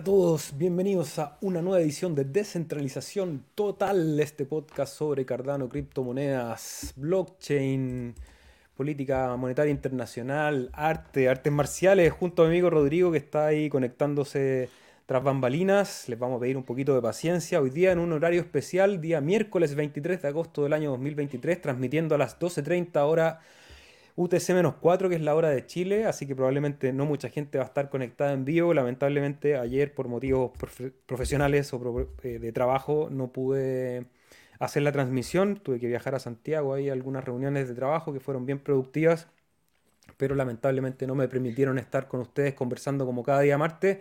A 0.00 0.02
todos, 0.02 0.54
bienvenidos 0.56 1.18
a 1.18 1.36
una 1.42 1.60
nueva 1.60 1.82
edición 1.82 2.14
de 2.14 2.24
Descentralización 2.24 3.44
Total, 3.54 4.18
este 4.18 4.46
podcast 4.46 4.96
sobre 4.96 5.26
Cardano, 5.26 5.68
criptomonedas, 5.68 6.94
blockchain, 6.96 8.14
política 8.74 9.36
monetaria 9.36 9.70
internacional, 9.70 10.70
arte, 10.72 11.28
artes 11.28 11.52
marciales, 11.52 12.14
junto 12.14 12.42
a 12.42 12.46
mi 12.46 12.52
amigo 12.52 12.70
Rodrigo 12.70 13.12
que 13.12 13.18
está 13.18 13.44
ahí 13.44 13.68
conectándose 13.68 14.70
tras 15.04 15.22
bambalinas. 15.22 16.08
Les 16.08 16.18
vamos 16.18 16.38
a 16.38 16.40
pedir 16.40 16.56
un 16.56 16.64
poquito 16.64 16.94
de 16.94 17.02
paciencia. 17.02 17.60
Hoy 17.60 17.68
día 17.68 17.92
en 17.92 17.98
un 17.98 18.14
horario 18.14 18.40
especial, 18.40 19.02
día 19.02 19.20
miércoles 19.20 19.74
23 19.74 20.22
de 20.22 20.28
agosto 20.28 20.62
del 20.62 20.72
año 20.72 20.92
2023, 20.92 21.60
transmitiendo 21.60 22.14
a 22.14 22.18
las 22.18 22.38
12.30 22.38 22.96
horas 23.06 23.36
UTC-4, 24.20 25.08
que 25.08 25.14
es 25.14 25.22
la 25.22 25.34
hora 25.34 25.48
de 25.48 25.64
Chile, 25.64 26.04
así 26.04 26.26
que 26.26 26.36
probablemente 26.36 26.92
no 26.92 27.06
mucha 27.06 27.30
gente 27.30 27.56
va 27.56 27.64
a 27.64 27.66
estar 27.66 27.88
conectada 27.88 28.32
en 28.32 28.44
vivo. 28.44 28.74
Lamentablemente 28.74 29.56
ayer 29.56 29.94
por 29.94 30.08
motivos 30.08 30.52
profesionales 31.06 31.72
o 31.72 32.08
eh, 32.22 32.38
de 32.38 32.52
trabajo 32.52 33.08
no 33.10 33.32
pude 33.32 34.06
hacer 34.58 34.82
la 34.82 34.92
transmisión, 34.92 35.56
tuve 35.56 35.80
que 35.80 35.86
viajar 35.86 36.14
a 36.14 36.18
Santiago, 36.18 36.74
hay 36.74 36.90
algunas 36.90 37.24
reuniones 37.24 37.66
de 37.66 37.74
trabajo 37.74 38.12
que 38.12 38.20
fueron 38.20 38.44
bien 38.44 38.58
productivas, 38.58 39.28
pero 40.18 40.34
lamentablemente 40.34 41.06
no 41.06 41.14
me 41.14 41.26
permitieron 41.26 41.78
estar 41.78 42.06
con 42.06 42.20
ustedes 42.20 42.52
conversando 42.52 43.06
como 43.06 43.22
cada 43.22 43.40
día 43.40 43.56
martes, 43.56 43.98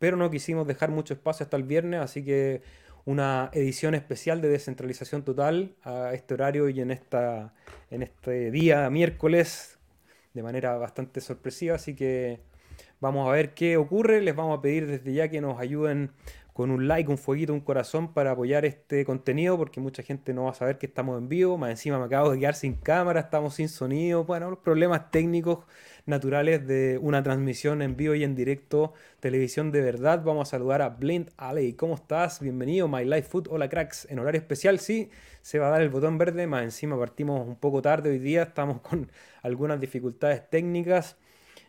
pero 0.00 0.16
no 0.16 0.28
quisimos 0.30 0.66
dejar 0.66 0.90
mucho 0.90 1.14
espacio 1.14 1.44
hasta 1.44 1.56
el 1.56 1.62
viernes, 1.62 2.00
así 2.00 2.24
que 2.24 2.62
una 3.04 3.50
edición 3.52 3.94
especial 3.94 4.40
de 4.40 4.48
descentralización 4.48 5.24
total 5.24 5.74
a 5.82 6.12
este 6.14 6.34
horario 6.34 6.68
y 6.68 6.80
en, 6.80 6.90
esta, 6.90 7.54
en 7.90 8.02
este 8.02 8.50
día 8.50 8.88
miércoles 8.90 9.78
de 10.34 10.42
manera 10.42 10.76
bastante 10.76 11.20
sorpresiva. 11.20 11.74
Así 11.74 11.94
que 11.94 12.40
vamos 13.00 13.28
a 13.28 13.32
ver 13.32 13.54
qué 13.54 13.76
ocurre. 13.76 14.20
Les 14.22 14.36
vamos 14.36 14.58
a 14.58 14.62
pedir 14.62 14.86
desde 14.86 15.12
ya 15.12 15.28
que 15.28 15.40
nos 15.40 15.58
ayuden 15.58 16.12
con 16.52 16.70
un 16.70 16.88
like, 16.88 17.10
un 17.10 17.16
fueguito, 17.16 17.54
un 17.54 17.60
corazón 17.60 18.12
para 18.12 18.32
apoyar 18.32 18.64
este 18.66 19.04
contenido, 19.04 19.56
porque 19.56 19.80
mucha 19.80 20.02
gente 20.02 20.34
no 20.34 20.44
va 20.44 20.50
a 20.50 20.54
saber 20.54 20.78
que 20.78 20.86
estamos 20.86 21.18
en 21.18 21.28
vivo. 21.28 21.56
Más 21.56 21.70
encima 21.70 21.98
me 21.98 22.04
acabo 22.04 22.30
de 22.30 22.38
quedar 22.38 22.54
sin 22.54 22.74
cámara, 22.74 23.20
estamos 23.20 23.54
sin 23.54 23.68
sonido. 23.68 24.24
Bueno, 24.24 24.50
los 24.50 24.58
problemas 24.58 25.10
técnicos 25.10 25.60
naturales 26.06 26.66
de 26.66 26.98
una 26.98 27.22
transmisión 27.22 27.82
en 27.82 27.96
vivo 27.96 28.14
y 28.14 28.24
en 28.24 28.34
directo, 28.34 28.94
televisión 29.20 29.72
de 29.72 29.80
verdad. 29.80 30.22
Vamos 30.24 30.48
a 30.48 30.50
saludar 30.52 30.82
a 30.82 30.90
Blind 30.90 31.30
Alley. 31.36 31.74
¿Cómo 31.74 31.94
estás? 31.94 32.40
Bienvenido, 32.40 32.88
My 32.88 33.04
Life 33.04 33.28
Food. 33.28 33.48
Hola, 33.50 33.68
cracks. 33.68 34.06
En 34.10 34.18
horario 34.18 34.40
especial, 34.40 34.78
sí, 34.78 35.10
se 35.42 35.58
va 35.58 35.68
a 35.68 35.70
dar 35.70 35.82
el 35.82 35.90
botón 35.90 36.18
verde. 36.18 36.46
Más 36.46 36.64
encima 36.64 36.98
partimos 36.98 37.46
un 37.46 37.56
poco 37.56 37.82
tarde 37.82 38.10
hoy 38.10 38.18
día, 38.18 38.42
estamos 38.44 38.80
con 38.82 39.10
algunas 39.42 39.80
dificultades 39.80 40.48
técnicas. 40.48 41.16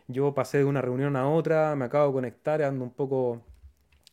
Yo 0.08 0.34
pasé 0.34 0.58
de 0.58 0.64
una 0.64 0.82
reunión 0.82 1.16
a 1.16 1.28
otra, 1.28 1.74
me 1.76 1.84
acabo 1.84 2.08
de 2.08 2.12
conectar, 2.12 2.62
ando 2.62 2.84
un 2.84 2.90
poco 2.92 3.42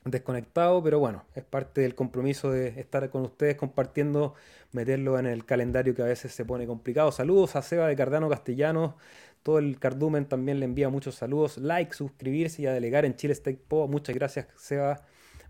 desconectado, 0.06 0.82
pero 0.84 1.00
bueno, 1.00 1.26
es 1.36 1.44
parte 1.44 1.82
del 1.82 1.96
compromiso 1.96 2.52
de 2.52 2.80
estar 2.80 3.10
con 3.10 3.24
ustedes 3.24 3.56
compartiendo, 3.56 4.34
meterlo 4.72 5.20
en 5.20 5.26
el 5.26 5.46
calendario 5.46 5.94
que 5.96 6.02
a 6.02 6.06
veces 6.06 6.32
se 6.34 6.46
pone 6.46 6.66
complicado. 6.68 7.12
Saludos 7.12 7.56
a 7.56 7.62
Seba 7.62 7.88
de 7.88 7.96
Cardano 7.96 8.30
Castellanos, 8.30 8.96
todo 9.44 9.60
el 9.60 9.80
cardumen 9.80 10.26
también 10.26 10.60
le 10.60 10.66
envía 10.66 10.90
muchos 10.90 11.16
saludos, 11.16 11.58
like, 11.58 11.94
suscribirse 11.94 12.62
y 12.62 12.66
a 12.66 12.74
delegar 12.74 13.06
en 13.06 13.16
Chile 13.16 13.34
State 13.34 13.62
Po. 13.68 13.88
Muchas 13.88 14.16
gracias 14.16 14.48
Seba 14.58 15.02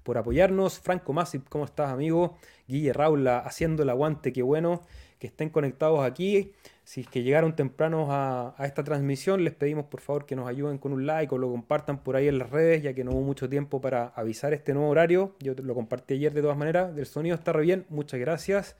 por 0.03 0.17
apoyarnos. 0.17 0.79
Franco 0.79 1.13
Masip, 1.13 1.47
¿cómo 1.49 1.65
estás 1.65 1.89
amigo? 1.89 2.37
Guille 2.67 2.93
Raula 2.93 3.39
haciendo 3.39 3.83
el 3.83 3.89
aguante, 3.89 4.33
qué 4.33 4.41
bueno 4.41 4.81
que 5.19 5.27
estén 5.27 5.49
conectados 5.49 6.01
aquí. 6.01 6.53
Si 6.83 7.01
es 7.01 7.07
que 7.07 7.21
llegaron 7.21 7.55
tempranos 7.55 8.07
a, 8.09 8.55
esta 8.59 8.83
transmisión, 8.83 9.43
les 9.43 9.53
pedimos 9.53 9.85
por 9.85 10.01
favor 10.01 10.25
que 10.25 10.35
nos 10.35 10.47
ayuden 10.47 10.79
con 10.79 10.93
un 10.93 11.05
like 11.05 11.35
o 11.35 11.37
lo 11.37 11.51
compartan 11.51 12.01
por 12.01 12.15
ahí 12.15 12.27
en 12.27 12.39
las 12.39 12.49
redes, 12.49 12.81
ya 12.81 12.93
que 12.93 13.03
no 13.03 13.11
hubo 13.11 13.21
mucho 13.21 13.47
tiempo 13.49 13.81
para 13.81 14.07
avisar 14.07 14.53
este 14.53 14.73
nuevo 14.73 14.89
horario. 14.89 15.35
Yo 15.39 15.53
lo 15.53 15.75
compartí 15.75 16.15
ayer 16.15 16.33
de 16.33 16.41
todas 16.41 16.57
maneras. 16.57 16.97
El 16.97 17.05
sonido 17.05 17.35
está 17.35 17.53
re 17.53 17.63
bien, 17.63 17.85
muchas 17.89 18.19
gracias. 18.19 18.77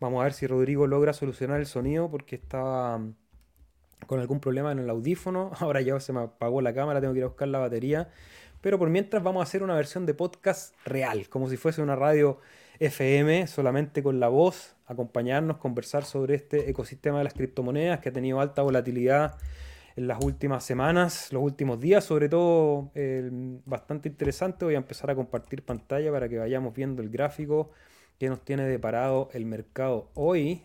Vamos 0.00 0.20
a 0.20 0.24
ver 0.24 0.32
si 0.32 0.46
Rodrigo 0.46 0.86
logra 0.86 1.12
solucionar 1.12 1.60
el 1.60 1.66
sonido 1.66 2.10
porque 2.10 2.36
estaba 2.36 3.00
con 4.06 4.20
algún 4.20 4.40
problema 4.40 4.72
en 4.72 4.78
el 4.78 4.90
audífono. 4.90 5.52
Ahora 5.60 5.80
ya 5.80 5.98
se 6.00 6.12
me 6.12 6.20
apagó 6.20 6.60
la 6.60 6.74
cámara, 6.74 7.00
tengo 7.00 7.12
que 7.12 7.20
ir 7.20 7.24
a 7.24 7.28
buscar 7.28 7.48
la 7.48 7.58
batería. 7.58 8.08
Pero 8.60 8.78
por 8.78 8.90
mientras 8.90 9.22
vamos 9.22 9.40
a 9.40 9.44
hacer 9.44 9.62
una 9.62 9.74
versión 9.74 10.06
de 10.06 10.14
podcast 10.14 10.74
real, 10.84 11.28
como 11.28 11.48
si 11.48 11.56
fuese 11.56 11.82
una 11.82 11.96
radio 11.96 12.38
FM, 12.78 13.46
solamente 13.48 14.02
con 14.02 14.20
la 14.20 14.28
voz, 14.28 14.76
acompañarnos, 14.86 15.58
conversar 15.58 16.04
sobre 16.04 16.36
este 16.36 16.70
ecosistema 16.70 17.18
de 17.18 17.24
las 17.24 17.34
criptomonedas 17.34 18.00
que 18.00 18.08
ha 18.08 18.12
tenido 18.12 18.40
alta 18.40 18.62
volatilidad 18.62 19.36
en 19.96 20.08
las 20.08 20.24
últimas 20.24 20.64
semanas, 20.64 21.32
los 21.32 21.42
últimos 21.42 21.80
días, 21.80 22.04
sobre 22.04 22.28
todo 22.28 22.90
bastante 23.66 24.08
interesante. 24.08 24.64
Voy 24.64 24.74
a 24.74 24.78
empezar 24.78 25.10
a 25.10 25.14
compartir 25.14 25.64
pantalla 25.64 26.10
para 26.10 26.28
que 26.28 26.38
vayamos 26.38 26.74
viendo 26.74 27.02
el 27.02 27.10
gráfico 27.10 27.70
que 28.18 28.28
nos 28.28 28.44
tiene 28.44 28.64
deparado 28.64 29.28
el 29.32 29.44
mercado 29.44 30.10
hoy. 30.14 30.62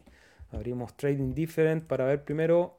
Abrimos 0.52 0.96
Trading 0.96 1.34
Different 1.34 1.86
para 1.86 2.06
ver 2.06 2.24
primero 2.24 2.77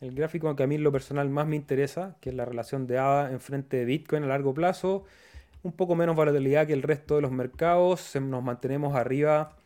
el 0.00 0.14
gráfico 0.14 0.54
que 0.54 0.62
a 0.62 0.66
mí 0.66 0.74
en 0.76 0.82
lo 0.82 0.92
personal 0.92 1.28
más 1.30 1.46
me 1.46 1.56
interesa, 1.56 2.16
que 2.20 2.30
es 2.30 2.36
la 2.36 2.44
relación 2.44 2.86
de 2.86 2.98
ADA 2.98 3.32
en 3.32 3.40
frente 3.40 3.78
de 3.78 3.84
Bitcoin 3.84 4.24
a 4.24 4.26
largo 4.26 4.54
plazo 4.54 5.04
un 5.66 5.72
poco 5.72 5.96
menos 5.96 6.16
volatilidad 6.16 6.66
que 6.66 6.72
el 6.72 6.82
resto 6.82 7.16
de 7.16 7.22
los 7.22 7.32
mercados, 7.32 8.14
nos 8.16 8.42
mantenemos 8.42 8.94
arriba 8.94 9.56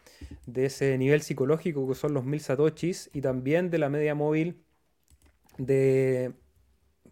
de 0.47 0.67
ese 0.67 0.97
nivel 0.99 1.21
psicológico 1.23 1.87
que 1.87 1.95
son 1.95 2.15
los 2.15 2.25
1000 2.25 2.41
satoshis 2.41 3.11
y 3.13 3.21
también 3.21 3.71
de 3.71 3.79
la 3.79 3.89
media 3.91 4.15
móvil 4.15 4.63
de 5.59 6.33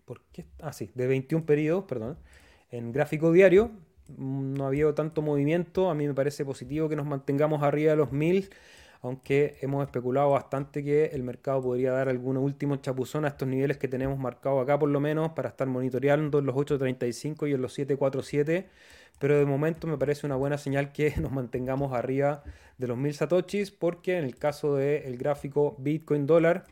¿por 0.04 0.22
qué? 0.32 0.46
Ah, 0.62 0.72
de 0.94 1.06
21 1.06 1.44
periodos, 1.44 1.84
perdón, 1.84 2.18
en 2.70 2.92
gráfico 2.92 3.30
diario. 3.30 3.70
No 4.16 4.64
ha 4.64 4.68
habido 4.68 4.94
tanto 4.94 5.20
movimiento, 5.20 5.90
a 5.90 5.94
mí 5.94 6.06
me 6.06 6.14
parece 6.14 6.46
positivo 6.46 6.88
que 6.88 6.96
nos 6.96 7.04
mantengamos 7.04 7.62
arriba 7.62 7.90
de 7.90 7.98
los 7.98 8.10
1000 8.10 8.48
aunque 9.02 9.56
hemos 9.60 9.84
especulado 9.84 10.30
bastante 10.30 10.82
que 10.82 11.06
el 11.06 11.22
mercado 11.22 11.62
podría 11.62 11.92
dar 11.92 12.08
algún 12.08 12.36
último 12.36 12.76
chapuzón 12.76 13.24
a 13.24 13.28
estos 13.28 13.46
niveles 13.46 13.76
que 13.76 13.88
tenemos 13.88 14.18
marcados 14.18 14.62
acá 14.62 14.78
por 14.78 14.88
lo 14.88 15.00
menos 15.00 15.32
para 15.32 15.50
estar 15.50 15.68
monitoreando 15.68 16.40
en 16.40 16.46
los 16.46 16.56
8.35 16.56 17.48
y 17.48 17.54
en 17.54 17.62
los 17.62 17.78
7.47, 17.78 18.66
pero 19.18 19.38
de 19.38 19.46
momento 19.46 19.86
me 19.86 19.96
parece 19.96 20.26
una 20.26 20.36
buena 20.36 20.58
señal 20.58 20.92
que 20.92 21.14
nos 21.20 21.32
mantengamos 21.32 21.92
arriba 21.92 22.42
de 22.78 22.86
los 22.88 22.96
1000 22.96 23.14
satoshis 23.14 23.70
porque 23.70 24.18
en 24.18 24.24
el 24.24 24.36
caso 24.36 24.74
del 24.76 25.16
gráfico 25.16 25.76
Bitcoin 25.78 26.26
dólar, 26.26 26.64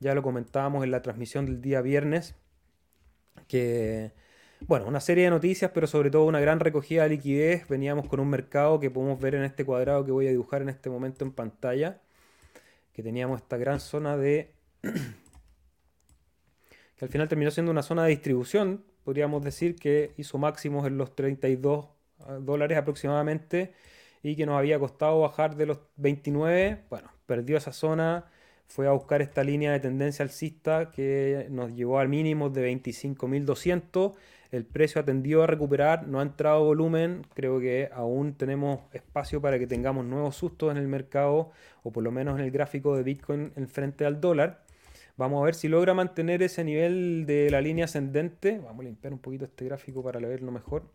ya 0.00 0.14
lo 0.14 0.22
comentábamos 0.22 0.84
en 0.84 0.90
la 0.90 1.02
transmisión 1.02 1.46
del 1.46 1.60
día 1.60 1.80
viernes, 1.82 2.34
que 3.48 4.12
bueno, 4.60 4.86
una 4.86 5.00
serie 5.00 5.24
de 5.24 5.30
noticias, 5.30 5.70
pero 5.72 5.86
sobre 5.86 6.10
todo 6.10 6.24
una 6.24 6.40
gran 6.40 6.60
recogida 6.60 7.04
de 7.04 7.10
liquidez. 7.10 7.68
Veníamos 7.68 8.08
con 8.08 8.20
un 8.20 8.28
mercado 8.28 8.80
que 8.80 8.90
podemos 8.90 9.20
ver 9.20 9.34
en 9.34 9.44
este 9.44 9.64
cuadrado 9.64 10.04
que 10.04 10.12
voy 10.12 10.26
a 10.26 10.30
dibujar 10.30 10.62
en 10.62 10.70
este 10.70 10.88
momento 10.88 11.24
en 11.24 11.32
pantalla, 11.32 12.00
que 12.92 13.02
teníamos 13.02 13.40
esta 13.40 13.56
gran 13.58 13.80
zona 13.80 14.16
de... 14.16 14.54
que 14.82 14.90
al 17.04 17.10
final 17.10 17.28
terminó 17.28 17.50
siendo 17.50 17.70
una 17.70 17.82
zona 17.82 18.04
de 18.04 18.10
distribución, 18.10 18.82
podríamos 19.04 19.44
decir 19.44 19.76
que 19.76 20.14
hizo 20.16 20.38
máximos 20.38 20.86
en 20.86 20.96
los 20.96 21.14
32 21.14 21.86
ah, 22.20 22.38
dólares 22.40 22.78
aproximadamente 22.78 23.74
y 24.22 24.36
que 24.36 24.46
nos 24.46 24.58
había 24.58 24.78
costado 24.78 25.20
bajar 25.20 25.56
de 25.56 25.66
los 25.66 25.80
29, 25.96 26.84
bueno, 26.88 27.10
perdió 27.26 27.58
esa 27.58 27.72
zona, 27.72 28.30
fue 28.66 28.88
a 28.88 28.92
buscar 28.92 29.22
esta 29.22 29.44
línea 29.44 29.72
de 29.72 29.80
tendencia 29.80 30.24
alcista 30.24 30.90
que 30.90 31.46
nos 31.50 31.74
llevó 31.74 31.98
al 31.98 32.08
mínimo 32.08 32.50
de 32.50 32.72
25.200 32.72 34.14
el 34.50 34.64
precio 34.64 35.00
ha 35.00 35.04
tendido 35.04 35.42
a 35.42 35.46
recuperar, 35.46 36.06
no 36.06 36.20
ha 36.20 36.22
entrado 36.22 36.64
volumen, 36.64 37.22
creo 37.34 37.60
que 37.60 37.90
aún 37.92 38.34
tenemos 38.34 38.80
espacio 38.92 39.40
para 39.40 39.58
que 39.58 39.66
tengamos 39.66 40.04
nuevos 40.04 40.36
sustos 40.36 40.70
en 40.70 40.76
el 40.76 40.88
mercado 40.88 41.50
o 41.82 41.92
por 41.92 42.02
lo 42.04 42.10
menos 42.10 42.38
en 42.38 42.44
el 42.44 42.50
gráfico 42.50 42.96
de 42.96 43.02
Bitcoin 43.02 43.52
en 43.56 43.68
frente 43.68 44.04
al 44.06 44.20
dólar. 44.20 44.64
Vamos 45.16 45.40
a 45.40 45.44
ver 45.46 45.54
si 45.54 45.68
logra 45.68 45.94
mantener 45.94 46.42
ese 46.42 46.62
nivel 46.62 47.24
de 47.26 47.50
la 47.50 47.62
línea 47.62 47.86
ascendente. 47.86 48.58
Vamos 48.58 48.80
a 48.80 48.84
limpiar 48.84 49.14
un 49.14 49.18
poquito 49.18 49.46
este 49.46 49.64
gráfico 49.64 50.02
para 50.02 50.20
verlo 50.20 50.52
mejor. 50.52 50.90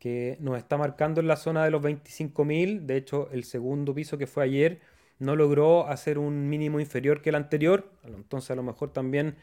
Que 0.00 0.36
nos 0.40 0.58
está 0.58 0.76
marcando 0.76 1.20
en 1.20 1.28
la 1.28 1.36
zona 1.36 1.64
de 1.64 1.70
los 1.70 1.80
25.000. 1.82 2.80
De 2.80 2.96
hecho, 2.96 3.30
el 3.30 3.44
segundo 3.44 3.94
piso 3.94 4.18
que 4.18 4.26
fue 4.26 4.42
ayer 4.42 4.80
no 5.20 5.36
logró 5.36 5.86
hacer 5.86 6.18
un 6.18 6.48
mínimo 6.48 6.80
inferior 6.80 7.22
que 7.22 7.30
el 7.30 7.36
anterior. 7.36 7.92
Entonces 8.04 8.50
a 8.50 8.56
lo 8.56 8.64
mejor 8.64 8.92
también 8.92 9.36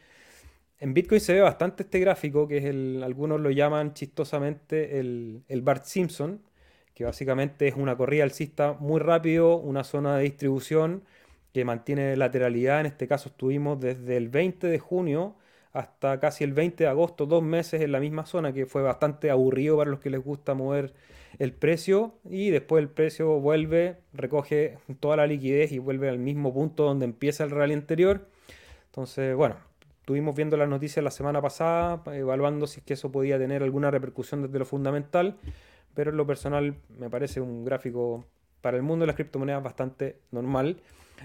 en 0.78 0.94
Bitcoin 0.94 1.20
se 1.20 1.34
ve 1.34 1.40
bastante 1.40 1.84
este 1.84 1.98
gráfico, 2.00 2.46
que 2.46 2.58
es 2.58 2.64
el, 2.64 3.02
algunos 3.02 3.40
lo 3.40 3.50
llaman 3.50 3.94
chistosamente 3.94 4.98
el, 4.98 5.42
Bart 5.62 5.84
Simpson, 5.84 6.42
que 6.94 7.04
básicamente 7.04 7.68
es 7.68 7.74
una 7.76 7.96
corrida 7.96 8.24
alcista 8.24 8.74
muy 8.78 9.00
rápido, 9.00 9.56
una 9.56 9.84
zona 9.84 10.16
de 10.16 10.24
distribución 10.24 11.04
que 11.52 11.64
mantiene 11.64 12.16
lateralidad. 12.16 12.80
En 12.80 12.86
este 12.86 13.08
caso 13.08 13.30
estuvimos 13.30 13.80
desde 13.80 14.16
el 14.16 14.28
20 14.28 14.66
de 14.66 14.78
junio 14.78 15.36
hasta 15.72 16.20
casi 16.20 16.44
el 16.44 16.52
20 16.52 16.84
de 16.84 16.88
agosto, 16.88 17.26
dos 17.26 17.42
meses 17.42 17.82
en 17.82 17.92
la 17.92 18.00
misma 18.00 18.26
zona, 18.26 18.52
que 18.52 18.66
fue 18.66 18.82
bastante 18.82 19.30
aburrido 19.30 19.76
para 19.76 19.90
los 19.90 20.00
que 20.00 20.10
les 20.10 20.22
gusta 20.22 20.54
mover 20.54 20.94
el 21.38 21.52
precio. 21.52 22.14
Y 22.28 22.50
después 22.50 22.82
el 22.82 22.88
precio 22.88 23.40
vuelve, 23.40 23.96
recoge 24.14 24.78
toda 25.00 25.16
la 25.16 25.26
liquidez 25.26 25.72
y 25.72 25.78
vuelve 25.78 26.08
al 26.08 26.18
mismo 26.18 26.52
punto 26.52 26.84
donde 26.84 27.04
empieza 27.04 27.44
el 27.44 27.50
rally 27.50 27.74
anterior. 27.74 28.26
Entonces, 28.86 29.36
bueno, 29.36 29.56
estuvimos 30.06 30.36
viendo 30.36 30.56
las 30.56 30.68
noticias 30.68 31.02
la 31.02 31.10
semana 31.10 31.42
pasada, 31.42 32.00
evaluando 32.14 32.68
si 32.68 32.78
es 32.78 32.86
que 32.86 32.94
eso 32.94 33.10
podía 33.10 33.40
tener 33.40 33.64
alguna 33.64 33.90
repercusión 33.90 34.40
desde 34.40 34.56
lo 34.56 34.64
fundamental, 34.64 35.36
pero 35.94 36.12
en 36.12 36.16
lo 36.16 36.24
personal 36.24 36.76
me 36.96 37.10
parece 37.10 37.40
un 37.40 37.64
gráfico 37.64 38.24
para 38.60 38.76
el 38.76 38.84
mundo 38.84 39.02
de 39.02 39.08
las 39.08 39.16
criptomonedas 39.16 39.64
bastante 39.64 40.20
normal. 40.30 40.80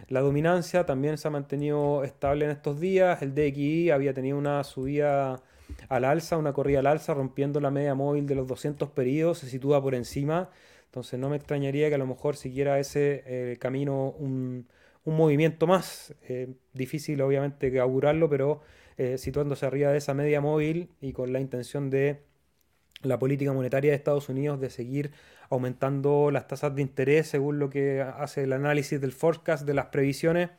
La 0.07 0.22
dominancia 0.22 0.83
también 0.88 1.19
se 1.19 1.28
ha 1.28 1.31
mantenido 1.31 2.04
estable 2.04 2.45
en 2.45 2.50
estos 2.50 2.80
días. 2.80 3.22
El 3.22 3.36
DXY 3.36 3.92
había 3.92 4.16
tenido 4.16 4.36
una 4.36 4.63
subida 4.63 5.44
al 5.88 6.04
alza, 6.04 6.38
una 6.38 6.51
corrida 6.51 6.80
al 6.80 6.88
alza, 6.88 7.13
rompiendo 7.13 7.60
la 7.60 7.69
media 7.69 7.94
móvil 7.94 8.25
de 8.25 8.34
los 8.34 8.48
200 8.48 8.89
periodos, 8.89 9.38
se 9.38 9.48
sitúa 9.48 9.80
por 9.80 9.94
encima. 9.94 10.50
Entonces 10.86 11.19
no 11.19 11.30
me 11.30 11.36
extrañaría 11.36 11.88
que 11.89 11.95
a 11.95 12.00
lo 12.00 12.07
mejor 12.07 12.36
siguiera 12.36 12.80
ese 12.80 13.22
eh, 13.27 13.57
camino 13.60 14.16
un, 14.18 14.66
movimiento 15.06 15.68
más. 15.68 16.13
Eh, 16.27 16.53
difícil 16.74 17.21
obviamente 17.21 17.71
que 17.71 17.80
augurarlo, 17.80 18.30
pero 18.30 18.62
eh, 18.98 19.18
situándose 19.18 19.65
arriba 19.65 19.92
de 19.92 19.98
esa 19.98 20.13
media 20.13 20.42
móvil 20.42 20.89
y 21.01 21.13
con 21.13 21.33
la 21.33 21.39
intención 21.39 21.89
de 21.89 22.21
la 23.01 23.18
política 23.18 23.51
monetaria 23.53 23.92
de 23.92 23.98
Estados 23.98 24.30
Unidos 24.30 24.59
de 24.59 24.69
seguir 24.69 25.12
aumentando 25.50 26.31
las 26.31 26.48
tasas 26.48 26.75
de 26.75 26.81
interés 26.81 27.27
según 27.27 27.59
lo 27.59 27.69
que 27.69 28.01
hace 28.01 28.44
el 28.44 28.53
análisis 28.53 29.01
del 29.01 29.12
forecast 29.12 29.65
de 29.65 29.74
las 29.74 29.88
previsiones. 29.88 30.50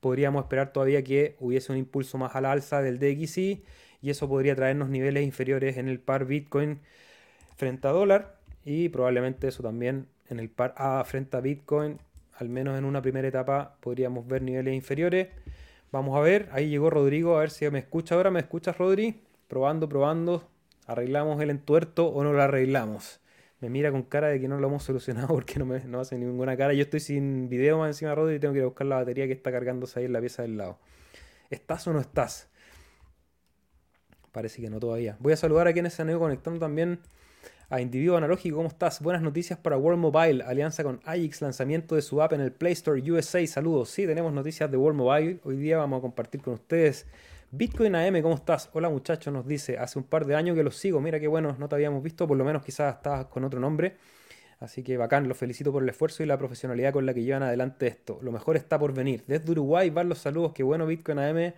Podríamos 0.00 0.44
esperar 0.44 0.72
todavía 0.72 1.02
que 1.02 1.36
hubiese 1.40 1.72
un 1.72 1.78
impulso 1.78 2.18
más 2.18 2.36
a 2.36 2.40
la 2.40 2.52
alza 2.52 2.82
del 2.82 2.98
DXY 2.98 3.64
y 4.02 4.10
eso 4.10 4.28
podría 4.28 4.54
traernos 4.54 4.90
niveles 4.90 5.24
inferiores 5.24 5.78
en 5.78 5.88
el 5.88 5.98
par 5.98 6.26
Bitcoin 6.26 6.80
frente 7.56 7.88
a 7.88 7.92
dólar 7.92 8.36
y 8.64 8.88
probablemente 8.90 9.48
eso 9.48 9.62
también 9.62 10.06
en 10.28 10.38
el 10.38 10.50
par 10.50 10.74
A 10.76 11.02
frente 11.04 11.36
a 11.36 11.40
Bitcoin, 11.40 11.98
al 12.36 12.48
menos 12.48 12.78
en 12.78 12.84
una 12.84 13.02
primera 13.02 13.26
etapa 13.26 13.76
podríamos 13.80 14.26
ver 14.26 14.42
niveles 14.42 14.74
inferiores. 14.74 15.28
Vamos 15.92 16.16
a 16.16 16.20
ver, 16.20 16.48
ahí 16.52 16.68
llegó 16.68 16.90
Rodrigo, 16.90 17.36
a 17.36 17.40
ver 17.40 17.50
si 17.50 17.68
me 17.70 17.78
escucha 17.78 18.14
ahora, 18.14 18.30
¿me 18.30 18.40
escuchas 18.40 18.76
Rodri? 18.76 19.22
Probando, 19.48 19.88
probando, 19.88 20.48
¿arreglamos 20.86 21.40
el 21.40 21.50
entuerto 21.50 22.08
o 22.08 22.24
no 22.24 22.32
lo 22.32 22.42
arreglamos? 22.42 23.20
Me 23.60 23.70
mira 23.70 23.90
con 23.90 24.02
cara 24.02 24.28
de 24.28 24.38
que 24.38 24.48
no 24.48 24.58
lo 24.58 24.66
hemos 24.66 24.82
solucionado 24.82 25.28
porque 25.34 25.58
no 25.58 25.64
me 25.64 25.82
no 25.84 26.00
hace 26.00 26.18
ninguna 26.18 26.56
cara. 26.56 26.74
Yo 26.74 26.82
estoy 26.82 27.00
sin 27.00 27.48
video 27.48 27.78
más 27.78 27.88
encima 27.88 28.14
Rodri 28.14 28.36
y 28.36 28.38
tengo 28.38 28.52
que 28.52 28.58
ir 28.58 28.64
a 28.64 28.66
buscar 28.66 28.86
la 28.86 28.96
batería 28.96 29.26
que 29.26 29.32
está 29.32 29.50
cargándose 29.50 30.00
ahí 30.00 30.06
en 30.06 30.12
la 30.12 30.20
pieza 30.20 30.42
del 30.42 30.56
lado. 30.58 30.78
¿Estás 31.48 31.86
o 31.86 31.92
no 31.92 32.00
estás? 32.00 32.48
Parece 34.32 34.60
que 34.60 34.68
no 34.68 34.78
todavía. 34.78 35.16
Voy 35.20 35.32
a 35.32 35.36
saludar 35.36 35.68
a 35.68 35.72
quienes 35.72 35.94
se 35.94 36.02
han 36.02 36.10
ido 36.10 36.18
conectando 36.18 36.60
también 36.60 37.00
a 37.68 37.80
Individuo 37.80 38.16
Analógico. 38.16 38.56
¿Cómo 38.56 38.68
estás? 38.68 39.00
Buenas 39.00 39.22
noticias 39.22 39.58
para 39.58 39.76
World 39.76 40.00
Mobile. 40.00 40.44
Alianza 40.44 40.84
con 40.84 41.00
AIX, 41.04 41.42
lanzamiento 41.42 41.94
de 41.96 42.02
su 42.02 42.22
app 42.22 42.32
en 42.32 42.40
el 42.40 42.52
Play 42.52 42.74
Store 42.74 43.00
USA. 43.10 43.44
Saludos. 43.46 43.90
Sí, 43.90 44.06
tenemos 44.06 44.32
noticias 44.32 44.70
de 44.70 44.76
World 44.76 44.98
Mobile. 44.98 45.40
Hoy 45.44 45.56
día 45.56 45.76
vamos 45.78 45.98
a 45.98 46.00
compartir 46.02 46.40
con 46.42 46.54
ustedes. 46.54 47.06
Bitcoin 47.50 47.94
AM, 47.96 48.22
¿cómo 48.22 48.36
estás? 48.36 48.70
Hola 48.72 48.88
muchachos, 48.88 49.32
nos 49.32 49.46
dice. 49.46 49.78
Hace 49.78 49.98
un 49.98 50.04
par 50.04 50.26
de 50.26 50.36
años 50.36 50.56
que 50.56 50.62
los 50.62 50.76
sigo. 50.76 51.00
Mira 51.00 51.18
qué 51.18 51.26
bueno, 51.26 51.56
no 51.58 51.68
te 51.68 51.74
habíamos 51.74 52.02
visto. 52.02 52.28
Por 52.28 52.36
lo 52.36 52.44
menos 52.44 52.64
quizás 52.64 52.96
estabas 52.96 53.26
con 53.26 53.42
otro 53.44 53.58
nombre. 53.58 53.96
Así 54.60 54.82
que 54.82 54.96
bacán, 54.96 55.28
los 55.28 55.36
felicito 55.36 55.72
por 55.72 55.82
el 55.82 55.88
esfuerzo 55.88 56.22
y 56.22 56.26
la 56.26 56.38
profesionalidad 56.38 56.92
con 56.92 57.04
la 57.04 57.12
que 57.12 57.24
llevan 57.24 57.42
adelante 57.42 57.88
esto. 57.88 58.18
Lo 58.22 58.30
mejor 58.30 58.56
está 58.56 58.78
por 58.78 58.94
venir. 58.94 59.24
Desde 59.26 59.50
Uruguay 59.50 59.90
van 59.90 60.08
los 60.08 60.18
saludos. 60.18 60.52
Qué 60.52 60.62
bueno 60.62 60.86
Bitcoin 60.86 61.18
AM. 61.18 61.52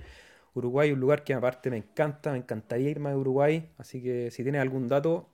Uruguay, 0.55 0.91
un 0.91 1.01
lugar 1.01 1.23
que 1.23 1.35
aparte 1.35 1.71
me 1.71 1.77
encanta, 1.77 2.33
me 2.33 2.39
encantaría 2.39 2.91
irme 2.91 3.11
a 3.11 3.17
Uruguay, 3.17 3.69
así 3.79 4.03
que 4.03 4.31
si 4.31 4.43
tienes 4.43 4.61
algún 4.61 4.89
dato, 4.89 5.29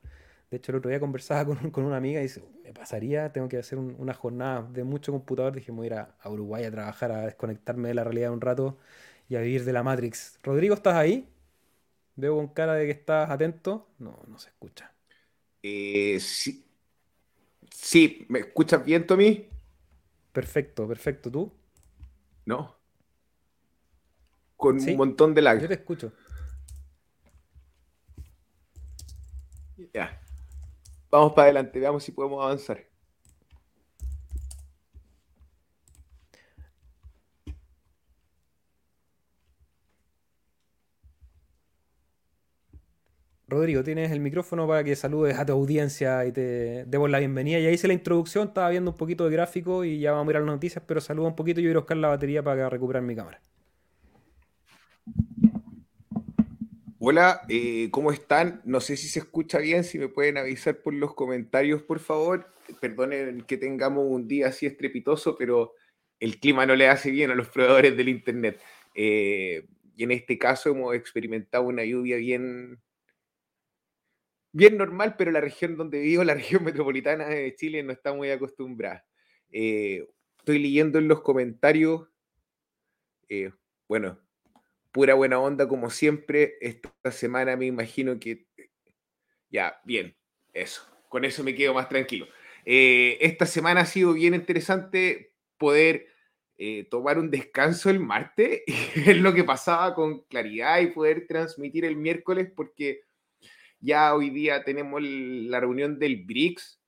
de 0.54 0.58
hecho 0.58 0.72
el 0.72 0.78
otro 0.78 0.90
día 0.90 1.00
conversaba 1.00 1.44
con, 1.72 1.84
una 1.84 1.96
amiga 1.96 2.20
y 2.20 2.24
dice, 2.24 2.42
me 2.62 2.72
pasaría, 2.72 3.32
tengo 3.32 3.48
que 3.48 3.58
hacer 3.58 3.78
una 3.78 4.14
jornada 4.14 4.62
de 4.62 4.84
mucho 4.84 5.12
computador, 5.12 5.54
dije, 5.54 5.72
voy 5.72 5.84
a 5.84 5.86
ir 5.86 5.94
a, 5.94 6.30
Uruguay 6.30 6.64
a 6.64 6.70
trabajar, 6.70 7.12
a 7.12 7.26
desconectarme 7.26 7.88
de 7.88 7.94
la 7.94 8.04
realidad 8.04 8.32
un 8.32 8.40
rato 8.40 8.78
y 9.28 9.36
a 9.36 9.40
vivir 9.40 9.64
de 9.64 9.72
la 9.72 9.82
Matrix. 9.82 10.38
Rodrigo, 10.42 10.74
¿estás 10.74 10.94
ahí? 10.94 11.28
Veo 12.16 12.36
con 12.36 12.48
cara 12.48 12.74
de 12.74 12.86
que 12.86 12.92
estás 12.92 13.30
atento. 13.30 13.88
No, 13.98 14.22
no 14.28 14.38
se 14.38 14.48
escucha. 14.48 14.92
Eh, 15.62 16.18
sí. 16.20 16.64
sí, 17.70 18.26
¿me 18.28 18.40
escuchas 18.40 18.84
bien, 18.84 19.06
Tommy? 19.06 19.48
Perfecto, 20.32 20.86
perfecto. 20.86 21.30
¿Tú? 21.30 21.52
No 22.46 22.84
con 24.64 24.80
un 24.80 24.96
montón 24.96 25.34
de 25.34 25.42
lag. 25.42 25.60
Yo 25.60 25.68
te 25.68 25.74
escucho. 25.74 26.12
Ya. 29.92 30.23
Vamos 31.14 31.32
para 31.32 31.44
adelante, 31.44 31.78
veamos 31.78 32.02
si 32.02 32.10
podemos 32.10 32.42
avanzar. 32.44 32.84
Rodrigo, 43.46 43.84
tienes 43.84 44.10
el 44.10 44.18
micrófono 44.18 44.66
para 44.66 44.82
que 44.82 44.96
saludes 44.96 45.38
a 45.38 45.46
tu 45.46 45.52
audiencia 45.52 46.26
y 46.26 46.32
te 46.32 46.84
demos 46.86 47.08
la 47.08 47.20
bienvenida. 47.20 47.60
Ya 47.60 47.70
hice 47.70 47.86
la 47.86 47.94
introducción, 47.94 48.48
estaba 48.48 48.70
viendo 48.70 48.90
un 48.90 48.96
poquito 48.96 49.24
de 49.26 49.30
gráfico 49.30 49.84
y 49.84 50.00
ya 50.00 50.10
vamos 50.10 50.24
a 50.24 50.26
mirar 50.26 50.42
las 50.42 50.54
noticias, 50.54 50.82
pero 50.84 51.00
saluda 51.00 51.28
un 51.28 51.36
poquito 51.36 51.60
y 51.60 51.64
voy 51.66 51.74
a 51.74 51.78
buscar 51.78 51.96
la 51.96 52.08
batería 52.08 52.42
para 52.42 52.68
recuperar 52.68 53.02
mi 53.04 53.14
cámara. 53.14 53.40
Hola, 57.06 57.42
eh, 57.50 57.90
¿cómo 57.90 58.12
están? 58.12 58.62
No 58.64 58.80
sé 58.80 58.96
si 58.96 59.08
se 59.08 59.18
escucha 59.18 59.58
bien, 59.58 59.84
si 59.84 59.98
me 59.98 60.08
pueden 60.08 60.38
avisar 60.38 60.80
por 60.80 60.94
los 60.94 61.14
comentarios, 61.14 61.82
por 61.82 62.00
favor. 62.00 62.50
Perdonen 62.80 63.42
que 63.42 63.58
tengamos 63.58 64.06
un 64.08 64.26
día 64.26 64.48
así 64.48 64.64
estrepitoso, 64.64 65.36
pero 65.36 65.74
el 66.18 66.40
clima 66.40 66.64
no 66.64 66.74
le 66.74 66.88
hace 66.88 67.10
bien 67.10 67.30
a 67.30 67.34
los 67.34 67.48
proveedores 67.50 67.94
del 67.94 68.08
Internet. 68.08 68.58
Eh, 68.94 69.66
y 69.94 70.04
en 70.04 70.12
este 70.12 70.38
caso 70.38 70.70
hemos 70.70 70.94
experimentado 70.94 71.64
una 71.64 71.84
lluvia 71.84 72.16
bien, 72.16 72.80
bien 74.52 74.78
normal, 74.78 75.16
pero 75.18 75.30
la 75.30 75.42
región 75.42 75.76
donde 75.76 76.00
vivo, 76.00 76.24
la 76.24 76.34
región 76.34 76.64
metropolitana 76.64 77.26
de 77.26 77.54
Chile, 77.54 77.82
no 77.82 77.92
está 77.92 78.14
muy 78.14 78.30
acostumbrada. 78.30 79.04
Eh, 79.52 80.08
estoy 80.38 80.58
leyendo 80.58 80.98
en 80.98 81.08
los 81.08 81.20
comentarios, 81.20 82.08
bueno, 83.88 84.23
pura 84.94 85.14
buena 85.14 85.40
onda 85.40 85.66
como 85.66 85.90
siempre. 85.90 86.56
Esta 86.60 87.10
semana 87.10 87.56
me 87.56 87.66
imagino 87.66 88.20
que... 88.20 88.46
Ya, 89.50 89.80
bien, 89.84 90.16
eso. 90.52 90.82
Con 91.08 91.24
eso 91.24 91.42
me 91.42 91.56
quedo 91.56 91.74
más 91.74 91.88
tranquilo. 91.88 92.28
Eh, 92.64 93.18
esta 93.20 93.44
semana 93.44 93.80
ha 93.80 93.86
sido 93.86 94.12
bien 94.12 94.34
interesante 94.34 95.34
poder 95.58 96.06
eh, 96.56 96.84
tomar 96.84 97.18
un 97.18 97.28
descanso 97.28 97.90
el 97.90 97.98
martes 97.98 98.62
y 98.68 99.00
ver 99.00 99.16
lo 99.16 99.34
que 99.34 99.42
pasaba 99.42 99.96
con 99.96 100.22
claridad 100.26 100.80
y 100.80 100.86
poder 100.86 101.26
transmitir 101.26 101.84
el 101.84 101.96
miércoles 101.96 102.52
porque 102.54 103.02
ya 103.80 104.14
hoy 104.14 104.30
día 104.30 104.62
tenemos 104.62 105.02
la 105.02 105.58
reunión 105.58 105.98
del 105.98 106.24
BRICS, 106.24 106.80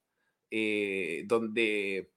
eh, 0.53 1.25
donde 1.27 2.13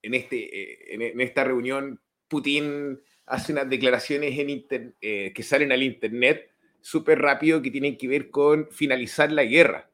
en, 0.00 0.14
este, 0.14 0.94
en 0.94 1.20
esta 1.20 1.44
reunión 1.44 2.00
Putin 2.26 2.98
hace 3.26 3.52
unas 3.52 3.68
declaraciones 3.68 4.38
en 4.38 4.94
eh, 5.00 5.32
que 5.34 5.42
salen 5.42 5.72
al 5.72 5.82
Internet 5.82 6.50
súper 6.80 7.18
rápido 7.20 7.62
que 7.62 7.70
tienen 7.70 7.96
que 7.96 8.08
ver 8.08 8.30
con 8.30 8.68
finalizar 8.70 9.32
la 9.32 9.44
guerra. 9.44 9.90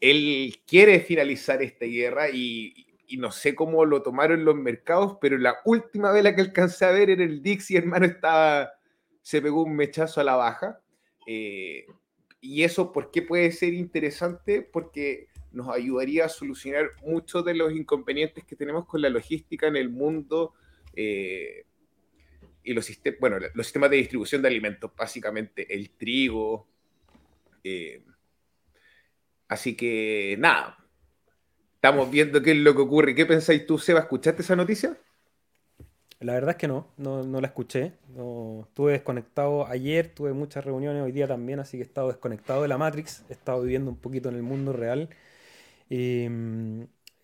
Él 0.00 0.56
quiere 0.66 1.00
finalizar 1.00 1.62
esta 1.62 1.84
guerra 1.86 2.28
y, 2.30 2.86
no 3.18 3.32
sé 3.32 3.54
cómo 3.54 3.84
lo 3.84 4.02
tomaron 4.02 4.44
los 4.44 4.54
mercados, 4.54 5.18
pero 5.20 5.38
la 5.38 5.56
última 5.64 6.12
vez 6.12 6.22
la 6.22 6.34
que 6.34 6.42
alcancé 6.42 6.84
a 6.84 6.90
ver 6.90 7.10
era 7.10 7.24
el 7.24 7.42
Dixie, 7.42 7.78
hermano, 7.78 8.06
estaba, 8.06 8.72
se 9.22 9.40
pegó 9.42 9.64
un 9.64 9.74
mechazo 9.74 10.20
a 10.20 10.24
la 10.24 10.36
baja. 10.36 10.80
Eh, 11.26 11.86
y 12.40 12.62
eso, 12.62 12.92
¿por 12.92 13.10
qué 13.10 13.22
puede 13.22 13.50
ser 13.50 13.74
interesante? 13.74 14.62
Porque 14.62 15.28
nos 15.50 15.68
ayudaría 15.74 16.26
a 16.26 16.28
solucionar 16.28 16.90
muchos 17.02 17.44
de 17.44 17.54
los 17.54 17.72
inconvenientes 17.72 18.44
que 18.44 18.56
tenemos 18.56 18.86
con 18.86 19.02
la 19.02 19.08
logística 19.08 19.66
en 19.66 19.76
el 19.76 19.88
mundo 19.88 20.52
eh, 20.94 21.64
y 22.66 22.74
los, 22.74 22.84
sistemas, 22.84 23.20
bueno, 23.20 23.38
los 23.54 23.66
sistemas 23.66 23.90
de 23.90 23.96
distribución 23.96 24.42
de 24.42 24.48
alimentos, 24.48 24.90
básicamente 24.96 25.72
el 25.72 25.90
trigo. 25.90 26.66
Eh, 27.62 28.04
así 29.48 29.76
que 29.76 30.36
nada, 30.38 30.76
estamos 31.74 32.10
viendo 32.10 32.42
qué 32.42 32.50
es 32.50 32.56
lo 32.58 32.74
que 32.74 32.82
ocurre. 32.82 33.14
¿Qué 33.14 33.24
pensáis 33.24 33.64
tú, 33.66 33.78
Seba? 33.78 34.00
¿Escuchaste 34.00 34.42
esa 34.42 34.56
noticia? 34.56 34.98
La 36.18 36.32
verdad 36.32 36.50
es 36.50 36.56
que 36.56 36.66
no, 36.66 36.88
no, 36.96 37.40
la 37.40 37.46
escuché. 37.46 37.92
No, 38.08 38.64
estuve 38.68 38.92
desconectado 38.92 39.66
ayer, 39.68 40.12
tuve 40.12 40.32
muchas 40.32 40.64
reuniones 40.64 41.02
hoy 41.02 41.12
día 41.12 41.28
también, 41.28 41.60
así 41.60 41.76
que 41.76 41.84
he 41.84 41.86
estado 41.86 42.08
desconectado 42.08 42.62
de 42.62 42.68
la 42.68 42.78
Matrix, 42.78 43.24
he 43.28 43.34
estado 43.34 43.62
viviendo 43.62 43.90
un 43.92 43.98
poquito 43.98 44.28
en 44.28 44.34
el 44.34 44.42
mundo 44.42 44.72
real. 44.72 45.08
Y, 45.88 46.26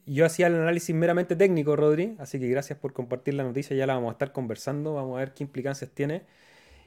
yo 0.07 0.27
hacía 0.27 0.49
el 0.49 0.55
análisis 0.57 0.95
meramente 0.95 1.37
técnico, 1.37 1.77
Rodri, 1.77 2.17
así 2.19 2.39
que 2.41 2.49
gracias 2.49 2.79
por 2.79 2.93
compartir 2.93 3.35
la 3.35 3.45
noticia, 3.45 3.77
ya 3.77 3.87
la 3.87 3.95
vamos 3.95 4.11
a 4.11 4.13
estar 4.13 4.33
conversando, 4.33 4.95
vamos 4.95 5.17
a 5.17 5.21
ver 5.21 5.33
qué 5.35 5.45
implicancias 5.45 5.91
tiene. 5.91 6.23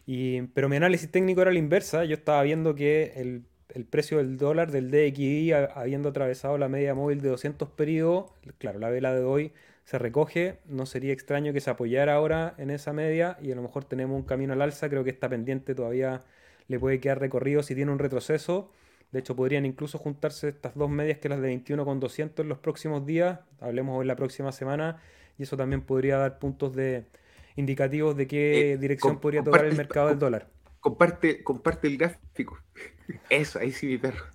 Y, 0.05 0.43
pero 0.53 0.69
mi 0.69 0.75
análisis 0.75 1.09
técnico 1.09 1.41
era 1.41 1.51
la 1.51 1.59
inversa, 1.59 2.05
yo 2.05 2.15
estaba 2.15 2.41
viendo 2.43 2.75
que 2.75 3.13
el, 3.15 3.45
precio 3.89 4.19
del 4.19 4.37
dólar 4.37 4.71
del 4.71 4.91
DXY, 4.91 5.51
habiendo 5.73 6.09
atravesado 6.09 6.57
la 6.57 6.69
media 6.69 6.93
móvil 6.95 7.21
de 7.21 7.29
200 7.29 7.69
periodos, 7.71 8.31
claro, 8.57 8.79
la 8.79 8.89
vela 8.89 9.13
de 9.13 9.23
hoy 9.23 9.51
se 9.85 9.99
recoge, 9.99 10.59
no 10.65 10.85
sería 10.85 11.13
extraño 11.13 11.53
que 11.53 11.61
se 11.61 11.69
apoyara 11.69 12.15
ahora 12.15 12.55
en 12.57 12.69
esa 12.71 12.93
media 12.93 13.37
y 13.41 13.51
a 13.51 13.55
lo 13.55 13.61
mejor 13.61 13.85
tenemos 13.85 14.15
un 14.15 14.23
camino 14.23 14.53
al 14.53 14.61
alza, 14.61 14.89
creo 14.89 15.03
que 15.03 15.11
está 15.11 15.29
pendiente 15.29 15.75
todavía, 15.75 16.21
le 16.67 16.79
puede 16.79 16.99
quedar 16.99 17.19
recorrido 17.19 17.63
si 17.63 17.75
tiene 17.75 17.91
un 17.91 17.99
retroceso. 17.99 18.71
De 19.15 19.19
hecho, 19.19 19.33
podrían 19.33 19.65
incluso 19.65 19.97
juntarse 19.97 20.49
estas 20.49 20.75
dos 20.75 20.89
medias 20.89 21.19
que 21.19 21.29
las 21.29 21.39
de 21.39 21.47
21 21.47 21.85
con 21.85 22.01
200 22.01 22.43
en 22.43 22.49
los 22.49 22.57
próximos 22.57 23.05
días, 23.05 23.39
hablemos 23.61 23.97
hoy 23.97 24.05
la 24.05 24.17
próxima 24.17 24.51
semana, 24.51 25.01
y 25.37 25.43
eso 25.43 25.55
también 25.55 25.83
podría 25.83 26.17
dar 26.17 26.37
puntos 26.37 26.75
de 26.75 27.05
indicativos 27.55 28.17
de 28.17 28.27
qué 28.27 28.73
eh, 28.73 28.77
dirección 28.77 29.21
podría 29.21 29.41
tomar 29.41 29.63
el 29.63 29.77
mercado 29.77 30.09
del 30.09 30.19
dólar. 30.19 30.49
Comparte, 30.81 31.45
comparte 31.45 31.87
el 31.87 31.97
gráfico. 31.97 32.59
Eso, 33.29 33.59
ahí 33.59 33.71
sí, 33.71 33.87
mi 33.87 33.97
perro. 33.97 34.25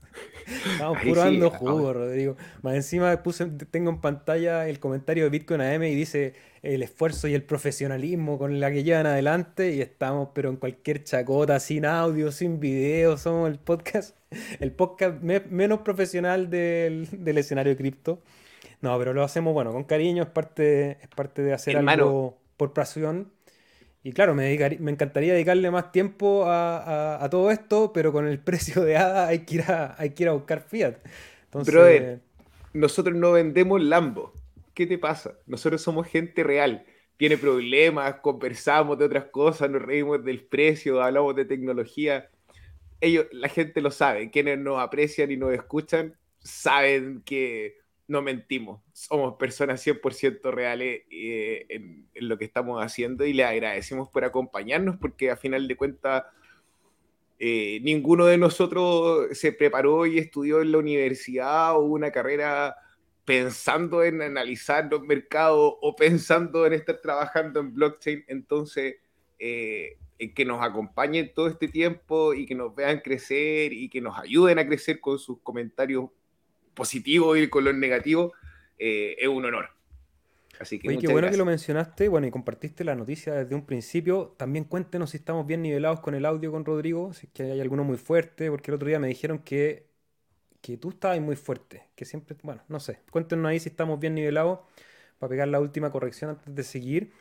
Estamos 0.73 0.99
puro 1.03 1.51
jugo, 1.51 1.93
Rodrigo. 1.93 2.37
Más 2.63 2.75
encima 2.75 3.23
puse, 3.23 3.47
tengo 3.71 3.91
en 3.91 4.01
pantalla 4.01 4.69
el 4.69 4.81
comentario 4.81 5.25
de 5.25 5.31
Bitcoin 5.31 5.61
AM 5.61 5.83
y 5.85 5.95
dice 5.95 6.35
el 6.63 6.83
esfuerzo 6.83 7.29
y 7.29 7.35
el 7.35 7.43
profesionalismo 7.43 8.39
con 8.39 8.61
la 8.61 8.71
que 8.71 8.83
llevan 8.83 9.07
adelante 9.07 9.73
y 9.75 9.81
estamos 9.81 10.31
pero 10.35 10.51
en 10.51 10.57
cualquier 10.57 11.05
chacota, 11.05 11.59
sin 11.61 11.87
audio, 11.87 12.33
sin 12.33 12.61
video, 12.61 13.17
somos 13.17 13.51
el 13.51 13.59
podcast, 13.59 14.17
el 14.61 14.73
podcast 14.73 15.23
menos 15.23 15.81
profesional 15.81 16.51
del, 16.51 17.09
escenario 17.39 17.77
cripto. 17.77 18.21
No, 18.81 18.99
pero 18.99 19.13
lo 19.13 19.23
hacemos 19.23 19.53
bueno, 19.53 19.73
con 19.73 19.85
cariño, 19.85 20.23
es 20.23 20.29
parte, 20.31 20.99
es 21.03 21.09
parte 21.09 21.43
de 21.43 21.53
hacer 21.53 21.77
algo 21.77 22.39
por 22.57 22.73
pasión 22.73 23.31
y 24.03 24.13
claro, 24.13 24.35
me, 24.35 24.57
me 24.79 24.91
encantaría 24.91 25.35
dedicarle 25.35 25.71
más 25.71 25.93
tiempo 25.93 26.45
a, 26.47 27.27
todo 27.31 27.51
esto, 27.51 27.93
pero 27.93 28.13
con 28.13 28.27
el 28.27 28.39
precio 28.45 28.83
de 28.83 28.97
ADA 28.97 29.27
hay 29.27 29.41
que 29.41 29.57
ir 29.57 29.63
a, 29.63 29.95
hay 29.99 30.11
que 30.11 30.23
ir 30.25 30.29
a 30.29 30.33
buscar 30.33 30.63
Fiat. 30.63 30.97
Entonces... 31.45 32.21
nosotros 32.73 33.17
no 33.17 33.33
vendemos 33.33 33.83
Lambo. 33.83 34.33
¿Qué 34.75 34.87
te 34.87 34.97
pasa? 34.97 35.35
Nosotros 35.47 35.83
somos 35.83 36.07
gente 36.07 36.43
real. 36.43 36.87
Tiene 37.17 37.37
problemas, 37.37 38.15
conversamos 38.21 38.99
de 38.99 39.05
otras 39.05 39.27
cosas, 39.27 39.69
nos 39.69 39.83
reímos 39.83 40.25
del 40.25 40.41
precio, 40.45 41.03
hablamos 41.03 41.37
de 41.37 41.45
tecnología. 41.45 42.31
Ellos, 43.03 43.27
la 43.33 43.49
gente 43.49 43.83
lo 43.83 43.91
sabe. 43.91 44.31
Quienes 44.31 44.59
nos 44.59 44.81
aprecian 44.81 45.31
y 45.31 45.37
nos 45.37 45.53
escuchan 45.53 46.15
saben 46.39 47.23
que 47.27 47.77
no 48.11 48.23
mentimos, 48.23 48.83
somos 48.93 49.37
personas 49.37 49.87
100% 49.87 50.51
reales 50.51 51.03
eh, 51.11 51.65
en, 51.69 52.09
lo 52.15 52.37
que 52.39 52.45
estamos 52.45 52.85
haciendo 52.85 53.25
y 53.25 53.33
le 53.33 53.45
agradecemos 53.45 54.09
por 54.09 54.25
acompañarnos 54.25 54.97
porque 54.97 55.31
a 55.31 55.37
final 55.37 55.69
de 55.69 55.77
cuentas 55.77 56.25
eh, 57.39 57.79
ninguno 57.83 58.27
de 58.27 58.37
nosotros 58.37 59.29
se 59.39 59.53
preparó 59.53 60.07
y 60.07 60.19
estudió 60.19 60.61
en 60.61 60.73
la 60.73 60.79
universidad 60.79 61.77
o 61.77 61.83
una 61.85 62.11
carrera 62.11 62.75
pensando 63.25 64.03
en 64.03 64.23
analizar 64.23 64.89
los 64.91 65.03
mercados 65.03 65.75
o 65.81 65.95
pensando 65.95 66.67
en 66.67 66.73
estar 66.73 67.01
trabajando 67.01 67.61
en 67.61 67.73
blockchain, 67.73 68.25
entonces 68.27 68.97
eh, 69.39 69.99
que 70.35 70.45
nos 70.45 70.61
acompañen 70.63 71.33
todo 71.33 71.47
este 71.47 71.69
tiempo 71.69 72.35
y 72.35 72.45
que 72.45 72.57
nos 72.57 72.75
vean 72.75 72.99
crecer 72.99 73.73
y 73.73 73.89
que 73.89 74.01
nos 74.01 74.19
ayuden 74.19 74.59
a 74.59 74.67
crecer 74.67 74.99
con 74.99 75.17
sus 75.21 75.39
comentarios 75.43 76.11
positivo 76.81 77.37
y 77.37 77.51
con 77.51 77.65
lo 77.65 77.75
negativo, 77.75 78.33
eh, 78.79 79.15
es 79.19 79.29
un 79.29 79.45
honor. 79.45 79.69
Así 80.59 80.79
que 80.79 80.89
Oye, 80.89 80.97
qué 80.97 81.13
bueno 81.13 81.31
que 81.31 81.37
lo 81.37 81.45
mencionaste, 81.45 82.09
bueno, 82.09 82.27
y 82.27 82.31
compartiste 82.31 82.85
la 82.85 82.95
noticia 82.95 83.35
desde 83.35 83.55
un 83.55 83.67
principio. 83.67 84.35
También 84.39 84.65
cuéntenos 84.65 85.11
si 85.11 85.19
estamos 85.19 85.47
bien 85.47 85.61
nivelados 85.61 86.01
con 86.01 86.15
el 86.15 86.25
audio 86.25 86.51
con 86.51 86.65
Rodrigo, 86.65 87.13
si 87.13 87.27
es 87.27 87.33
que 87.35 87.43
hay 87.43 87.61
alguno 87.61 87.85
muy 87.85 87.99
fuerte, 87.99 88.51
porque 88.51 88.71
el 88.71 88.77
otro 88.77 88.89
día 88.89 88.99
me 88.99 89.09
dijeron 89.09 89.41
que, 89.41 89.89
que 90.63 90.79
tú 90.79 90.89
estabas 90.89 91.21
muy 91.21 91.37
fuerte, 91.37 91.83
que 91.95 92.07
siempre, 92.07 92.35
bueno, 92.43 92.63
no 92.69 92.81
sé, 92.81 93.01
cuéntenos 93.11 93.45
ahí 93.45 93.61
si 93.61 93.69
estamos 93.69 94.01
bien 94.01 94.15
nivelados 94.15 94.61
para 95.19 95.29
pegar 95.29 95.49
la 95.49 95.61
última 95.61 95.93
corrección 95.93 96.31
antes 96.31 96.55
de 96.55 96.63
seguir. 96.63 97.13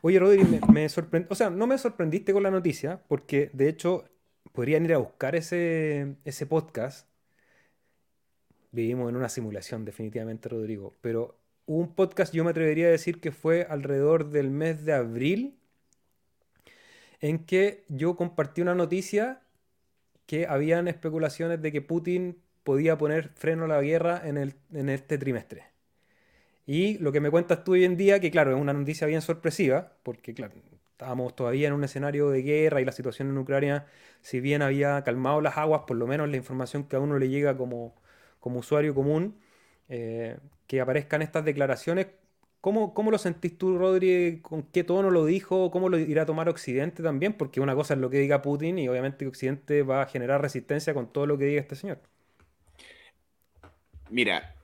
Oye, 0.00 0.18
Rodrigo, 0.18 0.48
me, 0.48 0.60
me 0.72 0.86
o 1.28 1.34
sea, 1.34 1.50
no 1.50 1.66
me 1.66 1.76
sorprendiste 1.76 2.32
con 2.32 2.42
la 2.42 2.50
noticia, 2.50 3.02
porque 3.06 3.50
de 3.52 3.68
hecho 3.68 4.04
podrían 4.52 4.86
ir 4.86 4.94
a 4.94 4.98
buscar 4.98 5.36
ese, 5.36 6.16
ese 6.24 6.46
podcast 6.46 7.06
vivimos 8.74 9.08
en 9.08 9.16
una 9.16 9.28
simulación, 9.28 9.84
definitivamente, 9.84 10.48
Rodrigo. 10.48 10.94
Pero 11.00 11.38
un 11.66 11.94
podcast, 11.94 12.34
yo 12.34 12.44
me 12.44 12.50
atrevería 12.50 12.86
a 12.86 12.90
decir 12.90 13.20
que 13.20 13.32
fue 13.32 13.66
alrededor 13.68 14.30
del 14.30 14.50
mes 14.50 14.84
de 14.84 14.92
abril, 14.92 15.56
en 17.20 17.38
que 17.46 17.84
yo 17.88 18.16
compartí 18.16 18.60
una 18.60 18.74
noticia 18.74 19.40
que 20.26 20.46
habían 20.46 20.88
especulaciones 20.88 21.62
de 21.62 21.72
que 21.72 21.80
Putin 21.80 22.38
podía 22.64 22.98
poner 22.98 23.28
freno 23.34 23.64
a 23.64 23.68
la 23.68 23.80
guerra 23.80 24.20
en, 24.24 24.36
el, 24.36 24.54
en 24.72 24.88
este 24.88 25.18
trimestre. 25.18 25.64
Y 26.66 26.98
lo 26.98 27.12
que 27.12 27.20
me 27.20 27.30
cuentas 27.30 27.62
tú 27.62 27.72
hoy 27.72 27.84
en 27.84 27.96
día, 27.96 28.20
que 28.20 28.30
claro, 28.30 28.54
es 28.54 28.60
una 28.60 28.72
noticia 28.72 29.06
bien 29.06 29.20
sorpresiva, 29.20 29.92
porque 30.02 30.34
claro, 30.34 30.54
estábamos 30.92 31.36
todavía 31.36 31.68
en 31.68 31.74
un 31.74 31.84
escenario 31.84 32.30
de 32.30 32.42
guerra 32.42 32.80
y 32.80 32.84
la 32.84 32.92
situación 32.92 33.28
en 33.28 33.38
Ucrania, 33.38 33.86
si 34.22 34.40
bien 34.40 34.62
había 34.62 35.02
calmado 35.04 35.40
las 35.40 35.58
aguas, 35.58 35.82
por 35.86 35.96
lo 35.96 36.06
menos 36.06 36.28
la 36.28 36.36
información 36.36 36.84
que 36.84 36.96
a 36.96 37.00
uno 37.00 37.18
le 37.18 37.28
llega 37.28 37.56
como, 37.56 37.94
como 38.44 38.60
usuario 38.60 38.94
común, 38.94 39.36
eh, 39.88 40.36
que 40.66 40.82
aparezcan 40.82 41.22
estas 41.22 41.46
declaraciones. 41.46 42.08
¿Cómo, 42.60 42.92
¿Cómo, 42.92 43.10
lo 43.10 43.16
sentís 43.16 43.56
tú, 43.56 43.78
Rodri? 43.78 44.40
¿Con 44.42 44.64
qué 44.64 44.84
tono 44.84 45.10
lo 45.10 45.24
dijo? 45.24 45.70
¿Cómo 45.70 45.88
lo 45.88 45.98
irá 45.98 46.24
a 46.24 46.26
tomar 46.26 46.50
Occidente 46.50 47.02
también? 47.02 47.32
Porque 47.32 47.62
una 47.62 47.74
cosa 47.74 47.94
es 47.94 48.00
lo 48.00 48.10
que 48.10 48.18
diga 48.18 48.42
Putin 48.42 48.78
y 48.78 48.86
obviamente 48.86 49.26
Occidente 49.26 49.82
va 49.82 50.02
a 50.02 50.06
generar 50.06 50.42
resistencia 50.42 50.92
con 50.92 51.10
todo 51.10 51.24
lo 51.24 51.38
que 51.38 51.46
diga 51.46 51.62
este 51.62 51.74
señor. 51.74 52.00
Mira, 54.10 54.54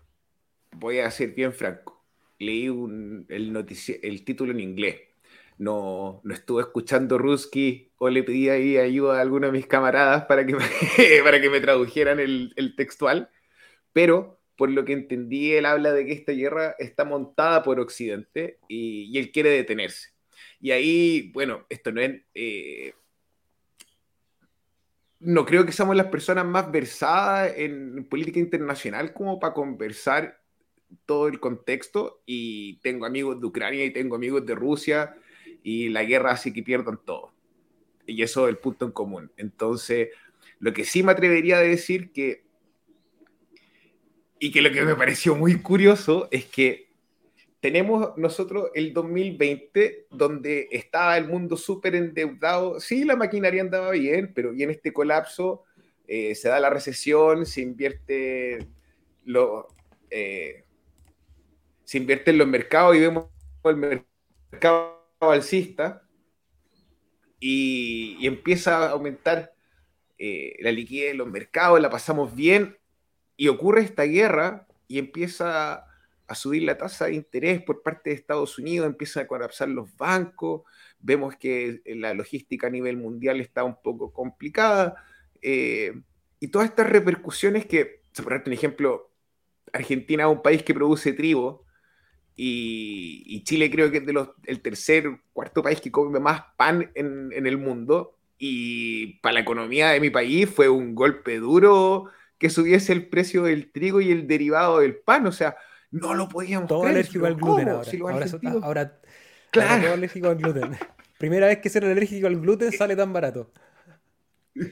voy 0.72 0.98
a 0.98 1.10
ser 1.10 1.30
bien 1.30 1.54
franco. 1.54 2.04
Leí 2.38 2.66
el, 2.66 3.66
el 4.02 4.24
título 4.26 4.52
en 4.52 4.60
inglés. 4.60 4.96
No, 5.56 6.20
no 6.22 6.34
estuve 6.34 6.60
escuchando 6.60 7.16
Ruski 7.16 7.92
o 7.96 8.10
le 8.10 8.24
pedí 8.24 8.50
ahí 8.50 8.76
ayuda 8.76 9.16
a 9.16 9.22
alguno 9.22 9.46
de 9.46 9.52
mis 9.52 9.66
camaradas 9.66 10.26
para 10.26 10.44
que 10.44 10.54
me, 10.54 10.64
para 11.24 11.40
que 11.40 11.48
me 11.48 11.60
tradujeran 11.60 12.20
el, 12.20 12.52
el 12.56 12.76
textual 12.76 13.30
pero 13.92 14.40
por 14.56 14.70
lo 14.70 14.84
que 14.84 14.92
entendí, 14.92 15.52
él 15.52 15.64
habla 15.64 15.92
de 15.92 16.04
que 16.04 16.12
esta 16.12 16.32
guerra 16.32 16.76
está 16.78 17.06
montada 17.06 17.62
por 17.62 17.80
Occidente 17.80 18.58
y, 18.68 19.16
él 19.18 19.32
quiere 19.32 19.48
detenerse. 19.48 20.10
Y 20.60 20.70
ahí, 20.72 21.30
bueno, 21.32 21.64
esto 21.70 21.90
no 21.92 22.02
es... 22.02 22.20
Eh, 22.34 22.92
no 25.20 25.46
creo 25.46 25.64
que 25.64 25.72
seamos 25.72 25.96
las 25.96 26.08
personas 26.08 26.44
más 26.44 26.70
versadas 26.70 27.54
en 27.56 28.04
política 28.04 28.38
internacional 28.38 29.14
como 29.14 29.40
para 29.40 29.54
conversar 29.54 30.42
todo 31.06 31.28
el 31.28 31.40
contexto 31.40 32.22
y 32.26 32.78
tengo 32.80 33.06
amigos 33.06 33.40
de 33.40 33.46
Ucrania 33.46 33.84
y 33.84 33.92
tengo 33.92 34.16
amigos 34.16 34.44
de 34.44 34.54
Rusia 34.54 35.16
y 35.62 35.88
la 35.88 36.04
guerra 36.04 36.32
hace 36.32 36.52
que 36.52 36.62
pierdan 36.62 37.00
todo. 37.04 37.32
Y 38.06 38.22
eso 38.22 38.46
es 38.46 38.50
el 38.50 38.58
punto 38.58 38.84
en 38.84 38.92
común. 38.92 39.32
Entonces, 39.36 40.08
lo 40.58 40.72
que 40.72 40.84
sí 40.84 41.02
me 41.02 41.12
atrevería 41.12 41.58
a 41.58 41.62
decir 41.62 42.12
que 42.12 42.49
y 44.42 44.50
que 44.50 44.62
lo 44.62 44.72
que 44.72 44.82
me 44.82 44.96
pareció 44.96 45.36
muy 45.36 45.60
curioso 45.60 46.26
es 46.30 46.46
que 46.46 46.88
tenemos 47.60 48.16
nosotros 48.16 48.70
el 48.74 48.94
2020 48.94 50.06
donde 50.10 50.66
estaba 50.70 51.18
el 51.18 51.28
mundo 51.28 51.58
súper 51.58 51.94
endeudado. 51.94 52.80
Sí, 52.80 53.04
la 53.04 53.16
maquinaria 53.16 53.60
andaba 53.60 53.90
bien, 53.90 54.32
pero 54.34 54.52
viene 54.52 54.72
este 54.72 54.94
colapso, 54.94 55.64
eh, 56.08 56.34
se 56.34 56.48
da 56.48 56.58
la 56.58 56.70
recesión, 56.70 57.44
se 57.44 57.60
invierte, 57.60 58.66
eh, 60.08 60.64
se 61.84 61.98
invierte 61.98 62.30
en 62.30 62.38
los 62.38 62.48
mercados 62.48 62.96
y 62.96 63.00
vemos 63.00 63.26
el 63.64 63.76
mercado 64.50 65.04
alcista 65.20 66.02
y, 67.38 68.26
empieza 68.26 68.78
a 68.78 68.90
aumentar 68.92 69.52
eh, 70.16 70.56
la 70.60 70.72
liquidez 70.72 71.10
en 71.10 71.18
los 71.18 71.28
mercados, 71.28 71.78
la 71.78 71.90
pasamos 71.90 72.34
bien 72.34 72.79
y 73.40 73.48
ocurre 73.48 73.80
esta 73.80 74.02
guerra 74.02 74.66
y 74.86 74.98
empieza 74.98 75.86
a 76.26 76.34
subir 76.34 76.62
la 76.64 76.76
tasa 76.76 77.06
de 77.06 77.14
interés 77.14 77.62
por 77.62 77.82
parte 77.82 78.10
de 78.10 78.16
Estados 78.16 78.58
Unidos, 78.58 78.86
empiezan 78.86 79.24
a 79.24 79.26
colapsar 79.26 79.66
los 79.70 79.96
bancos, 79.96 80.60
vemos 80.98 81.36
que 81.36 81.80
la 81.86 82.12
logística 82.12 82.66
a 82.66 82.70
nivel 82.70 82.98
mundial 82.98 83.40
está 83.40 83.64
un 83.64 83.80
poco 83.82 84.12
complicada, 84.12 85.02
eh, 85.40 86.02
y 86.38 86.48
todas 86.48 86.68
estas 86.68 86.90
repercusiones 86.90 87.64
que, 87.64 88.02
por 88.22 88.42
ejemplo, 88.52 89.10
Argentina 89.72 90.24
es 90.24 90.30
un 90.30 90.42
país 90.42 90.62
que 90.62 90.74
produce 90.74 91.14
trigo, 91.14 91.64
y, 92.36 93.42
Chile 93.44 93.70
creo 93.70 93.90
que 93.90 93.96
es 93.96 94.04
el 94.44 94.60
tercer, 94.60 95.18
cuarto 95.32 95.62
país 95.62 95.80
que 95.80 95.90
come 95.90 96.20
más 96.20 96.42
pan 96.58 96.90
en 96.94 97.46
el 97.46 97.56
mundo, 97.56 98.18
y 98.36 99.18
para 99.20 99.32
la 99.32 99.40
economía 99.40 99.92
de 99.92 100.00
mi 100.00 100.10
país 100.10 100.46
fue 100.46 100.68
un 100.68 100.94
golpe 100.94 101.38
duro 101.38 102.10
que 102.40 102.50
subiese 102.50 102.92
el 102.94 103.06
precio 103.06 103.44
del 103.44 103.70
trigo 103.70 104.00
y 104.00 104.10
el 104.10 104.26
derivado 104.26 104.80
del 104.80 104.96
pan. 104.96 105.26
O 105.26 105.32
sea, 105.32 105.56
no 105.90 106.14
lo 106.14 106.26
podíamos 106.28 106.68
Todo 106.68 106.84
alérgico 106.84 107.26
al 107.26 107.36
gluten 107.36 107.68
ahora. 107.68 107.90
ahora, 108.62 108.98
claro. 109.50 109.82
todo 109.82 109.92
alérgico 109.92 110.28
al 110.28 110.36
gluten. 110.36 110.70
Primera 111.18 111.48
vez 111.48 111.58
que 111.58 111.68
ser 111.68 111.84
alérgico 111.84 112.26
al 112.26 112.40
gluten 112.40 112.72
sale 112.72 112.96
tan 112.96 113.12
barato. 113.12 113.52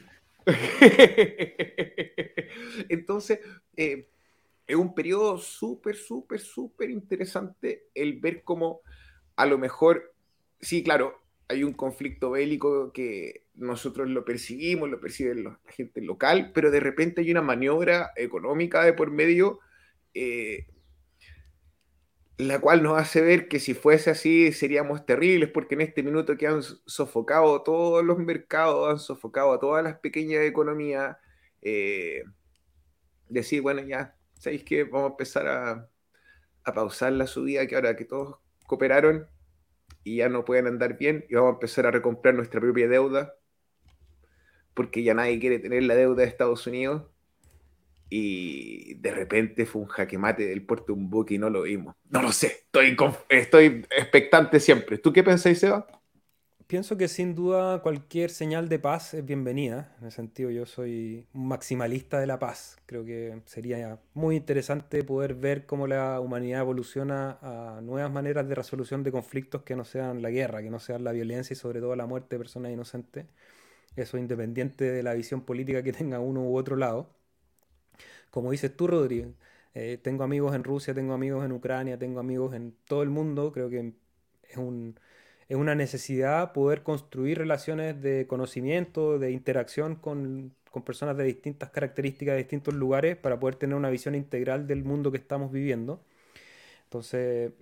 Entonces, 2.88 3.40
eh, 3.76 4.08
es 4.66 4.76
un 4.76 4.94
periodo 4.94 5.36
súper, 5.36 5.94
súper, 5.94 6.40
súper 6.40 6.88
interesante 6.88 7.88
el 7.94 8.18
ver 8.18 8.42
cómo 8.44 8.80
a 9.36 9.44
lo 9.44 9.58
mejor, 9.58 10.14
sí, 10.58 10.82
claro, 10.82 11.20
hay 11.48 11.64
un 11.64 11.74
conflicto 11.74 12.30
bélico 12.30 12.94
que 12.94 13.44
nosotros 13.58 14.08
lo 14.08 14.24
percibimos, 14.24 14.88
lo 14.88 15.00
percibe 15.00 15.34
la 15.34 15.60
gente 15.66 16.00
local, 16.00 16.52
pero 16.54 16.70
de 16.70 16.80
repente 16.80 17.20
hay 17.20 17.30
una 17.30 17.42
maniobra 17.42 18.12
económica 18.16 18.84
de 18.84 18.92
por 18.92 19.10
medio, 19.10 19.60
eh, 20.14 20.66
la 22.38 22.60
cual 22.60 22.82
nos 22.82 22.98
hace 22.98 23.20
ver 23.20 23.48
que 23.48 23.58
si 23.58 23.74
fuese 23.74 24.10
así 24.10 24.52
seríamos 24.52 25.04
terribles, 25.04 25.50
porque 25.50 25.74
en 25.74 25.80
este 25.82 26.02
minuto 26.04 26.36
que 26.36 26.46
han 26.46 26.62
sofocado 26.62 27.62
todos 27.62 28.04
los 28.04 28.18
mercados, 28.18 28.90
han 28.90 28.98
sofocado 29.00 29.52
a 29.52 29.58
todas 29.60 29.82
las 29.82 29.98
pequeñas 29.98 30.44
economías, 30.44 31.16
eh, 31.62 32.22
decir, 33.28 33.60
bueno, 33.60 33.82
ya, 33.82 34.16
¿sabéis 34.34 34.62
qué? 34.64 34.84
Vamos 34.84 35.10
a 35.10 35.12
empezar 35.12 35.48
a, 35.48 35.88
a 36.64 36.72
pausar 36.72 37.12
la 37.12 37.26
subida, 37.26 37.66
que 37.66 37.74
ahora 37.74 37.96
que 37.96 38.04
todos 38.04 38.36
cooperaron 38.66 39.26
y 40.04 40.18
ya 40.18 40.28
no 40.28 40.44
pueden 40.44 40.68
andar 40.68 40.96
bien, 40.96 41.24
y 41.28 41.34
vamos 41.34 41.50
a 41.50 41.54
empezar 41.54 41.86
a 41.86 41.90
recomprar 41.90 42.34
nuestra 42.34 42.60
propia 42.60 42.88
deuda, 42.88 43.34
porque 44.78 45.02
ya 45.02 45.12
nadie 45.12 45.40
quiere 45.40 45.58
tener 45.58 45.82
la 45.82 45.96
deuda 45.96 46.22
de 46.22 46.28
Estados 46.28 46.64
Unidos. 46.68 47.02
Y 48.08 48.94
de 48.94 49.10
repente 49.10 49.66
fue 49.66 49.82
un 49.82 49.88
jaque 49.88 50.16
mate 50.16 50.46
del 50.46 50.64
puerto 50.64 50.86
de 50.86 50.92
un 50.92 51.10
buque 51.10 51.34
y 51.34 51.38
no 51.38 51.50
lo 51.50 51.62
vimos. 51.62 51.96
No 52.08 52.22
lo 52.22 52.30
sé, 52.30 52.46
estoy, 52.46 52.96
estoy 53.28 53.84
expectante 53.90 54.60
siempre. 54.60 54.98
¿Tú 54.98 55.12
qué 55.12 55.24
pensáis, 55.24 55.58
Seba? 55.58 55.84
Pienso 56.68 56.96
que 56.96 57.08
sin 57.08 57.34
duda 57.34 57.82
cualquier 57.82 58.30
señal 58.30 58.68
de 58.68 58.78
paz 58.78 59.14
es 59.14 59.26
bienvenida. 59.26 59.96
En 60.00 60.06
ese 60.06 60.16
sentido, 60.16 60.50
yo 60.50 60.64
soy 60.64 61.26
un 61.34 61.48
maximalista 61.48 62.20
de 62.20 62.28
la 62.28 62.38
paz. 62.38 62.76
Creo 62.86 63.04
que 63.04 63.42
sería 63.46 63.98
muy 64.14 64.36
interesante 64.36 65.02
poder 65.02 65.34
ver 65.34 65.66
cómo 65.66 65.88
la 65.88 66.20
humanidad 66.20 66.60
evoluciona 66.60 67.38
a 67.42 67.80
nuevas 67.82 68.12
maneras 68.12 68.48
de 68.48 68.54
resolución 68.54 69.02
de 69.02 69.10
conflictos 69.10 69.62
que 69.62 69.74
no 69.74 69.84
sean 69.84 70.22
la 70.22 70.30
guerra, 70.30 70.62
que 70.62 70.70
no 70.70 70.78
sean 70.78 71.02
la 71.02 71.10
violencia 71.10 71.54
y 71.54 71.56
sobre 71.56 71.80
todo 71.80 71.96
la 71.96 72.06
muerte 72.06 72.36
de 72.36 72.38
personas 72.38 72.70
inocentes. 72.70 73.26
Eso 74.02 74.18
independiente 74.18 74.84
de 74.90 75.02
la 75.02 75.14
visión 75.14 75.42
política 75.42 75.82
que 75.82 75.92
tenga 75.92 76.20
uno 76.20 76.42
u 76.42 76.56
otro 76.56 76.76
lado. 76.76 77.10
Como 78.30 78.50
dices 78.50 78.76
tú, 78.76 78.86
Rodrigo, 78.86 79.32
eh, 79.74 79.98
tengo 80.02 80.24
amigos 80.24 80.54
en 80.54 80.64
Rusia, 80.64 80.94
tengo 80.94 81.14
amigos 81.14 81.44
en 81.44 81.52
Ucrania, 81.52 81.98
tengo 81.98 82.20
amigos 82.20 82.54
en 82.54 82.74
todo 82.86 83.02
el 83.02 83.10
mundo. 83.10 83.52
Creo 83.52 83.68
que 83.70 83.94
es 84.48 84.56
un 84.56 84.98
es 85.48 85.56
una 85.56 85.74
necesidad 85.74 86.52
poder 86.52 86.82
construir 86.82 87.38
relaciones 87.38 88.00
de 88.02 88.26
conocimiento, 88.26 89.18
de 89.18 89.32
interacción 89.32 89.96
con, 89.96 90.54
personas 90.86 91.16
de 91.16 91.24
distintas 91.24 91.70
características, 91.70 92.34
de 92.34 92.38
distintos 92.38 92.74
lugares, 92.74 93.16
para 93.16 93.40
poder 93.40 93.56
tener 93.56 93.76
una 93.76 93.90
visión 93.90 94.14
integral 94.14 94.66
del 94.68 94.84
mundo 94.84 95.10
que 95.10 95.18
estamos 95.18 95.50
viviendo. 95.52 96.00
Entonces, 96.84 97.52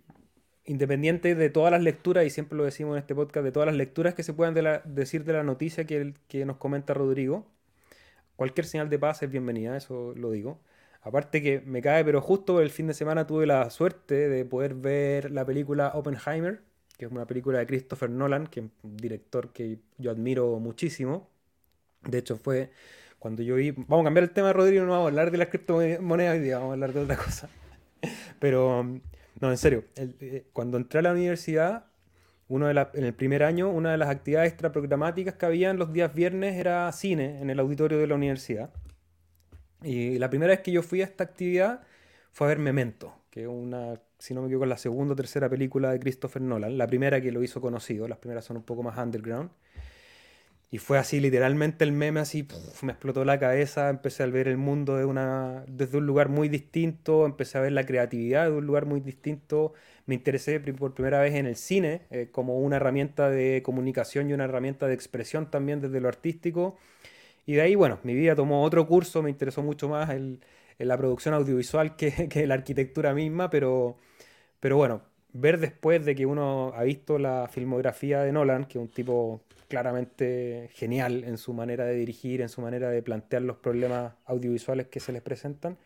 independiente 0.67 1.35
de 1.35 1.51
todas 1.51 1.71
las 1.71 1.83
lecturas, 1.83 2.25
y 2.27 2.31
siempre 2.31 2.57
lo 2.59 2.65
decimos 2.65 2.95
en 2.95 2.99
este 2.99 3.15
podcast, 3.15 3.45
de 3.45 3.53
todas 3.53 3.67
las 3.67 3.77
lecturas 3.77 4.15
que 4.15 4.23
se 4.23 4.33
puedan 4.33 4.55
decir 4.85 5.25
de 5.25 5.33
la 5.33 5.43
noticia 5.43 5.85
que, 5.85 6.15
que 6.29 6.45
nos 6.45 6.57
comenta 6.57 6.95
Rodrigo, 6.95 7.47
cualquier 8.37 8.67
señal 8.67 8.89
de 8.91 8.99
paz 8.99 9.23
es 9.23 9.31
bienvenida, 9.31 9.77
eso 9.77 10.13
lo 10.17 10.31
digo. 10.31 10.61
Aparte 11.03 11.41
que 11.41 11.61
me 11.61 11.83
cae, 11.83 12.05
pero 12.05 12.21
justo 12.21 12.61
el 12.61 12.71
fin 12.71 12.89
de 12.89 12.95
semana 12.95 13.27
tuve 13.27 13.47
la 13.47 13.71
suerte 13.71 14.29
de 14.29 14.45
poder 14.45 14.75
ver 14.75 15.31
la 15.31 15.45
película 15.45 15.93
Oppenheimer, 15.95 16.61
que 16.99 17.05
es 17.05 17.13
una 17.13 17.27
película 17.27 17.59
de 17.59 17.67
Christopher 17.67 18.11
Nolan, 18.11 18.49
que 18.49 18.61
es 18.61 18.67
un 18.83 18.97
director 18.97 19.53
que 19.53 19.79
yo 19.99 20.11
admiro 20.11 20.59
muchísimo. 20.59 21.29
De 22.03 22.19
hecho, 22.19 22.37
fue 22.37 22.71
cuando 23.19 23.43
yo 23.43 23.57
vi. 23.57 23.71
Vamos 23.71 24.01
a 24.01 24.05
cambiar 24.05 24.25
el 24.25 24.31
tema, 24.31 24.53
Rodrigo, 24.53 24.85
no 24.85 24.93
vamos 24.93 25.07
a 25.07 25.09
hablar 25.09 25.31
de 25.31 25.39
las 25.39 25.49
criptomonedas 25.49 26.35
hoy 26.35 26.41
día, 26.41 26.59
vamos 26.59 26.71
a 26.71 26.75
hablar 26.75 26.93
de 26.93 27.01
otra 27.01 27.17
cosa. 27.17 27.49
Pero, 28.41 29.01
no, 29.41 29.51
en 29.51 29.57
serio, 29.57 29.85
eh, 29.97 30.47
cuando 30.53 30.77
entré 30.77 31.01
a 31.01 31.03
la 31.03 31.13
universidad, 31.13 31.87
uno 32.49 32.67
de 32.67 32.87
en 32.95 33.05
el 33.05 33.15
primer 33.15 33.43
año, 33.43 33.71
una 33.71 33.93
de 33.93 33.99
las 33.99 34.09
actividades 34.09 34.51
extraprogramáticas 34.51 35.35
que 35.35 35.47
había 35.47 35.73
los 35.75 35.93
días 35.93 36.15
viernes 36.15 36.57
era 36.57 36.91
cine 36.93 37.41
en 37.41 37.51
el 37.51 37.59
auditorio 37.59 37.99
de 37.99 38.07
la 38.07 38.15
universidad. 38.15 38.71
Y 39.83 40.19
la 40.19 40.31
primera 40.31 40.51
vez 40.51 40.61
que 40.61 40.73
yo 40.73 40.83
fui 40.83 41.03
a 41.03 41.05
esta 41.05 41.25
actividad 41.25 41.83
fue 42.33 42.47
a 42.47 42.49
ver 42.49 42.59
Memento, 42.59 43.15
que 43.31 43.43
es 43.43 43.49
una 43.49 44.01
si 44.19 44.35
no 44.35 44.41
me 44.41 44.47
equivoco, 44.49 44.67
la 44.67 44.79
segunda 44.79 45.13
o 45.13 45.17
tercera 45.17 45.49
película 45.49 45.91
de 45.91 46.01
Christopher 46.01 46.43
Nolan. 46.43 46.79
La 46.79 46.87
primera 46.87 47.21
que 47.21 47.33
lo 47.33 47.43
hizo 47.43 47.61
conocido, 47.61 48.09
las 48.09 48.19
primeras 48.19 48.45
son 48.45 48.57
un 48.57 48.63
poco 48.63 48.83
más 48.83 48.97
underground. 48.99 49.51
Y 50.71 50.79
fue 50.79 50.99
así, 50.99 51.21
literalmente 51.21 51.85
el 51.85 51.93
meme 51.93 52.21
así, 52.21 52.47
me 52.83 52.93
explotó 52.93 53.25
la 53.25 53.39
cabeza, 53.39 53.89
empecé 53.89 54.25
a 54.25 54.27
ver 54.27 54.49
el 54.49 54.57
mundo 54.57 54.97
desde 54.97 55.97
un 55.99 56.07
lugar 56.07 56.29
muy 56.29 56.49
distinto, 56.49 57.25
empecé 57.25 57.59
a 57.59 57.61
ver 57.61 57.73
la 57.73 57.87
creatividad 57.87 58.47
de 58.47 58.53
un 58.53 58.67
lugar 58.67 58.85
muy 58.85 59.01
distinto, 59.01 59.75
me 60.07 60.17
interesé 60.17 60.59
por 60.61 60.93
primera 60.95 61.21
vez 61.21 61.35
en 61.35 61.47
el 61.47 61.57
cine 61.57 62.03
eh, 62.11 62.29
como 62.33 62.59
una 62.59 62.77
herramienta 62.77 63.31
de 63.31 63.63
comunicación 63.65 64.29
y 64.29 64.33
una 64.33 64.45
herramienta 64.45 64.89
de 64.89 64.95
expresión 64.95 65.51
también 65.51 65.81
desde 65.81 66.01
lo 66.01 66.09
artístico. 66.09 66.77
Y 67.47 67.55
de 67.55 67.63
ahí, 67.63 67.75
bueno, 67.77 68.01
mi 68.05 68.15
vida 68.15 68.35
tomó 68.37 68.63
otro 68.65 68.87
curso, 68.89 69.23
me 69.23 69.31
interesó 69.31 69.63
mucho 69.63 69.89
más 69.89 70.11
el, 70.11 70.41
la 70.79 70.99
producción 70.99 71.35
audiovisual 71.35 71.97
que, 71.97 72.29
que 72.31 72.47
la 72.47 72.55
arquitectura 72.55 73.15
misma, 73.15 73.51
pero 73.51 73.97
pero 74.61 74.77
bueno, 74.77 75.03
ver 75.33 75.59
después 75.61 76.05
de 76.05 76.15
que 76.15 76.27
uno 76.27 76.73
ha 76.75 76.83
visto 76.83 77.19
la 77.19 77.49
filmografía 77.49 78.23
de 78.23 78.33
Nolan, 78.33 78.65
que 78.67 78.79
es 78.79 78.83
un 78.83 78.89
tipo 78.89 79.43
claramente 79.69 80.71
genial 80.73 81.25
en 81.25 81.39
su 81.39 81.53
manera 81.53 81.85
de 81.85 81.95
dirigir, 81.95 82.41
en 82.41 82.49
su 82.49 82.61
manera 82.61 82.91
de 82.91 83.03
plantear 83.03 83.43
los 83.43 83.57
problemas 83.57 84.15
audiovisuales 84.25 84.87
que 84.87 85.01
se 85.01 85.13
les 85.13 85.23
presentan, 85.23 85.79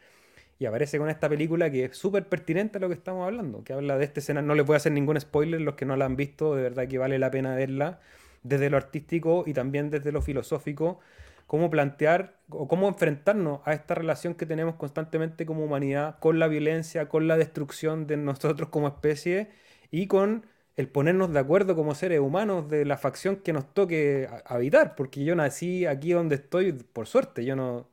y 0.59 0.67
aparece 0.67 0.99
con 0.99 1.09
esta 1.09 1.29
película 1.29 1.71
que 1.71 1.87
es 1.87 1.97
súper 1.97 2.29
pertinente 2.29 2.79
a 2.79 2.81
lo 2.81 2.89
que 2.89 2.95
estamos 2.95 3.27
hablando, 3.27 3.65
que 3.65 3.73
habla 3.73 3.97
de 3.97 4.05
este 4.05 4.21
escena, 4.21 4.43
no 4.43 4.55
les 4.55 4.67
voy 4.67 4.75
a 4.75 4.77
hacer 4.77 4.93
ningún 4.93 5.19
spoiler, 5.19 5.61
los 5.61 5.75
que 5.75 5.87
no 5.87 5.97
la 5.97 6.05
han 6.05 6.17
visto, 6.17 6.55
de 6.55 6.63
verdad 6.63 6.87
que 6.87 6.99
vale 6.99 7.19
la 7.19 7.31
pena 7.31 7.55
verla, 7.55 8.01
desde 8.43 8.71
lo 8.71 8.77
artístico 8.77 9.45
y 9.47 9.55
también 9.55 9.91
desde 9.91 10.13
lo 10.13 10.21
filosófico, 10.21 11.01
cómo 11.47 11.71
plantear 11.71 12.37
o 12.49 12.69
cómo 12.69 12.89
enfrentarnos 12.89 13.61
a 13.65 13.73
esta 13.73 13.95
relación 13.95 14.35
que 14.35 14.47
tenemos 14.47 14.77
constantemente 14.77 15.47
como 15.47 15.65
humanidad 15.65 16.19
con 16.21 16.39
la 16.39 16.47
violencia, 16.47 17.09
con 17.09 17.27
la 17.27 17.37
destrucción 17.37 18.07
de 18.07 18.17
nosotros 18.17 18.69
como 18.69 18.87
especie 18.87 19.49
y 19.91 20.07
con 20.07 20.47
el 20.77 20.89
ponernos 20.89 21.33
de 21.33 21.39
acuerdo 21.39 21.77
como 21.77 21.95
seres 21.95 22.21
humanos 22.21 22.69
de 22.71 22.85
la 22.85 22.97
facción 22.97 23.37
que 23.37 23.53
nos 23.53 23.73
toque 23.75 24.29
habitar, 24.47 24.95
porque 24.97 25.25
yo 25.25 25.35
nací 25.35 25.87
aquí 25.87 26.13
donde 26.13 26.37
estoy 26.37 26.73
por 26.73 27.07
suerte, 27.07 27.45
yo 27.45 27.57
no, 27.57 27.89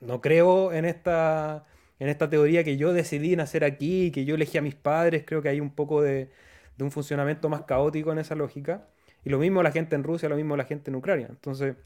no 0.00 0.20
creo 0.20 0.72
en 0.72 0.84
esta, 0.84 1.66
en 1.98 2.08
esta 2.08 2.30
teoría 2.30 2.64
que 2.64 2.76
yo 2.76 2.92
decidí 2.92 3.36
nacer 3.36 3.64
aquí, 3.64 4.10
que 4.12 4.24
yo 4.24 4.34
elegí 4.36 4.58
a 4.58 4.62
mis 4.62 4.74
padres, 4.74 5.24
creo 5.26 5.42
que 5.42 5.48
hay 5.48 5.60
un 5.60 5.70
poco 5.70 6.02
de, 6.02 6.30
de 6.76 6.84
un 6.84 6.90
funcionamiento 6.90 7.48
más 7.48 7.62
caótico 7.62 8.12
en 8.12 8.18
esa 8.18 8.34
lógica. 8.34 8.88
Y 9.24 9.30
lo 9.30 9.38
mismo 9.38 9.62
la 9.62 9.72
gente 9.72 9.96
en 9.96 10.04
Rusia, 10.04 10.28
lo 10.28 10.36
mismo 10.36 10.56
la 10.56 10.64
gente 10.64 10.90
en 10.90 10.96
Ucrania. 10.96 11.26
Entonces, 11.28 11.76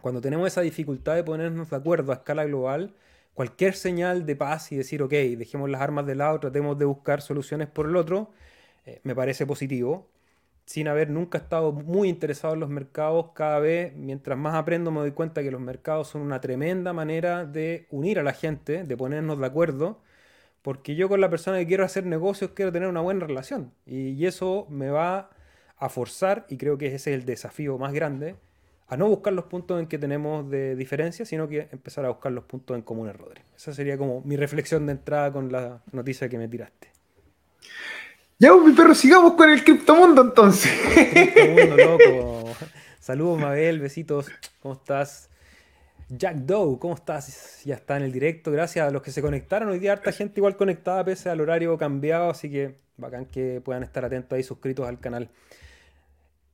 cuando 0.00 0.20
tenemos 0.20 0.46
esa 0.46 0.60
dificultad 0.60 1.14
de 1.16 1.24
ponernos 1.24 1.70
de 1.70 1.76
acuerdo 1.76 2.12
a 2.12 2.16
escala 2.16 2.44
global, 2.44 2.94
cualquier 3.34 3.74
señal 3.74 4.26
de 4.26 4.36
paz 4.36 4.72
y 4.72 4.76
decir, 4.76 5.02
ok, 5.02 5.10
dejemos 5.10 5.70
las 5.70 5.80
armas 5.80 6.06
de 6.06 6.14
lado, 6.14 6.40
tratemos 6.40 6.78
de 6.78 6.84
buscar 6.84 7.22
soluciones 7.22 7.68
por 7.68 7.86
el 7.86 7.96
otro, 7.96 8.30
eh, 8.86 9.00
me 9.04 9.14
parece 9.14 9.46
positivo. 9.46 10.08
Sin 10.64 10.86
haber 10.88 11.10
nunca 11.10 11.38
estado 11.38 11.72
muy 11.72 12.08
interesado 12.08 12.54
en 12.54 12.60
los 12.60 12.70
mercados, 12.70 13.30
cada 13.34 13.58
vez, 13.58 13.94
mientras 13.96 14.38
más 14.38 14.54
aprendo, 14.54 14.90
me 14.92 15.00
doy 15.00 15.12
cuenta 15.12 15.42
que 15.42 15.50
los 15.50 15.60
mercados 15.60 16.08
son 16.08 16.22
una 16.22 16.40
tremenda 16.40 16.92
manera 16.92 17.44
de 17.44 17.86
unir 17.90 18.20
a 18.20 18.22
la 18.22 18.32
gente, 18.32 18.84
de 18.84 18.96
ponernos 18.96 19.40
de 19.40 19.46
acuerdo, 19.46 20.00
porque 20.62 20.94
yo 20.94 21.08
con 21.08 21.20
la 21.20 21.30
persona 21.30 21.58
que 21.58 21.66
quiero 21.66 21.84
hacer 21.84 22.06
negocios 22.06 22.52
quiero 22.54 22.70
tener 22.70 22.88
una 22.88 23.00
buena 23.00 23.26
relación. 23.26 23.72
Y, 23.86 24.24
eso 24.26 24.66
me 24.70 24.90
va 24.90 25.30
a 25.76 25.88
forzar, 25.88 26.46
y 26.48 26.56
creo 26.56 26.78
que 26.78 26.86
ese 26.86 26.96
es 26.96 27.06
el 27.18 27.24
desafío 27.24 27.78
más 27.78 27.92
grande, 27.92 28.36
a 28.86 28.96
no 28.96 29.08
buscar 29.08 29.32
los 29.32 29.46
puntos 29.46 29.80
en 29.80 29.86
que 29.86 29.98
tenemos 29.98 30.48
de 30.50 30.76
diferencia, 30.76 31.24
sino 31.24 31.48
que 31.48 31.68
empezar 31.72 32.04
a 32.04 32.10
buscar 32.10 32.32
los 32.32 32.44
puntos 32.44 32.76
en 32.76 32.82
comunes, 32.82 33.16
Rodri. 33.16 33.42
Esa 33.56 33.72
sería 33.72 33.96
como 33.96 34.20
mi 34.22 34.36
reflexión 34.36 34.86
de 34.86 34.92
entrada 34.92 35.32
con 35.32 35.50
la 35.50 35.82
noticia 35.92 36.28
que 36.28 36.38
me 36.38 36.48
tiraste. 36.48 36.88
Ya, 38.40 38.52
pues, 38.54 38.64
mi 38.64 38.72
perro, 38.72 38.94
sigamos 38.94 39.34
con 39.34 39.50
el 39.50 39.62
criptomundo 39.62 40.22
entonces. 40.22 40.72
Criptomundo, 41.12 41.76
loco. 41.76 42.54
Saludos, 42.98 43.38
Mabel, 43.38 43.80
besitos. 43.80 44.28
¿Cómo 44.62 44.72
estás? 44.76 45.28
Jack 46.08 46.36
Doe, 46.36 46.78
¿cómo 46.78 46.94
estás? 46.94 47.62
Ya 47.66 47.74
está 47.74 47.98
en 47.98 48.04
el 48.04 48.12
directo. 48.12 48.50
Gracias 48.50 48.88
a 48.88 48.90
los 48.90 49.02
que 49.02 49.10
se 49.10 49.20
conectaron. 49.20 49.68
Hoy 49.68 49.78
día 49.78 49.92
harta 49.92 50.10
gente 50.10 50.40
igual 50.40 50.56
conectada 50.56 51.04
pese 51.04 51.28
al 51.28 51.42
horario 51.42 51.76
cambiado, 51.76 52.30
así 52.30 52.50
que 52.50 52.76
bacán 52.96 53.26
que 53.26 53.60
puedan 53.62 53.82
estar 53.82 54.06
atentos 54.06 54.34
ahí, 54.34 54.42
suscritos 54.42 54.88
al 54.88 54.98
canal. 55.00 55.28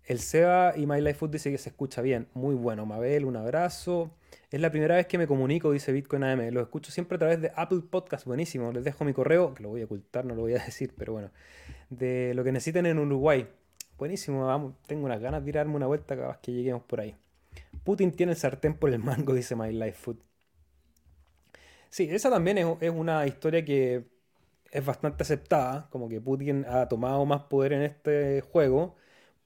El 0.07 0.21
Seba 0.21 0.73
y 0.77 0.87
My 0.87 1.01
Life 1.01 1.15
Food 1.15 1.31
dice 1.31 1.51
que 1.51 1.59
se 1.59 1.71
escucha 1.71 2.01
bien. 2.01 2.29
Muy 2.33 2.55
bueno, 2.55 2.87
Mabel, 2.87 3.25
un 3.25 3.37
abrazo. 3.37 4.13
Es 4.53 4.61
la 4.61 4.71
primera 4.71 4.95
vez 4.95 5.09
que 5.09 5.19
me 5.19 5.27
comunico, 5.27 5.73
dice 5.73 5.91
Bitcoin 5.91 6.23
AM. 6.23 6.51
Lo 6.53 6.61
escucho 6.61 6.93
siempre 6.93 7.17
a 7.17 7.19
través 7.19 7.41
de 7.41 7.51
Apple 7.57 7.81
Podcast, 7.91 8.25
buenísimo. 8.25 8.71
Les 8.71 8.85
dejo 8.85 9.05
mi 9.05 9.13
correo, 9.13 9.53
que 9.53 9.65
lo 9.65 9.71
voy 9.71 9.83
a 9.83 9.87
ocultar, 9.87 10.25
no 10.25 10.37
lo 10.37 10.43
voy 10.43 10.55
a 10.55 10.59
decir, 10.65 10.95
pero 10.97 11.13
bueno. 11.13 11.33
De 11.91 12.35
lo 12.35 12.45
que 12.45 12.53
necesiten 12.53 12.87
en 12.87 13.01
Uruguay. 13.01 13.49
Buenísimo. 13.99 14.77
Tengo 14.87 15.07
unas 15.07 15.21
ganas 15.21 15.41
de 15.41 15.47
tirarme 15.47 15.75
una 15.75 15.89
vuelta 15.89 16.15
cada 16.15 16.29
vez 16.29 16.39
que 16.39 16.53
lleguemos 16.53 16.85
por 16.85 17.01
ahí. 17.01 17.17
Putin 17.83 18.13
tiene 18.13 18.31
el 18.31 18.39
sartén 18.39 18.75
por 18.75 18.91
el 18.91 19.01
mango, 19.01 19.35
dice 19.35 19.57
My 19.57 19.73
Life 19.73 19.99
Food. 20.01 20.19
Sí, 21.91 22.09
esa 22.09 22.31
también 22.31 22.59
es, 22.59 22.91
una 22.91 23.27
historia 23.27 23.65
que 23.65 24.05
es 24.71 24.87
bastante 24.87 25.25
aceptada, 25.25 25.89
como 25.91 26.09
que 26.09 26.21
Putin 26.21 26.65
ha 26.69 26.87
tomado 26.87 27.27
más 27.27 27.43
poder 27.43 27.73
en 27.73 27.83
este 27.83 28.43
juego 28.43 28.95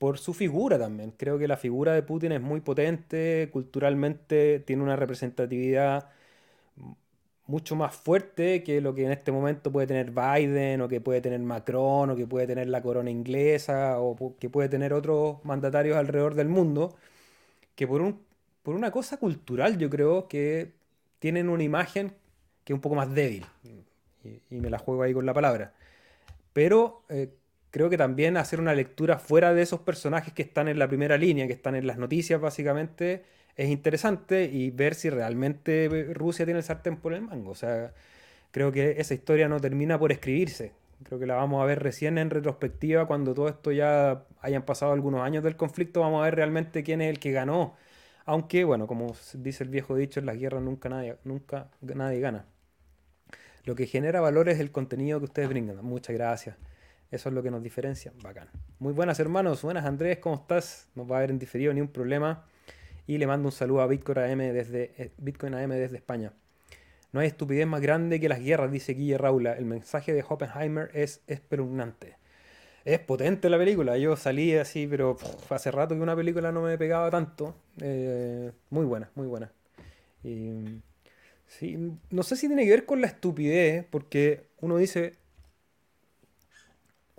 por 0.00 0.18
su 0.18 0.32
figura 0.34 0.78
también. 0.78 1.12
Creo 1.12 1.38
que 1.38 1.46
la 1.46 1.58
figura 1.58 1.92
de 1.92 2.02
Putin 2.02 2.32
es 2.32 2.40
muy 2.40 2.62
potente, 2.62 3.50
culturalmente 3.52 4.60
tiene 4.60 4.82
una 4.82 4.96
representatividad 4.96 6.08
mucho 7.46 7.76
más 7.76 7.94
fuerte 7.96 8.62
que 8.62 8.80
lo 8.80 8.94
que 8.94 9.04
en 9.04 9.12
este 9.12 9.30
momento 9.32 9.70
puede 9.70 9.86
tener 9.86 10.12
Biden 10.12 10.80
o 10.80 10.88
que 10.88 11.02
puede 11.02 11.20
tener 11.20 11.40
Macron 11.40 12.10
o 12.10 12.16
que 12.16 12.26
puede 12.26 12.46
tener 12.46 12.68
la 12.68 12.80
corona 12.82 13.10
inglesa 13.10 14.00
o 14.00 14.34
que 14.38 14.48
puede 14.48 14.70
tener 14.70 14.94
otros 14.94 15.44
mandatarios 15.44 15.98
alrededor 15.98 16.34
del 16.34 16.48
mundo, 16.48 16.96
que 17.74 17.86
por, 17.86 18.00
un, 18.02 18.20
por 18.62 18.74
una 18.74 18.90
cosa 18.90 19.18
cultural 19.18 19.78
yo 19.78 19.90
creo 19.90 20.28
que 20.28 20.72
tienen 21.18 21.50
una 21.50 21.64
imagen 21.64 22.14
que 22.64 22.72
es 22.72 22.74
un 22.74 22.80
poco 22.80 22.94
más 22.94 23.12
débil. 23.14 23.44
Y, 24.24 24.60
me 24.60 24.70
la 24.70 24.78
juego 24.78 25.02
ahí 25.02 25.12
con 25.12 25.26
la 25.26 25.34
palabra. 25.34 25.74
Pero 26.54 27.02
eh, 27.10 27.30
creo 27.70 27.90
que 27.90 27.96
también 27.96 28.36
hacer 28.36 28.60
una 28.60 28.74
lectura 28.74 29.18
fuera 29.18 29.54
de 29.54 29.62
esos 29.62 29.80
personajes 29.80 30.32
que 30.34 30.42
están 30.42 30.68
en 30.68 30.78
la 30.78 30.88
primera 30.88 31.16
línea, 31.16 31.46
que 31.46 31.52
están 31.52 31.74
en 31.74 31.86
las 31.86 31.98
noticias 31.98 32.40
básicamente, 32.40 33.24
es 33.56 33.68
interesante 33.68 34.44
y 34.44 34.70
ver 34.70 34.94
si 34.94 35.10
realmente 35.10 35.88
Rusia 36.14 36.44
tiene 36.44 36.58
el 36.58 36.64
sartén 36.64 36.96
por 36.96 37.12
el 37.12 37.22
mango. 37.22 37.50
O 37.50 37.54
sea, 37.54 37.92
creo 38.50 38.72
que 38.72 38.96
esa 38.98 39.14
historia 39.14 39.48
no 39.48 39.60
termina 39.60 39.98
por 39.98 40.12
escribirse. 40.12 40.72
Creo 41.04 41.18
que 41.18 41.26
la 41.26 41.34
vamos 41.34 41.62
a 41.62 41.66
ver 41.66 41.82
recién 41.82 42.18
en 42.18 42.30
retrospectiva 42.30 43.06
cuando 43.06 43.34
todo 43.34 43.48
esto 43.48 43.72
ya 43.72 44.24
hayan 44.40 44.64
pasado 44.64 44.92
algunos 44.92 45.22
años 45.22 45.42
del 45.44 45.56
conflicto. 45.56 46.00
Vamos 46.00 46.20
a 46.20 46.24
ver 46.24 46.36
realmente 46.36 46.82
quién 46.82 47.00
es 47.00 47.10
el 47.10 47.18
que 47.18 47.32
ganó. 47.32 47.74
Aunque, 48.26 48.64
bueno, 48.64 48.86
como 48.86 49.14
dice 49.34 49.64
el 49.64 49.70
viejo 49.70 49.96
dicho, 49.96 50.20
en 50.20 50.26
las 50.26 50.38
guerras 50.38 50.62
nunca 50.62 50.88
nadie, 50.88 51.16
nunca 51.24 51.68
nadie 51.80 52.20
gana. 52.20 52.44
Lo 53.64 53.74
que 53.74 53.86
genera 53.86 54.20
valor 54.20 54.48
es 54.48 54.60
el 54.60 54.70
contenido 54.70 55.18
que 55.18 55.26
ustedes 55.26 55.48
brindan. 55.48 55.84
Muchas 55.84 56.14
gracias. 56.14 56.56
Eso 57.10 57.28
es 57.28 57.34
lo 57.34 57.42
que 57.42 57.50
nos 57.50 57.60
diferencia. 57.62 58.12
Bacán. 58.22 58.48
Muy 58.78 58.92
buenas 58.92 59.18
hermanos. 59.18 59.62
Buenas 59.62 59.84
Andrés, 59.84 60.18
¿cómo 60.18 60.36
estás? 60.36 60.88
No 60.94 61.06
va 61.08 61.16
a 61.16 61.18
haber 61.18 61.30
en 61.30 61.40
diferido 61.40 61.72
ni 61.74 61.80
un 61.80 61.88
problema. 61.88 62.46
Y 63.08 63.18
le 63.18 63.26
mando 63.26 63.48
un 63.48 63.52
saludo 63.52 63.80
a 63.80 63.88
Bitcoin 63.88 64.18
AM 64.18 64.38
desde, 64.52 64.92
eh, 64.96 65.10
Bitcoin 65.18 65.54
AM 65.54 65.70
desde 65.70 65.96
España. 65.96 66.32
No 67.10 67.18
hay 67.18 67.26
estupidez 67.26 67.66
más 67.66 67.80
grande 67.80 68.20
que 68.20 68.28
las 68.28 68.38
guerras, 68.38 68.70
dice 68.70 68.94
Guille 68.94 69.18
Raula. 69.18 69.54
El 69.54 69.64
mensaje 69.64 70.12
de 70.12 70.24
Oppenheimer 70.28 70.88
es 70.94 71.22
espeluznante. 71.26 72.16
Es 72.84 73.00
potente 73.00 73.50
la 73.50 73.58
película. 73.58 73.98
Yo 73.98 74.16
salí 74.16 74.54
así, 74.54 74.86
pero 74.86 75.16
hace 75.48 75.72
rato 75.72 75.96
que 75.96 76.00
una 76.00 76.14
película 76.14 76.52
no 76.52 76.62
me 76.62 76.78
pegaba 76.78 77.10
tanto. 77.10 77.56
Eh, 77.80 78.52
muy 78.70 78.86
buena, 78.86 79.10
muy 79.16 79.26
buena. 79.26 79.50
sí, 80.22 81.76
no 82.10 82.22
sé 82.22 82.36
si 82.36 82.46
tiene 82.46 82.64
que 82.64 82.70
ver 82.70 82.86
con 82.86 83.00
la 83.00 83.08
estupidez, 83.08 83.84
porque 83.90 84.46
uno 84.60 84.76
dice, 84.76 85.19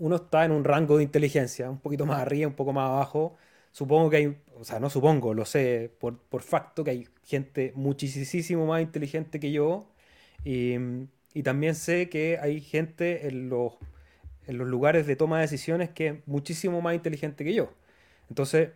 uno 0.02 0.16
está 0.16 0.46
en 0.46 0.52
un 0.52 0.64
rango 0.64 0.98
de 0.98 1.04
inteligencia, 1.04 1.70
un 1.70 1.80
poquito 1.80 2.08
más 2.08 2.20
arriba, 2.20 2.48
un 2.48 2.56
poco 2.56 2.74
más 2.74 2.90
abajo. 2.90 3.38
Supongo 3.72 4.10
que 4.10 4.18
hay, 4.18 4.38
o 4.56 4.64
sea, 4.64 4.80
no 4.80 4.90
supongo, 4.90 5.36
lo 5.36 5.46
sé 5.46 5.92
por, 6.00 6.18
por 6.18 6.42
facto 6.42 6.84
que 6.84 6.90
hay 6.90 7.08
gente 7.24 7.72
muchísimo 7.76 8.66
más 8.66 8.82
inteligente 8.82 9.40
que 9.40 9.52
yo. 9.52 9.88
Y, 10.44 10.76
también 11.44 11.76
sé 11.76 12.10
que 12.10 12.40
hay 12.42 12.62
gente 12.62 13.28
en 13.28 13.48
los, 13.48 13.74
en 14.48 14.58
los 14.58 14.68
lugares 14.68 15.06
de 15.06 15.16
toma 15.16 15.38
de 15.38 15.44
decisiones 15.44 15.90
que 15.92 16.08
es 16.08 16.16
muchísimo 16.28 16.82
más 16.82 16.96
inteligente 16.96 17.46
que 17.46 17.54
yo. 17.54 17.72
Entonces, 18.28 18.72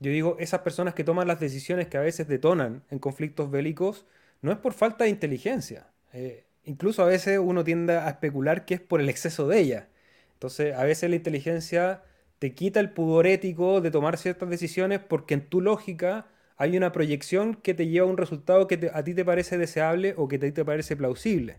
yo 0.00 0.10
digo, 0.10 0.36
esas 0.40 0.60
personas 0.60 0.94
que 0.94 1.04
toman 1.04 1.28
las 1.28 1.38
decisiones 1.38 1.86
que 1.86 1.96
a 1.96 2.00
veces 2.00 2.26
detonan 2.26 2.82
en 2.90 2.98
conflictos 2.98 3.52
bélicos, 3.52 4.04
no 4.42 4.50
es 4.50 4.58
por 4.58 4.72
falta 4.72 5.04
de 5.04 5.10
inteligencia. 5.10 5.86
Eh, 6.12 6.44
incluso 6.64 7.02
a 7.04 7.06
veces 7.06 7.38
uno 7.38 7.62
tiende 7.62 7.94
a 7.94 8.08
especular 8.10 8.64
que 8.64 8.74
es 8.74 8.80
por 8.80 9.00
el 9.00 9.08
exceso 9.08 9.46
de 9.46 9.60
ella. 9.60 9.88
Entonces, 10.36 10.74
a 10.74 10.84
veces 10.84 11.08
la 11.08 11.16
inteligencia 11.16 12.02
te 12.38 12.54
quita 12.54 12.78
el 12.80 12.90
pudor 12.90 13.26
ético 13.26 13.80
de 13.80 13.90
tomar 13.90 14.18
ciertas 14.18 14.50
decisiones 14.50 15.00
porque 15.00 15.32
en 15.32 15.48
tu 15.48 15.62
lógica 15.62 16.26
hay 16.58 16.76
una 16.76 16.92
proyección 16.92 17.54
que 17.54 17.72
te 17.72 17.86
lleva 17.86 18.06
a 18.06 18.10
un 18.10 18.18
resultado 18.18 18.66
que 18.66 18.90
a 18.92 19.02
ti 19.02 19.14
te 19.14 19.24
parece 19.24 19.56
deseable 19.56 20.14
o 20.18 20.28
que 20.28 20.36
a 20.36 20.40
ti 20.40 20.52
te 20.52 20.64
parece 20.64 20.94
plausible. 20.94 21.56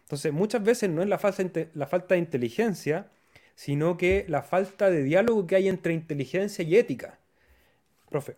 Entonces, 0.00 0.32
muchas 0.32 0.64
veces 0.64 0.88
no 0.88 1.02
es 1.02 1.08
la 1.08 1.18
falta, 1.18 1.44
la 1.74 1.86
falta 1.86 2.14
de 2.14 2.20
inteligencia, 2.20 3.10
sino 3.54 3.98
que 3.98 4.24
la 4.28 4.42
falta 4.42 4.88
de 4.88 5.02
diálogo 5.02 5.46
que 5.46 5.56
hay 5.56 5.68
entre 5.68 5.92
inteligencia 5.92 6.64
y 6.64 6.76
ética. 6.76 7.18
Profe. 8.08 8.36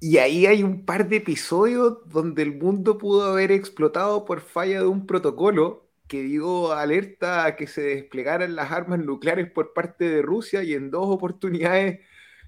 Y 0.00 0.18
ahí 0.18 0.46
hay 0.46 0.62
un 0.62 0.84
par 0.84 1.08
de 1.08 1.16
episodios 1.16 1.98
donde 2.10 2.42
el 2.42 2.58
mundo 2.58 2.98
pudo 2.98 3.24
haber 3.24 3.52
explotado 3.52 4.24
por 4.26 4.40
falla 4.40 4.80
de 4.80 4.86
un 4.86 5.06
protocolo 5.06 5.81
que 6.12 6.22
dio 6.22 6.74
alerta 6.74 7.46
a 7.46 7.56
que 7.56 7.66
se 7.66 7.80
desplegaran 7.80 8.54
las 8.54 8.70
armas 8.70 8.98
nucleares 8.98 9.50
por 9.50 9.72
parte 9.72 10.10
de 10.10 10.20
Rusia 10.20 10.62
y 10.62 10.74
en 10.74 10.90
dos 10.90 11.06
oportunidades 11.08 12.00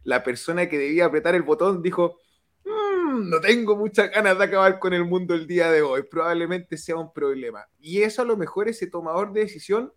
la 0.03 0.23
persona 0.23 0.69
que 0.69 0.77
debía 0.77 1.07
apretar 1.07 1.35
el 1.35 1.45
botón 1.45 1.81
dijo, 1.81 2.21
mm, 2.67 3.31
no 3.31 3.41
tengo 3.41 3.75
muchas 3.75 4.11
ganas 4.11 4.37
de 4.37 4.45
acabar 4.45 4.79
con 4.79 4.93
el 4.93 5.07
mundo 5.07 5.33
el 5.33 5.47
día 5.47 5.71
de 5.71 5.81
hoy, 5.81 6.03
probablemente 6.03 6.77
sea 6.77 6.97
un 6.97 7.11
problema. 7.11 7.67
Y 7.81 8.03
eso 8.03 8.21
a 8.21 8.27
lo 8.27 8.37
mejor 8.37 8.69
ese 8.69 8.87
tomador 8.87 9.33
de 9.33 9.41
decisión, 9.41 9.95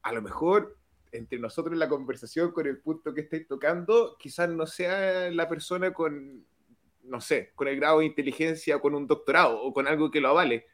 a 0.00 0.12
lo 0.12 0.22
mejor 0.22 0.78
entre 1.12 1.38
nosotros 1.38 1.74
en 1.74 1.80
la 1.80 1.90
conversación 1.90 2.50
con 2.50 2.66
el 2.66 2.78
punto 2.78 3.12
que 3.12 3.20
estáis 3.20 3.46
tocando, 3.46 4.16
quizás 4.18 4.48
no 4.48 4.66
sea 4.66 5.30
la 5.32 5.46
persona 5.50 5.92
con, 5.92 6.46
no 7.02 7.20
sé, 7.20 7.52
con 7.54 7.68
el 7.68 7.76
grado 7.76 7.98
de 7.98 8.06
inteligencia, 8.06 8.78
con 8.78 8.94
un 8.94 9.06
doctorado 9.06 9.60
o 9.60 9.74
con 9.74 9.86
algo 9.86 10.10
que 10.10 10.22
lo 10.22 10.30
avale 10.30 10.64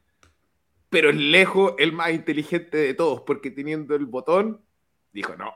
pero 0.93 1.09
es 1.09 1.17
lejos 1.17 1.73
el 1.79 1.93
más 1.93 2.11
inteligente 2.11 2.77
de 2.77 2.93
todos, 2.93 3.23
porque 3.23 3.51
teniendo 3.51 3.95
el 3.95 4.05
botón, 4.05 4.61
dijo 5.15 5.35
no. 5.37 5.55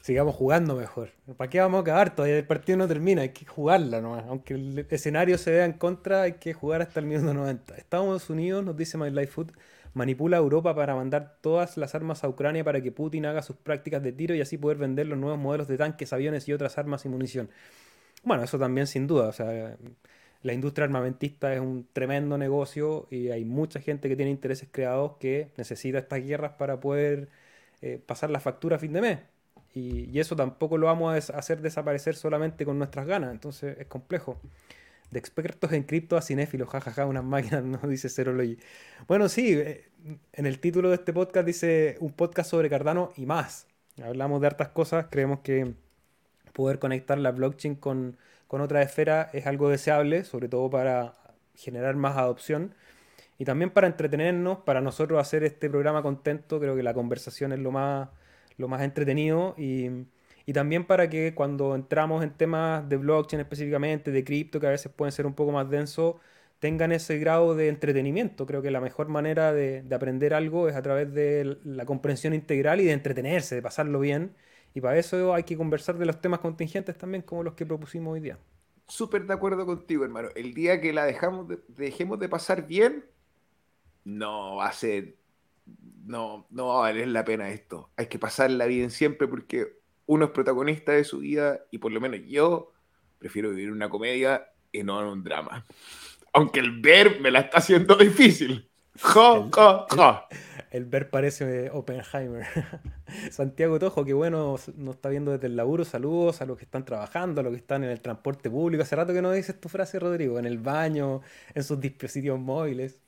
Sigamos 0.00 0.36
jugando 0.36 0.76
mejor. 0.76 1.10
¿Para 1.36 1.50
qué 1.50 1.58
vamos 1.58 1.78
a 1.78 1.82
acabar? 1.82 2.14
Todavía 2.14 2.38
el 2.38 2.46
partido 2.46 2.78
no 2.78 2.86
termina, 2.86 3.22
hay 3.22 3.30
que 3.30 3.44
jugarla 3.44 4.00
nomás. 4.00 4.26
Aunque 4.28 4.54
el 4.54 4.86
escenario 4.88 5.38
se 5.38 5.50
vea 5.50 5.64
en 5.64 5.72
contra, 5.72 6.22
hay 6.22 6.34
que 6.34 6.54
jugar 6.54 6.82
hasta 6.82 7.00
el 7.00 7.06
minuto 7.06 7.34
90. 7.34 7.76
Estados 7.76 8.30
Unidos, 8.30 8.64
nos 8.64 8.76
dice 8.76 8.96
My 8.96 9.10
Life 9.10 9.32
Food, 9.32 9.50
manipula 9.92 10.36
a 10.36 10.40
Europa 10.40 10.72
para 10.76 10.94
mandar 10.94 11.38
todas 11.40 11.76
las 11.76 11.96
armas 11.96 12.22
a 12.22 12.28
Ucrania 12.28 12.62
para 12.62 12.80
que 12.80 12.92
Putin 12.92 13.26
haga 13.26 13.42
sus 13.42 13.56
prácticas 13.56 14.04
de 14.04 14.12
tiro 14.12 14.36
y 14.36 14.40
así 14.40 14.56
poder 14.56 14.78
vender 14.78 15.08
los 15.08 15.18
nuevos 15.18 15.40
modelos 15.40 15.66
de 15.66 15.76
tanques, 15.76 16.12
aviones 16.12 16.46
y 16.46 16.52
otras 16.52 16.78
armas 16.78 17.04
y 17.06 17.08
munición. 17.08 17.50
Bueno, 18.22 18.44
eso 18.44 18.56
también 18.56 18.86
sin 18.86 19.08
duda. 19.08 19.26
O 19.26 19.32
sea, 19.32 19.76
la 20.42 20.52
industria 20.52 20.84
armamentista 20.84 21.54
es 21.54 21.60
un 21.60 21.86
tremendo 21.92 22.36
negocio 22.38 23.06
y 23.10 23.30
hay 23.30 23.44
mucha 23.44 23.80
gente 23.80 24.08
que 24.08 24.16
tiene 24.16 24.30
intereses 24.30 24.68
creados 24.70 25.12
que 25.20 25.52
necesita 25.56 25.98
estas 25.98 26.24
guerras 26.24 26.52
para 26.58 26.80
poder 26.80 27.28
eh, 27.80 28.00
pasar 28.04 28.30
la 28.30 28.40
factura 28.40 28.76
a 28.76 28.78
fin 28.78 28.92
de 28.92 29.00
mes. 29.00 29.18
Y, 29.74 30.18
eso 30.18 30.36
tampoco 30.36 30.78
lo 30.78 30.86
vamos 30.86 31.30
a 31.30 31.38
hacer 31.38 31.60
desaparecer 31.62 32.14
solamente 32.16 32.64
con 32.64 32.78
nuestras 32.78 33.06
ganas, 33.06 33.32
entonces 33.32 33.78
es 33.78 33.86
complejo. 33.86 34.40
De 35.10 35.18
expertos 35.18 35.72
en 35.72 35.84
cripto 35.84 36.16
a 36.16 36.22
cinéfilos, 36.22 36.68
jajaja, 36.68 37.06
unas 37.06 37.24
máquinas, 37.24 37.64
no 37.64 37.78
dice 37.88 38.08
Zerology. 38.08 38.58
Bueno, 39.08 39.28
sí, 39.28 39.54
eh, 39.54 39.90
en 40.32 40.46
el 40.46 40.58
título 40.58 40.88
de 40.90 40.96
este 40.96 41.12
podcast 41.12 41.46
dice 41.46 41.96
un 42.00 42.12
podcast 42.12 42.50
sobre 42.50 42.68
Cardano 42.70 43.12
y 43.16 43.26
más. 43.26 43.66
Hablamos 44.02 44.40
de 44.40 44.46
hartas 44.48 44.68
cosas, 44.68 45.06
creemos 45.10 45.40
que 45.40 45.74
poder 46.52 46.78
conectar 46.78 47.18
la 47.18 47.32
blockchain 47.32 47.76
con, 47.76 48.16
con 48.52 48.60
otra 48.60 48.82
esfera 48.82 49.30
es 49.32 49.46
algo 49.46 49.70
deseable, 49.70 50.24
sobre 50.24 50.46
todo 50.46 50.68
para 50.68 51.14
generar 51.54 51.96
más 51.96 52.18
adopción. 52.18 52.74
Y 53.38 53.46
también 53.46 53.70
para 53.70 53.86
entretenernos, 53.86 54.58
para 54.58 54.82
nosotros 54.82 55.18
hacer 55.18 55.42
este 55.42 55.70
programa 55.70 56.02
contento, 56.02 56.60
creo 56.60 56.76
que 56.76 56.82
la 56.82 56.92
conversación 56.92 57.54
es 57.54 57.60
lo 57.60 57.70
más, 57.70 58.10
lo 58.58 58.68
más 58.68 58.82
entretenido. 58.82 59.54
Y, 59.56 59.88
también 60.52 60.84
para 60.84 61.08
que 61.08 61.34
cuando 61.34 61.74
entramos 61.74 62.22
en 62.22 62.32
temas 62.32 62.86
de 62.90 62.98
blockchain 62.98 63.40
específicamente, 63.40 64.10
de 64.10 64.22
cripto, 64.22 64.60
que 64.60 64.66
a 64.66 64.70
veces 64.70 64.92
pueden 64.92 65.12
ser 65.12 65.24
un 65.24 65.32
poco 65.32 65.50
más 65.52 65.70
densos, 65.70 66.16
tengan 66.58 66.92
ese 66.92 67.16
grado 67.18 67.54
de 67.54 67.68
entretenimiento. 67.68 68.44
Creo 68.44 68.60
que 68.60 68.70
la 68.70 68.82
mejor 68.82 69.08
manera 69.08 69.54
de 69.54 69.82
aprender 69.94 70.34
algo 70.34 70.68
es 70.68 70.76
a 70.76 70.82
través 70.82 71.10
de 71.14 71.56
la 71.64 71.86
comprensión 71.86 72.34
integral 72.34 72.82
y 72.82 72.84
de 72.84 72.92
entretenerse, 72.92 73.54
de 73.54 73.62
pasarlo 73.62 73.98
bien 73.98 74.34
y 74.74 74.80
para 74.80 74.98
eso 74.98 75.34
hay 75.34 75.42
que 75.44 75.56
conversar 75.56 75.98
de 75.98 76.06
los 76.06 76.20
temas 76.20 76.40
contingentes 76.40 76.96
también, 76.96 77.22
como 77.22 77.42
los 77.42 77.54
que 77.54 77.66
propusimos 77.66 78.14
hoy 78.14 78.20
día. 78.20 78.38
Súper 78.88 79.26
de 79.26 79.34
acuerdo 79.34 79.66
contigo, 79.66 80.04
hermano. 80.04 80.28
El 80.34 80.54
día 80.54 80.80
que 80.80 80.92
la 80.92 81.04
dejamos 81.04 81.46
dejemos 81.68 82.18
de 82.18 82.28
pasar 82.28 82.66
bien, 82.66 83.04
no 84.04 84.56
va 84.56 84.66
a 84.66 84.72
ser. 84.72 85.16
No, 86.04 86.46
no 86.50 86.68
va 86.68 86.78
a 86.78 86.80
valer 86.80 87.08
la 87.08 87.24
pena 87.24 87.50
esto. 87.50 87.90
Hay 87.96 88.06
que 88.06 88.18
pasarla 88.18 88.66
bien 88.66 88.90
siempre 88.90 89.28
porque 89.28 89.78
uno 90.06 90.26
es 90.26 90.30
protagonista 90.32 90.92
de 90.92 91.04
su 91.04 91.18
vida 91.18 91.64
y 91.70 91.78
por 91.78 91.92
lo 91.92 92.00
menos 92.00 92.20
yo 92.26 92.72
prefiero 93.18 93.50
vivir 93.50 93.70
una 93.70 93.88
comedia 93.88 94.52
y 94.72 94.82
no 94.82 94.98
un 95.10 95.22
drama. 95.22 95.64
Aunque 96.32 96.60
el 96.60 96.80
ver 96.80 97.20
me 97.20 97.30
la 97.30 97.40
está 97.40 97.58
haciendo 97.58 97.96
difícil. 97.96 98.71
Jo, 99.00 99.48
jo, 99.50 99.86
jo. 99.88 100.20
El 100.70 100.86
ver 100.86 101.10
parece 101.10 101.70
Oppenheimer. 101.70 102.46
Santiago 103.30 103.78
Tojo, 103.78 104.04
que 104.04 104.14
bueno, 104.14 104.56
nos 104.76 104.94
está 104.94 105.08
viendo 105.10 105.32
desde 105.32 105.46
el 105.46 105.56
laburo. 105.56 105.84
Saludos 105.84 106.40
a 106.40 106.46
los 106.46 106.56
que 106.56 106.64
están 106.64 106.84
trabajando, 106.84 107.40
a 107.40 107.44
los 107.44 107.52
que 107.52 107.58
están 107.58 107.84
en 107.84 107.90
el 107.90 108.00
transporte 108.00 108.50
público. 108.50 108.82
Hace 108.82 108.96
rato 108.96 109.12
que 109.12 109.22
no 109.22 109.32
dices 109.32 109.60
tu 109.60 109.68
frase, 109.68 109.98
Rodrigo. 109.98 110.38
En 110.38 110.46
el 110.46 110.58
baño, 110.58 111.20
en 111.54 111.62
sus 111.62 111.78
dispositivos 111.80 112.40
móviles. 112.40 112.98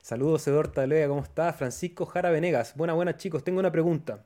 Saludos, 0.00 0.46
Edor 0.46 0.68
Talea, 0.68 1.08
¿cómo 1.08 1.22
estás? 1.22 1.56
Francisco 1.56 2.06
Jara 2.06 2.30
Venegas. 2.30 2.74
Buena, 2.76 2.94
buena, 2.94 3.16
chicos. 3.16 3.42
Tengo 3.42 3.58
una 3.58 3.72
pregunta. 3.72 4.24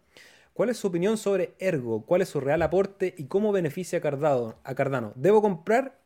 ¿Cuál 0.52 0.68
es 0.68 0.76
su 0.76 0.88
opinión 0.88 1.16
sobre 1.16 1.54
Ergo? 1.58 2.04
¿Cuál 2.04 2.20
es 2.20 2.28
su 2.28 2.40
real 2.40 2.60
aporte 2.60 3.14
y 3.16 3.24
cómo 3.24 3.52
beneficia? 3.52 3.98
A 3.98 4.74
Cardano? 4.74 5.12
¿Debo 5.14 5.40
comprar? 5.40 5.98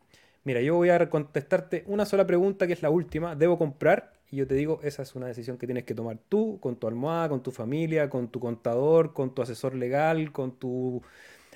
Mira, 0.45 0.61
yo 0.61 0.75
voy 0.75 0.91
a 0.91 1.09
contestarte 1.09 1.85
una 1.87 2.05
sola 2.05 2.27
pregunta 2.27 2.67
que 2.67 2.75
es 2.75 2.83
la 2.83 2.91
última. 2.91 3.35
¿Debo 3.35 3.59
comprar? 3.59 4.13
Y 4.31 4.37
yo 4.37 4.47
te 4.47 4.55
digo, 4.55 4.81
esa 4.83 5.03
es 5.03 5.15
una 5.15 5.27
decisión 5.27 5.57
que 5.59 5.67
tienes 5.67 5.85
que 5.85 5.95
tomar 5.95 6.19
tú, 6.29 6.59
con 6.61 6.77
tu 6.77 6.87
almohada, 6.87 7.29
con 7.31 7.43
tu 7.43 7.51
familia, 7.51 8.11
con 8.11 8.29
tu 8.29 8.41
contador, 8.41 9.15
con 9.15 9.35
tu 9.35 9.43
asesor 9.43 9.75
legal, 9.75 10.33
con 10.33 10.59
tu 10.59 11.03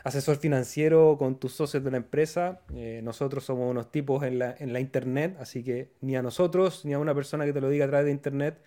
asesor 0.04 0.36
financiero, 0.38 1.16
con 1.18 1.38
tus 1.38 1.52
socios 1.54 1.84
de 1.84 1.90
la 1.90 1.98
empresa. 1.98 2.62
Eh, 2.74 3.00
nosotros 3.04 3.44
somos 3.44 3.70
unos 3.70 3.90
tipos 3.92 4.22
en 4.24 4.38
la, 4.38 4.54
en 4.58 4.72
la 4.72 4.80
internet, 4.80 5.36
así 5.40 5.64
que 5.64 5.90
ni 6.00 6.16
a 6.16 6.22
nosotros, 6.22 6.84
ni 6.84 6.94
a 6.94 6.98
una 6.98 7.14
persona 7.14 7.44
que 7.46 7.52
te 7.52 7.60
lo 7.60 7.68
diga 7.70 7.86
a 7.86 7.88
través 7.88 8.06
de 8.06 8.12
internet, 8.12 8.62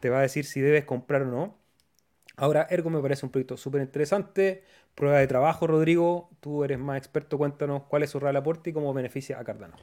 te 0.00 0.10
va 0.10 0.18
a 0.20 0.22
decir 0.22 0.44
si 0.46 0.60
debes 0.60 0.84
comprar 0.84 1.22
o 1.22 1.26
no. 1.26 1.58
Ahora, 2.36 2.66
Ergo 2.70 2.90
me 2.90 3.00
parece 3.00 3.26
un 3.26 3.32
proyecto 3.32 3.56
súper 3.56 3.82
interesante. 3.82 4.62
Prueba 4.94 5.18
de 5.18 5.26
trabajo, 5.26 5.66
Rodrigo. 5.66 6.30
Tú 6.40 6.64
eres 6.64 6.78
más 6.78 6.98
experto. 6.98 7.38
Cuéntanos 7.38 7.84
cuál 7.84 8.02
es 8.02 8.10
su 8.10 8.20
real 8.20 8.36
aporte 8.36 8.70
y 8.70 8.72
cómo 8.72 8.92
beneficia 8.92 9.38
a 9.38 9.44
Cardano. 9.44 9.76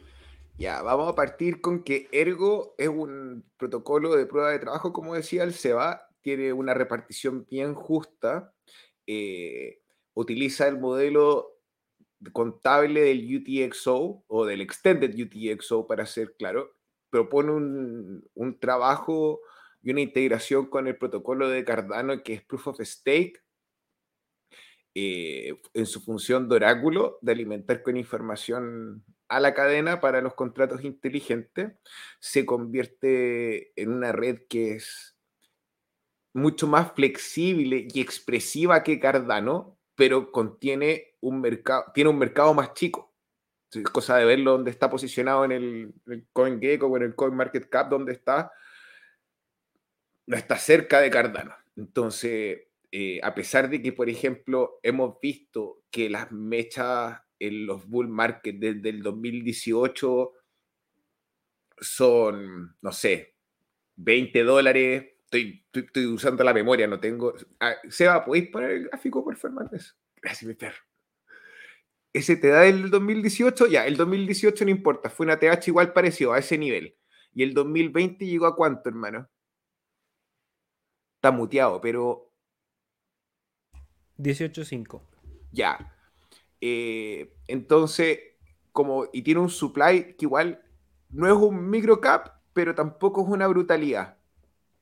Ya, 0.58 0.82
vamos 0.82 1.08
a 1.08 1.15
partir 1.15 1.62
con 1.62 1.84
que 1.84 2.10
Ergo 2.12 2.76
es 2.78 2.89
un 2.89 3.45
protocolo 3.58 4.15
de 4.15 4.26
prueba 4.26 4.52
de 4.52 4.60
trabajo, 4.60 4.91
como 4.91 5.15
decía 5.15 5.43
el 5.43 5.54
SEBA, 5.54 6.10
tiene 6.22 6.52
una 6.52 6.74
repartición 6.74 7.45
bien 7.50 7.74
justa, 7.74 8.54
eh, 9.08 9.80
utiliza 10.13 10.67
el 10.67 10.78
modelo 10.78 11.60
contable 12.34 13.02
del 13.02 13.38
UTXO 13.38 14.26
o 14.28 14.45
del 14.45 14.60
Extended 14.60 15.15
UTXO, 15.17 15.88
para 15.88 16.06
ser 16.06 16.36
claro, 16.38 16.76
propone 17.10 17.52
un, 17.54 18.60
trabajo 18.60 19.39
y 19.82 19.91
una 19.91 20.02
integración 20.02 20.65
con 20.65 20.88
el 20.88 20.98
protocolo 20.98 21.48
de 21.48 21.63
Cardano 21.63 22.22
que 22.24 22.34
es 22.34 22.43
Proof 22.43 22.67
of 22.67 22.82
Stake, 22.82 23.41
eh, 24.95 25.62
en 25.73 25.86
su 25.86 26.02
función 26.02 26.49
de 26.49 26.56
oráculo, 26.56 27.19
de 27.21 27.32
alimentar 27.32 27.84
con 27.84 27.97
información 27.97 29.04
a 29.28 29.39
la 29.39 29.54
cadena 29.54 30.02
para 30.02 30.21
los 30.21 30.34
contratos 30.34 30.84
inteligentes, 30.84 31.73
se 32.19 32.45
convierte 32.45 33.71
en 33.80 33.93
una 33.93 34.12
red 34.12 34.39
que 34.49 34.75
es 34.75 35.15
mucho 36.34 36.67
más 36.67 36.91
flexible 36.93 37.88
y 37.93 38.02
expresiva 38.02 38.84
que 38.84 38.99
Cardano, 38.99 39.78
pero 39.95 40.32
contiene 40.32 41.15
un 41.21 41.41
mercado, 41.41 41.86
tiene 41.93 42.10
un 42.10 42.17
mercado 42.17 42.54
más 42.54 42.73
chico. 42.73 43.13
Es 43.71 43.84
cosa 43.84 44.17
de 44.17 44.25
verlo 44.25 44.54
donde 44.54 44.71
está 44.71 44.89
posicionado 44.89 45.45
en 45.45 45.52
el, 45.52 45.93
el 46.08 46.25
CoinGecko 46.34 46.88
o 46.88 46.97
en 46.97 47.04
el 47.04 47.15
CoinMarketCap, 47.15 47.89
donde 47.89 48.13
está, 48.13 48.52
no 50.25 50.36
está 50.36 50.58
cerca 50.58 50.99
de 51.02 51.12
Cardano. 51.12 51.54
Entonces, 51.75 52.68
eh, 52.91 53.19
a 53.21 53.36
pesar 53.36 53.69
de 53.69 53.82
que, 53.82 53.93
por 53.93 54.10
ejemplo, 54.10 54.80
hemos 54.84 55.19
visto 55.21 55.84
que 55.91 56.10
las 56.10 56.32
mechas 56.32 57.21
en 57.39 57.65
los 57.65 57.88
bull 57.88 58.08
market 58.08 58.56
desde 58.58 58.89
el 58.89 59.02
2018 59.02 60.34
son, 61.80 62.75
no 62.82 62.91
sé, 62.91 63.36
20 63.95 64.43
dólares. 64.43 65.06
Estoy, 65.25 65.63
estoy, 65.71 66.06
usando 66.08 66.43
la 66.43 66.54
memoria, 66.54 66.88
no 66.88 66.99
tengo. 66.99 67.34
Ah, 67.60 67.75
Seba, 67.89 68.25
¿podéis 68.25 68.49
poner 68.49 68.71
el 68.71 68.84
gráfico, 68.89 69.23
por 69.23 69.36
favor? 69.38 69.69
Gracias, 70.21 70.43
mi 70.43 70.56
perro. 70.56 70.82
Ese 72.12 72.38
te 72.38 72.47
da 72.47 72.65
el 72.65 72.89
2018, 72.89 73.67
ya, 73.67 73.86
el 73.86 73.95
2018 73.95 74.65
no 74.65 74.71
importa, 74.71 75.12
fue 75.12 75.28
una 75.28 75.38
TH 75.38 75.67
igual 75.67 75.93
parecido 75.93 76.34
a 76.34 76.39
ese 76.39 76.58
nivel. 76.58 76.97
Y 77.34 77.43
el 77.43 77.54
2020 77.54 78.25
llegó 78.25 78.47
a 78.47 78.56
cuánto, 78.56 78.89
hermano? 78.89 79.30
Está 81.15 81.32
muteado, 81.32 81.80
pero. 81.82 82.28
18.5. 84.19 85.01
Ya. 85.51 85.95
Eh, 86.62 87.34
entonces, 87.47 88.19
como, 88.71 89.08
y 89.12 89.21
tiene 89.21 89.39
un 89.39 89.49
supply 89.49 90.15
que 90.17 90.25
igual 90.25 90.62
no 91.10 91.27
es 91.27 91.34
un 91.34 91.69
microcap, 91.69 92.39
pero 92.53 92.75
tampoco 92.75 93.23
es 93.23 93.29
una 93.29 93.47
brutalidad. 93.47 94.17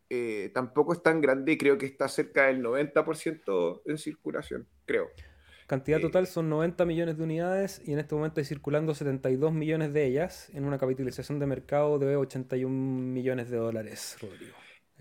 Eh, 0.09 0.51
tampoco 0.53 0.93
es 0.93 1.03
tan 1.03 1.19
grande, 1.21 1.57
creo 1.57 1.77
que 1.77 1.85
está 1.85 2.07
cerca 2.07 2.47
del 2.47 2.63
90% 2.63 3.81
en 3.85 3.97
circulación, 3.97 4.67
creo. 4.85 5.07
Cantidad 5.67 5.99
eh, 5.99 6.03
total 6.03 6.27
son 6.27 6.49
90 6.49 6.85
millones 6.85 7.17
de 7.17 7.23
unidades 7.23 7.81
y 7.85 7.91
en 7.91 7.99
este 7.99 8.15
momento 8.15 8.39
hay 8.39 8.45
circulando 8.45 8.95
72 8.95 9.51
millones 9.51 9.91
de 9.91 10.05
ellas 10.05 10.49
en 10.53 10.63
una 10.63 10.77
capitalización 10.77 11.39
de 11.39 11.45
mercado 11.45 11.99
de 11.99 12.15
81 12.15 12.69
millones 12.69 13.49
de 13.49 13.57
dólares, 13.57 14.17
Rodrigo. 14.21 14.55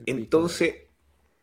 Entonces, 0.04 0.85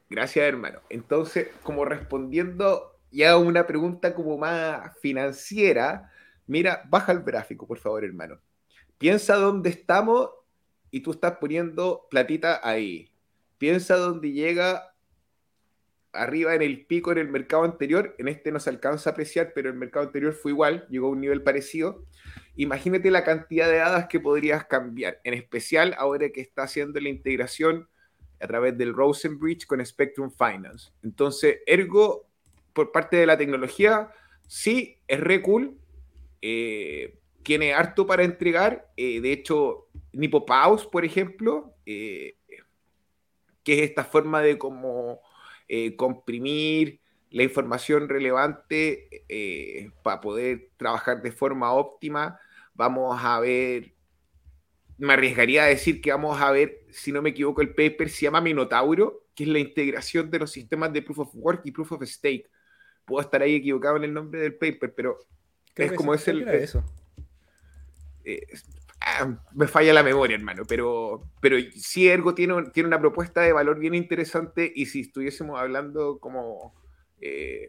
gracias 0.09 0.45
hermano. 0.45 0.79
Entonces, 0.89 1.49
como 1.63 1.85
respondiendo 1.85 2.99
y 3.11 3.23
hago 3.23 3.41
una 3.41 3.67
pregunta 3.67 4.13
como 4.15 4.37
más 4.37 4.97
financiera, 4.99 6.11
mira, 6.47 6.83
baja 6.89 7.11
el 7.11 7.21
gráfico, 7.21 7.67
por 7.67 7.77
favor, 7.77 8.03
hermano. 8.03 8.39
Piensa 8.97 9.35
dónde 9.35 9.69
estamos 9.69 10.29
y 10.91 11.01
tú 11.01 11.11
estás 11.11 11.37
poniendo 11.37 12.07
platita 12.09 12.59
ahí. 12.63 13.11
Piensa 13.57 13.97
dónde 13.97 14.31
llega 14.31 14.93
arriba 16.13 16.53
en 16.53 16.61
el 16.61 16.85
pico 16.85 17.11
en 17.11 17.17
el 17.17 17.27
mercado 17.27 17.63
anterior. 17.63 18.15
En 18.17 18.27
este 18.27 18.51
no 18.51 18.59
se 18.59 18.69
alcanza 18.69 19.09
a 19.09 19.13
apreciar, 19.13 19.51
pero 19.53 19.69
el 19.69 19.75
mercado 19.75 20.05
anterior 20.05 20.33
fue 20.33 20.51
igual, 20.51 20.85
llegó 20.89 21.07
a 21.07 21.11
un 21.11 21.21
nivel 21.21 21.41
parecido. 21.41 22.05
Imagínate 22.55 23.09
la 23.11 23.23
cantidad 23.23 23.67
de 23.67 23.81
hadas 23.81 24.07
que 24.07 24.19
podrías 24.19 24.65
cambiar, 24.65 25.19
en 25.23 25.33
especial 25.33 25.95
ahora 25.97 26.29
que 26.29 26.41
está 26.41 26.63
haciendo 26.63 26.99
la 26.99 27.09
integración 27.09 27.89
a 28.43 28.47
través 28.47 28.77
del 28.77 28.93
Rosenbridge 28.93 29.65
con 29.65 29.84
Spectrum 29.86 30.29
Finance. 30.29 30.91
Entonces, 31.01 31.60
ergo, 31.65 32.27
por 32.73 32.91
parte 32.91 33.15
de 33.15 33.25
la 33.25 33.38
tecnología, 33.38 34.12
sí, 34.47 34.97
es 35.08 35.19
re 35.19 35.41
cool. 35.41 35.77
Eh, 36.41 37.19
tiene 37.41 37.73
harto 37.73 38.06
para 38.06 38.23
entregar. 38.23 38.91
Eh, 38.97 39.21
de 39.21 39.32
hecho, 39.32 39.88
Nipopaus, 40.12 40.86
por 40.86 41.06
ejemplo, 41.06 41.73
eh, 41.86 42.36
que 43.63 43.75
es 43.75 43.89
esta 43.89 44.03
forma 44.03 44.41
de 44.41 44.58
como 44.58 45.21
comprimir 45.95 46.99
la 47.32 47.41
información 47.41 48.08
relevante 48.08 49.08
para 50.03 50.21
poder 50.21 50.69
trabajar 50.77 51.23
de 51.23 51.32
forma 51.32 51.73
óptima. 51.73 52.39
Vamos 52.75 53.17
a 53.23 53.39
ver, 53.39 53.95
me 55.03 55.13
arriesgaría 55.13 55.63
a 55.63 55.67
decir 55.67 56.01
que 56.01 56.11
vamos 56.11 56.41
a 56.41 56.51
ver, 56.51 56.85
si 56.91 57.11
no 57.11 57.21
me 57.21 57.29
equivoco, 57.29 57.61
el 57.61 57.73
paper 57.73 58.09
se 58.09 58.23
llama 58.23 58.41
Minotauro, 58.41 59.25
que 59.35 59.43
es 59.43 59.49
la 59.49 59.59
integración 59.59 60.29
de 60.29 60.39
los 60.39 60.51
sistemas 60.51 60.93
de 60.93 61.01
Proof 61.01 61.19
of 61.19 61.29
Work 61.33 61.61
y 61.65 61.71
Proof 61.71 61.93
of 61.93 62.03
Stake 62.03 62.49
puedo 63.05 63.21
estar 63.21 63.41
ahí 63.41 63.55
equivocado 63.55 63.97
en 63.97 64.05
el 64.05 64.13
nombre 64.13 64.41
del 64.41 64.55
paper, 64.55 64.93
pero 64.95 65.19
es 65.75 65.91
como 65.93 66.13
es 66.13 66.27
el... 66.27 66.47
Eso? 66.47 66.83
Eh, 68.23 68.45
ah, 69.01 69.37
me 69.53 69.67
falla 69.67 69.93
la 69.93 70.03
memoria, 70.03 70.35
hermano, 70.35 70.63
pero, 70.67 71.29
pero 71.41 71.57
sí 71.75 72.07
Ergo 72.07 72.33
tiene, 72.33 72.69
tiene 72.73 72.87
una 72.87 72.99
propuesta 72.99 73.41
de 73.41 73.53
valor 73.53 73.79
bien 73.79 73.95
interesante 73.95 74.71
y 74.73 74.85
si 74.85 75.01
estuviésemos 75.01 75.59
hablando 75.59 76.19
como 76.19 76.73
eh, 77.19 77.67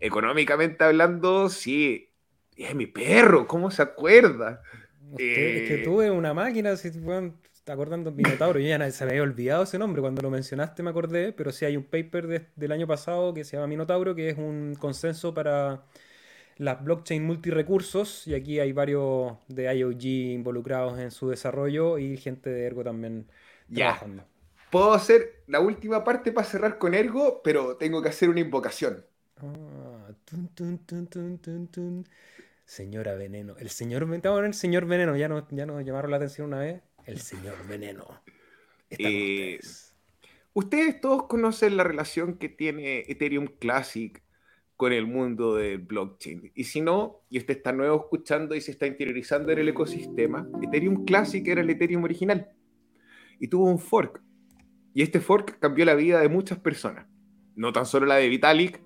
económicamente 0.00 0.84
hablando, 0.84 1.48
sí, 1.48 2.10
es 2.56 2.74
mi 2.74 2.86
perro, 2.86 3.46
¿cómo 3.46 3.70
se 3.70 3.82
acuerda? 3.82 4.62
Es 5.18 5.68
que 5.68 5.82
tuve 5.84 6.10
una 6.10 6.34
máquina, 6.34 6.76
si, 6.76 6.88
está 6.88 7.72
acordando 7.72 8.12
Minotauro, 8.12 8.58
yo 8.60 8.68
ya 8.68 8.90
se 8.90 9.04
me 9.04 9.12
había 9.12 9.22
olvidado 9.22 9.62
ese 9.62 9.78
nombre, 9.78 10.02
cuando 10.02 10.20
lo 10.22 10.30
mencionaste 10.30 10.82
me 10.82 10.90
acordé, 10.90 11.32
pero 11.32 11.50
sí 11.50 11.64
hay 11.64 11.76
un 11.76 11.84
paper 11.84 12.50
del 12.54 12.72
año 12.72 12.86
pasado 12.86 13.32
que 13.32 13.44
se 13.44 13.56
llama 13.56 13.68
Minotauro, 13.68 14.14
que 14.14 14.28
es 14.28 14.38
un 14.38 14.74
consenso 14.78 15.32
para 15.32 15.82
las 16.56 16.84
blockchain 16.84 17.24
multirecursos, 17.24 18.26
y 18.26 18.34
aquí 18.34 18.60
hay 18.60 18.72
varios 18.72 19.32
de 19.48 19.74
IOG 19.74 20.04
involucrados 20.04 20.98
en 20.98 21.10
su 21.10 21.28
desarrollo 21.28 21.98
y 21.98 22.16
gente 22.16 22.50
de 22.50 22.66
Ergo 22.66 22.84
también 22.84 23.26
trabajando. 23.72 24.24
Puedo 24.70 24.92
hacer 24.92 25.42
la 25.46 25.60
última 25.60 26.04
parte 26.04 26.32
para 26.32 26.46
cerrar 26.46 26.78
con 26.78 26.94
Ergo, 26.94 27.40
pero 27.42 27.76
tengo 27.76 28.02
que 28.02 28.08
hacer 28.08 28.28
una 28.28 28.40
invocación. 28.40 29.04
Ah, 29.38 30.10
Señora 32.64 33.14
Veneno. 33.14 33.56
El 33.58 33.70
señor, 33.70 34.08
el 34.12 34.54
señor 34.54 34.86
Veneno, 34.86 35.16
ya 35.16 35.28
nos, 35.28 35.44
ya 35.50 35.66
nos 35.66 35.84
llamaron 35.84 36.10
la 36.10 36.16
atención 36.16 36.48
una 36.48 36.60
vez 36.60 36.82
el 37.06 37.20
señor 37.20 37.66
Veneno. 37.68 38.22
Eh, 38.90 39.58
ustedes. 40.52 41.00
todos 41.00 41.26
conocen 41.26 41.76
la 41.76 41.84
relación 41.84 42.38
que 42.38 42.48
tiene 42.48 43.00
Ethereum 43.08 43.46
Classic 43.58 44.22
con 44.76 44.92
el 44.92 45.06
mundo 45.06 45.56
del 45.56 45.78
blockchain. 45.78 46.52
Y 46.54 46.64
si 46.64 46.80
no, 46.80 47.24
y 47.28 47.38
usted 47.38 47.56
está 47.56 47.72
nuevo 47.72 47.96
escuchando 47.96 48.54
y 48.54 48.60
se 48.60 48.72
está 48.72 48.86
interiorizando 48.86 49.52
en 49.52 49.58
el 49.58 49.68
ecosistema, 49.68 50.48
Ethereum 50.62 51.04
Classic 51.04 51.46
era 51.46 51.60
el 51.60 51.70
Ethereum 51.70 52.04
original. 52.04 52.50
y 53.38 53.48
tuvo 53.48 53.64
un 53.64 53.78
fork. 53.78 54.22
Y 54.94 55.02
este 55.02 55.20
fork 55.20 55.58
cambió 55.58 55.84
la 55.84 55.94
vida 55.94 56.20
de 56.20 56.28
muchas 56.28 56.58
personas. 56.58 57.06
No 57.56 57.72
tan 57.72 57.84
solo 57.84 58.06
la 58.06 58.16
de 58.16 58.28
Vitalik, 58.28 58.80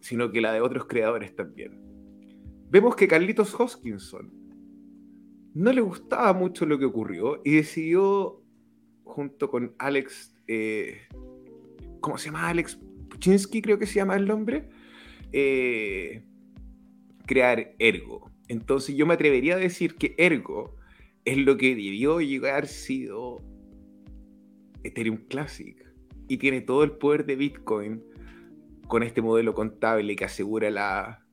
sino 0.00 0.30
que 0.30 0.40
la 0.40 0.52
de 0.52 0.60
otros 0.60 0.86
creadores 0.86 1.36
también. 1.36 1.93
Vemos 2.74 2.96
que 2.96 3.06
Carlitos 3.06 3.54
Hoskinson 3.54 4.32
no 5.54 5.72
le 5.72 5.80
gustaba 5.80 6.32
mucho 6.32 6.66
lo 6.66 6.76
que 6.76 6.86
ocurrió 6.86 7.40
y 7.44 7.54
decidió, 7.54 8.42
junto 9.04 9.48
con 9.48 9.76
Alex, 9.78 10.34
eh, 10.48 11.02
¿cómo 12.00 12.18
se 12.18 12.30
llama? 12.30 12.48
Alex 12.48 12.80
Puchinsky, 13.10 13.62
creo 13.62 13.78
que 13.78 13.86
se 13.86 13.94
llama 13.94 14.16
el 14.16 14.26
nombre, 14.26 14.70
eh, 15.30 16.24
crear 17.26 17.76
Ergo. 17.78 18.32
Entonces 18.48 18.96
yo 18.96 19.06
me 19.06 19.14
atrevería 19.14 19.54
a 19.54 19.58
decir 19.58 19.94
que 19.94 20.16
Ergo 20.18 20.74
es 21.24 21.38
lo 21.38 21.56
que 21.56 21.76
debió 21.76 22.20
llegar 22.20 22.66
sido 22.66 23.40
Ethereum 24.82 25.18
Classic 25.28 25.80
y 26.26 26.38
tiene 26.38 26.60
todo 26.60 26.82
el 26.82 26.90
poder 26.90 27.24
de 27.24 27.36
Bitcoin 27.36 28.02
con 28.88 29.04
este 29.04 29.22
modelo 29.22 29.54
contable 29.54 30.16
que 30.16 30.24
asegura 30.24 30.72
la, 30.72 31.23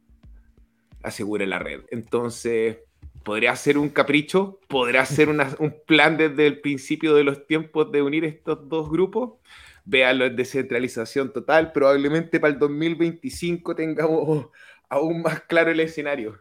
asegura 1.03 1.45
la 1.45 1.59
red. 1.59 1.81
Entonces, 1.91 2.77
podría 3.23 3.55
ser 3.55 3.77
un 3.77 3.89
capricho, 3.89 4.59
podrá 4.67 5.05
ser 5.05 5.29
un 5.59 5.75
plan 5.85 6.17
desde 6.17 6.47
el 6.47 6.61
principio 6.61 7.15
de 7.15 7.23
los 7.23 7.45
tiempos 7.47 7.91
de 7.91 8.01
unir 8.01 8.25
estos 8.25 8.67
dos 8.67 8.89
grupos. 8.89 9.39
Véanlo 9.83 10.25
en 10.25 10.35
descentralización 10.35 11.33
total. 11.33 11.71
Probablemente 11.71 12.39
para 12.39 12.53
el 12.53 12.59
2025 12.59 13.75
tengamos 13.75 14.47
aún 14.89 15.21
más 15.21 15.41
claro 15.41 15.71
el 15.71 15.79
escenario. 15.79 16.39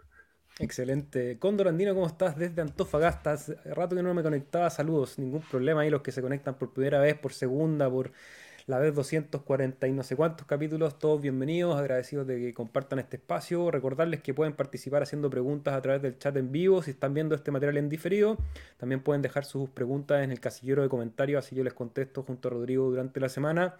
Excelente. 0.58 1.38
Cóndor 1.38 1.68
Andino, 1.68 1.94
¿cómo 1.94 2.06
estás? 2.06 2.36
Desde 2.36 2.60
Antofagasta. 2.60 3.32
Hace 3.32 3.54
rato 3.74 3.96
que 3.96 4.02
no 4.02 4.12
me 4.12 4.22
conectaba. 4.22 4.68
Saludos. 4.68 5.18
Ningún 5.18 5.40
problema 5.40 5.80
ahí 5.80 5.90
los 5.90 6.02
que 6.02 6.12
se 6.12 6.20
conectan 6.20 6.58
por 6.58 6.74
primera 6.74 7.00
vez, 7.00 7.18
por 7.18 7.32
segunda, 7.32 7.88
por 7.88 8.12
la 8.70 8.78
vez 8.78 8.94
240 8.94 9.88
y 9.88 9.92
no 9.92 10.04
sé 10.04 10.14
cuántos 10.14 10.46
capítulos. 10.46 10.96
Todos 10.96 11.20
bienvenidos, 11.20 11.76
agradecidos 11.76 12.24
de 12.28 12.38
que 12.38 12.54
compartan 12.54 13.00
este 13.00 13.16
espacio. 13.16 13.68
Recordarles 13.68 14.22
que 14.22 14.32
pueden 14.32 14.52
participar 14.52 15.02
haciendo 15.02 15.28
preguntas 15.28 15.74
a 15.74 15.82
través 15.82 16.00
del 16.02 16.16
chat 16.18 16.36
en 16.36 16.52
vivo. 16.52 16.80
Si 16.80 16.92
están 16.92 17.12
viendo 17.12 17.34
este 17.34 17.50
material 17.50 17.78
en 17.78 17.88
diferido, 17.88 18.38
también 18.76 19.02
pueden 19.02 19.22
dejar 19.22 19.44
sus 19.44 19.68
preguntas 19.70 20.22
en 20.22 20.30
el 20.30 20.38
casillero 20.38 20.82
de 20.82 20.88
comentarios, 20.88 21.44
así 21.44 21.56
yo 21.56 21.64
les 21.64 21.74
contesto 21.74 22.22
junto 22.22 22.46
a 22.46 22.52
Rodrigo 22.52 22.88
durante 22.88 23.18
la 23.18 23.28
semana. 23.28 23.74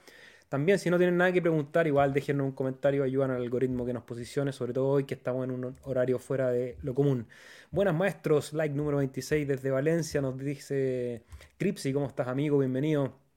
También, 0.49 0.81
si 0.81 0.91
no 0.91 0.99
tienen 0.99 1.17
nada 1.17 1.31
que 1.33 1.41
preguntar, 1.41 1.87
igual 1.87 2.13
déjenos 2.13 2.45
un 2.45 2.53
comentario, 2.53 3.05
ayudan 3.05 3.31
al 3.31 3.43
algoritmo 3.43 3.87
que 3.87 3.93
nos 3.93 4.03
posicione, 4.03 4.51
sobre 4.51 4.73
todo 4.73 4.89
hoy 4.89 5.05
que 5.05 5.15
estamos 5.15 5.45
en 5.45 5.53
un 5.53 5.77
horario 5.85 6.19
fuera 6.19 6.51
de 6.51 6.77
lo 6.83 6.97
común. 6.97 7.29
Buenas 7.71 7.95
maestros, 7.95 8.53
like 8.53 8.75
número 8.75 8.97
26 8.97 9.47
desde 9.47 9.71
Valencia, 9.71 10.21
nos 10.21 10.37
dice 10.37 11.23
Cripsy, 11.59 11.93
¿cómo 11.93 12.07
estás 12.09 12.27
amigo? 12.27 12.59
Bienvenido. 12.59 13.30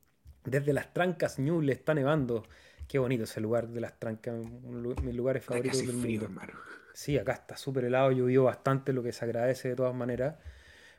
Desde 0.46 0.74
las 0.74 0.94
Trancas 0.94 1.40
Ñuble 1.40 1.74
está 1.74 1.94
nevando. 1.94 2.44
Qué 2.88 3.00
bonito 3.00 3.24
ese 3.24 3.40
lugar 3.40 3.70
de 3.70 3.82
las 3.82 3.98
Trancas, 4.00 4.36
uno 4.64 4.94
de 4.94 5.02
mis 5.02 5.16
lugares 5.16 5.44
favoritos 5.44 5.80
del 5.80 5.94
mundo. 5.94 6.30
Sí, 6.94 7.18
acá 7.18 7.34
está 7.34 7.58
súper 7.58 7.86
helado, 7.86 8.12
llovió 8.12 8.44
bastante, 8.44 8.94
lo 8.94 9.02
que 9.02 9.12
se 9.12 9.26
agradece 9.26 9.70
de 9.70 9.76
todas 9.76 9.96
maneras. 9.96 10.36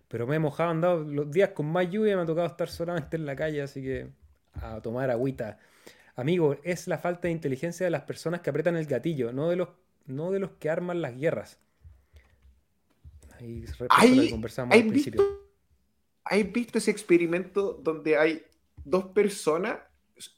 Pero 0.08 0.26
me 0.26 0.36
he 0.36 0.38
mojado, 0.38 0.70
andado 0.70 1.04
los 1.04 1.30
días 1.30 1.50
con 1.50 1.66
más 1.66 1.88
lluvia, 1.90 2.16
me 2.16 2.22
ha 2.22 2.26
tocado 2.26 2.46
estar 2.46 2.68
solamente 2.68 3.16
en 3.16 3.26
la 3.26 3.36
calle, 3.36 3.62
así 3.62 3.82
que 3.82 4.08
a 4.54 4.80
tomar 4.80 5.10
agüita. 5.10 5.58
Amigo, 6.16 6.56
es 6.62 6.86
la 6.86 6.98
falta 6.98 7.28
de 7.28 7.32
inteligencia 7.32 7.84
de 7.84 7.90
las 7.90 8.02
personas 8.02 8.40
que 8.40 8.50
apretan 8.50 8.76
el 8.76 8.86
gatillo, 8.86 9.32
no 9.32 9.50
de 9.50 9.56
los, 9.56 9.68
no 10.06 10.30
de 10.30 10.38
los 10.38 10.52
que 10.52 10.70
arman 10.70 11.02
las 11.02 11.16
guerras. 11.16 11.58
Ahí 13.38 13.64
¿Hay, 13.90 14.30
conversamos 14.30 14.76
al 14.76 14.86
principio. 14.86 15.22
Visto, 15.22 15.50
¿Hay 16.24 16.44
visto 16.44 16.78
ese 16.78 16.90
experimento 16.90 17.72
donde 17.72 18.16
hay 18.16 18.44
dos 18.84 19.06
personas, 19.06 19.78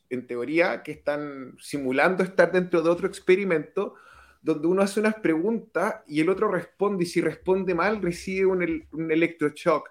en 0.09 0.27
teoría, 0.27 0.83
que 0.83 0.93
están 0.93 1.57
simulando 1.61 2.23
estar 2.23 2.53
dentro 2.53 2.83
de 2.83 2.91
otro 2.91 3.07
experimento, 3.07 3.95
donde 4.43 4.69
uno 4.69 4.83
hace 4.83 5.01
unas 5.01 5.17
preguntas 5.17 5.97
y 6.07 6.21
el 6.21 6.29
otro 6.29 6.51
responde, 6.51 7.05
y 7.05 7.07
si 7.07 7.21
responde 7.21 7.75
mal, 7.75 8.01
recibe 8.01 8.47
un, 8.47 8.87
un 8.93 9.11
electroshock 9.11 9.91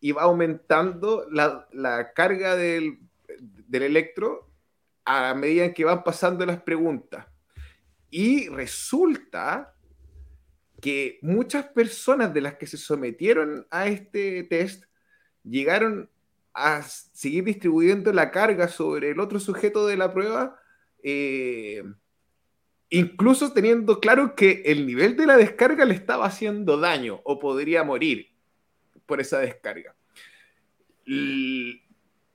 y 0.00 0.12
va 0.12 0.22
aumentando 0.22 1.26
la, 1.30 1.66
la 1.72 2.12
carga 2.12 2.56
del, 2.56 2.98
del 3.38 3.82
electro 3.82 4.50
a 5.04 5.34
medida 5.34 5.72
que 5.72 5.84
van 5.84 6.04
pasando 6.04 6.44
las 6.44 6.60
preguntas. 6.60 7.26
Y 8.10 8.48
resulta 8.48 9.74
que 10.80 11.18
muchas 11.22 11.66
personas 11.66 12.34
de 12.34 12.40
las 12.40 12.54
que 12.54 12.66
se 12.66 12.76
sometieron 12.76 13.66
a 13.70 13.86
este 13.86 14.42
test 14.44 14.84
llegaron 15.42 16.10
a 16.56 16.82
seguir 16.82 17.44
distribuyendo 17.44 18.12
la 18.12 18.30
carga 18.30 18.68
sobre 18.68 19.10
el 19.10 19.20
otro 19.20 19.38
sujeto 19.38 19.86
de 19.86 19.96
la 19.96 20.12
prueba, 20.12 20.58
eh, 21.02 21.84
incluso 22.88 23.52
teniendo 23.52 24.00
claro 24.00 24.34
que 24.34 24.62
el 24.66 24.86
nivel 24.86 25.16
de 25.16 25.26
la 25.26 25.36
descarga 25.36 25.84
le 25.84 25.94
estaba 25.94 26.26
haciendo 26.26 26.78
daño 26.78 27.20
o 27.24 27.38
podría 27.38 27.84
morir 27.84 28.28
por 29.04 29.20
esa 29.20 29.38
descarga 29.38 29.94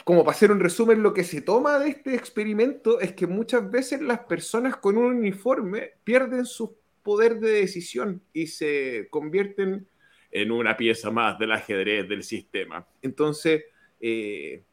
como 0.04 0.24
para 0.24 0.36
hacer 0.36 0.52
un 0.52 0.60
resumen, 0.60 1.04
lo 1.04 1.14
que 1.14 1.24
se 1.24 1.42
toma 1.42 1.80
de 1.80 1.90
este 1.90 2.16
experimento 2.16 3.00
es 3.00 3.14
que 3.14 3.28
muchas 3.28 3.70
veces 3.70 4.02
las 4.02 4.20
personas 4.20 4.78
con 4.78 4.98
un 4.98 5.16
uniforme 5.18 5.92
pierden 6.04 6.46
su 6.46 6.78
poder 7.04 7.40
de 7.40 7.52
decisión 7.52 8.22
y 8.34 8.48
se 8.48 9.08
convierten 9.10 9.88
en 10.32 10.52
una 10.52 10.78
pieza 10.78 11.12
más 11.12 11.38
del 11.38 11.52
ajedrez 11.52 12.08
del 12.08 12.24
sistema. 12.24 12.88
Entonces, 13.02 13.64
eh, 14.02 14.64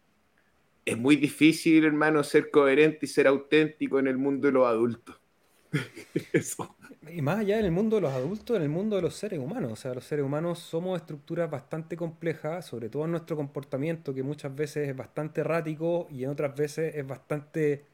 es 0.84 0.98
muy 0.98 1.16
difícil, 1.16 1.84
hermano, 1.84 2.24
ser 2.24 2.50
coherente 2.50 3.00
y 3.02 3.08
ser 3.08 3.26
auténtico 3.26 3.98
en 3.98 4.08
el 4.08 4.16
mundo 4.18 4.46
de 4.48 4.52
los 4.52 4.66
adultos. 4.66 5.20
Y 7.10 7.22
más 7.22 7.38
allá 7.38 7.58
en 7.58 7.64
el 7.64 7.70
mundo 7.70 7.96
de 7.96 8.02
los 8.02 8.12
adultos, 8.12 8.56
en 8.56 8.62
el 8.62 8.68
mundo 8.68 8.96
de 8.96 9.02
los 9.02 9.14
seres 9.14 9.38
humanos. 9.38 9.72
O 9.72 9.76
sea, 9.76 9.94
los 9.94 10.04
seres 10.04 10.24
humanos 10.24 10.58
somos 10.58 11.00
estructuras 11.00 11.50
bastante 11.50 11.96
complejas, 11.96 12.66
sobre 12.66 12.90
todo 12.90 13.04
en 13.06 13.12
nuestro 13.12 13.36
comportamiento, 13.36 14.14
que 14.14 14.22
muchas 14.22 14.54
veces 14.54 14.88
es 14.88 14.96
bastante 14.96 15.40
errático 15.40 16.06
y 16.10 16.24
en 16.24 16.30
otras 16.30 16.54
veces 16.54 16.94
es 16.94 17.06
bastante 17.06 17.86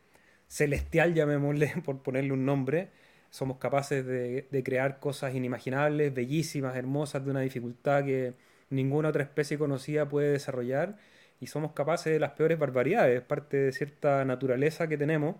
celestial, 0.49 1.15
llamémosle, 1.15 1.75
por 1.85 2.03
ponerle 2.03 2.33
un 2.33 2.45
nombre. 2.45 2.91
Somos 3.31 3.59
capaces 3.59 4.05
de 4.07 4.63
crear 4.65 5.01
cosas 5.01 5.35
inimaginables, 5.35 6.15
bellísimas, 6.15 6.77
hermosas, 6.77 7.25
de 7.25 7.31
una 7.31 7.41
dificultad 7.41 8.05
que 8.05 8.35
ninguna 8.71 9.09
otra 9.11 9.23
especie 9.25 9.59
conocida 9.59 10.09
puede 10.09 10.33
desarrollar. 10.33 10.97
Y 11.45 11.47
somos 11.47 11.73
capaces 11.73 12.11
de 12.11 12.19
las 12.19 12.31
peores 12.31 12.59
barbaridades, 12.59 13.21
parte 13.21 13.59
de 13.59 13.73
cierta 13.73 14.25
naturaleza 14.25 14.89
que 14.89 14.97
tenemos 14.97 15.37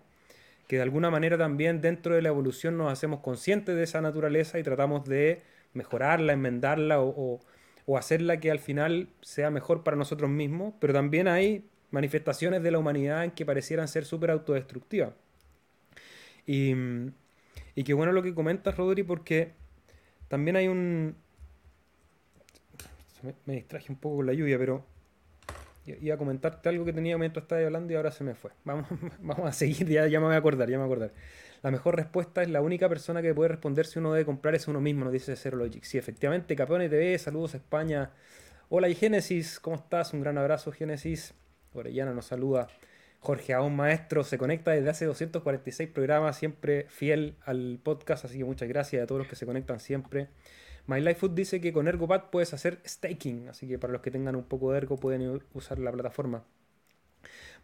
que 0.67 0.75
de 0.75 0.83
alguna 0.83 1.09
manera 1.09 1.35
también 1.35 1.81
dentro 1.81 2.13
de 2.13 2.21
la 2.21 2.29
evolución 2.29 2.77
nos 2.77 2.91
hacemos 2.91 3.21
conscientes 3.21 3.75
de 3.75 3.81
esa 3.81 4.01
naturaleza 4.01 4.59
y 4.59 4.63
tratamos 4.63 5.07
de 5.07 5.41
mejorarla, 5.73 6.33
enmendarla 6.33 7.01
o, 7.01 7.39
hacerla 7.97 8.39
que 8.39 8.51
al 8.51 8.59
final 8.59 9.09
sea 9.21 9.49
mejor 9.49 9.83
para 9.83 9.97
nosotros 9.97 10.29
mismos, 10.29 10.75
pero 10.79 10.93
también 10.93 11.27
hay 11.27 11.65
manifestaciones 11.89 12.61
de 12.61 12.69
la 12.69 12.77
humanidad 12.77 13.23
en 13.23 13.31
que 13.31 13.43
parecieran 13.43 13.87
ser 13.87 14.05
súper 14.05 14.29
autodestructivas. 14.29 15.13
Y, 16.45 16.75
y 17.73 17.83
qué 17.83 17.95
bueno 17.95 18.11
lo 18.11 18.21
que 18.21 18.35
comentas, 18.35 18.77
Rodri, 18.77 19.01
porque 19.01 19.53
también 20.27 20.55
hay 20.55 20.67
un... 20.67 21.15
Me, 23.23 23.33
me 23.45 23.53
distraje 23.55 23.91
un 23.91 23.97
poco 23.97 24.17
con 24.17 24.27
la 24.27 24.33
lluvia, 24.33 24.59
pero 24.59 24.83
Iba 25.85 26.15
a 26.15 26.17
comentarte 26.17 26.69
algo 26.69 26.83
que 26.83 26.93
tenía 26.93 27.17
mientras 27.17 27.43
estaba 27.43 27.61
hablando 27.61 27.93
y 27.93 27.95
ahora 27.95 28.11
se 28.11 28.23
me 28.23 28.33
fue. 28.33 28.51
Vamos, 28.63 28.87
vamos 29.19 29.47
a 29.47 29.51
seguir, 29.51 29.87
ya, 29.87 30.07
ya 30.07 30.19
me 30.19 30.25
voy 30.25 30.35
a 30.35 30.39
acordar, 30.39 30.69
ya 30.69 30.77
me 30.77 30.85
voy 30.85 30.93
a 30.93 30.95
acordar. 30.95 31.13
La 31.61 31.71
mejor 31.71 31.95
respuesta 31.95 32.43
es 32.43 32.49
la 32.49 32.61
única 32.61 32.89
persona 32.89 33.21
que 33.21 33.33
puede 33.33 33.49
responder 33.49 33.85
si 33.85 33.99
uno 33.99 34.13
debe 34.13 34.25
comprar 34.25 34.55
es 34.55 34.67
uno 34.67 34.79
mismo, 34.81 35.05
nos 35.05 35.13
dice 35.13 35.35
Logic. 35.51 35.83
Sí, 35.83 35.97
efectivamente, 35.97 36.55
Capone 36.55 36.89
TV, 36.89 37.17
saludos 37.17 37.53
a 37.53 37.57
España. 37.57 38.11
Hola 38.69 38.89
y 38.89 38.95
Génesis, 38.95 39.59
¿cómo 39.59 39.75
estás? 39.75 40.13
Un 40.13 40.21
gran 40.21 40.37
abrazo, 40.37 40.71
Génesis. 40.71 41.33
Orellana 41.73 42.13
nos 42.13 42.25
saluda. 42.25 42.67
Jorge 43.19 43.53
Aún 43.53 43.75
Maestro 43.75 44.23
se 44.23 44.37
conecta 44.37 44.71
desde 44.71 44.89
hace 44.89 45.05
246 45.05 45.89
programas, 45.89 46.37
siempre 46.37 46.85
fiel 46.89 47.35
al 47.43 47.79
podcast, 47.81 48.25
así 48.25 48.37
que 48.37 48.45
muchas 48.45 48.69
gracias 48.69 49.03
a 49.03 49.07
todos 49.07 49.19
los 49.19 49.27
que 49.27 49.35
se 49.35 49.47
conectan 49.47 49.79
siempre. 49.79 50.27
My 50.87 51.01
dice 51.31 51.59
que 51.59 51.73
con 51.73 51.87
ErgoPad 51.87 52.29
puedes 52.31 52.53
hacer 52.53 52.79
staking, 52.85 53.49
así 53.49 53.67
que 53.67 53.79
para 53.79 53.93
los 53.93 54.01
que 54.01 54.11
tengan 54.11 54.35
un 54.35 54.43
poco 54.43 54.71
de 54.71 54.77
Ergo 54.77 54.97
pueden 54.97 55.41
usar 55.53 55.79
la 55.79 55.91
plataforma. 55.91 56.43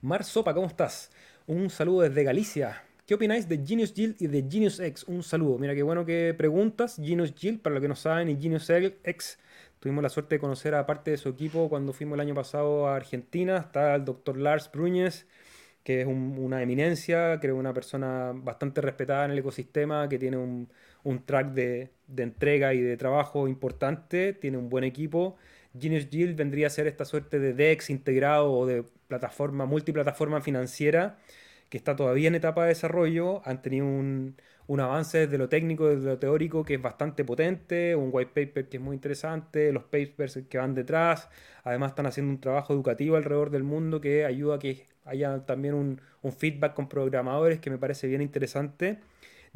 Mar 0.01 0.23
Sopa, 0.23 0.55
¿cómo 0.55 0.65
estás? 0.65 1.11
Un 1.45 1.69
saludo 1.69 2.01
desde 2.01 2.23
Galicia. 2.23 2.83
¿Qué 3.05 3.13
opináis 3.13 3.47
de 3.47 3.63
Genius 3.63 3.93
Yield 3.93 4.15
y 4.19 4.27
de 4.27 4.45
Genius 4.49 4.79
X? 4.79 5.03
Un 5.03 5.21
saludo. 5.21 5.59
Mira 5.59 5.75
qué 5.75 5.83
bueno 5.83 6.03
que 6.03 6.33
preguntas. 6.35 6.95
Genius 6.95 7.35
Yield, 7.35 7.61
para 7.61 7.75
los 7.75 7.81
que 7.81 7.87
no 7.87 7.95
saben, 7.95 8.29
y 8.29 8.41
Genius 8.41 8.69
X. 8.69 9.37
Tuvimos 9.79 10.01
la 10.01 10.09
suerte 10.09 10.35
de 10.35 10.39
conocer 10.39 10.73
a 10.73 10.85
parte 10.87 11.11
de 11.11 11.17
su 11.17 11.29
equipo 11.29 11.69
cuando 11.69 11.93
fuimos 11.93 12.15
el 12.15 12.21
año 12.21 12.33
pasado 12.33 12.87
a 12.87 12.95
Argentina. 12.95 13.57
Está 13.57 13.93
el 13.95 14.05
doctor 14.05 14.37
Lars 14.37 14.71
Bruñez, 14.71 15.27
que 15.83 16.01
es 16.01 16.07
una 16.07 16.63
eminencia, 16.63 17.39
creo 17.39 17.55
una 17.57 17.73
persona 17.73 18.31
bastante 18.33 18.81
respetada 18.81 19.25
en 19.25 19.31
el 19.31 19.39
ecosistema, 19.39 20.07
que 20.09 20.17
tiene 20.17 20.37
un, 20.37 20.69
un 21.03 21.25
track 21.25 21.53
de, 21.53 21.91
entrega 22.17 22.73
y 22.73 22.81
de 22.81 22.97
trabajo 22.97 23.47
importante, 23.47 24.33
tiene 24.33 24.57
un 24.57 24.69
buen 24.69 24.83
equipo. 24.83 25.37
Genius 25.79 26.09
Yield 26.09 26.35
vendría 26.35 26.67
a 26.67 26.69
ser 26.69 26.87
esta 26.87 27.05
suerte 27.05 27.39
de 27.39 27.53
DEX 27.53 27.89
integrado 27.89 28.51
o 28.51 28.65
de 28.65 28.83
plataforma, 29.07 29.65
multiplataforma 29.65 30.41
financiera 30.41 31.17
que 31.69 31.77
está 31.77 31.95
todavía 31.95 32.27
en 32.27 32.35
etapa 32.35 32.63
de 32.63 32.69
desarrollo. 32.69 33.41
Han 33.45 33.61
tenido 33.61 33.85
un, 33.85 34.35
un 34.67 34.79
avance 34.79 35.19
desde 35.19 35.37
lo 35.37 35.49
técnico, 35.49 35.87
desde 35.87 36.05
lo 36.05 36.19
teórico 36.19 36.63
que 36.63 36.75
es 36.75 36.81
bastante 36.81 37.23
potente, 37.25 37.95
un 37.95 38.09
white 38.11 38.31
paper 38.33 38.69
que 38.69 38.77
es 38.77 38.83
muy 38.83 38.95
interesante, 38.95 39.71
los 39.71 39.83
papers 39.83 40.39
que 40.49 40.57
van 40.57 40.75
detrás. 40.75 41.29
Además 41.63 41.91
están 41.91 42.05
haciendo 42.05 42.31
un 42.31 42.39
trabajo 42.39 42.73
educativo 42.73 43.15
alrededor 43.15 43.49
del 43.51 43.63
mundo 43.63 44.01
que 44.01 44.25
ayuda 44.25 44.55
a 44.55 44.59
que 44.59 44.87
haya 45.05 45.45
también 45.45 45.73
un, 45.73 46.01
un 46.21 46.31
feedback 46.31 46.73
con 46.73 46.87
programadores 46.89 47.59
que 47.59 47.69
me 47.69 47.77
parece 47.77 48.07
bien 48.07 48.21
interesante. 48.21 48.99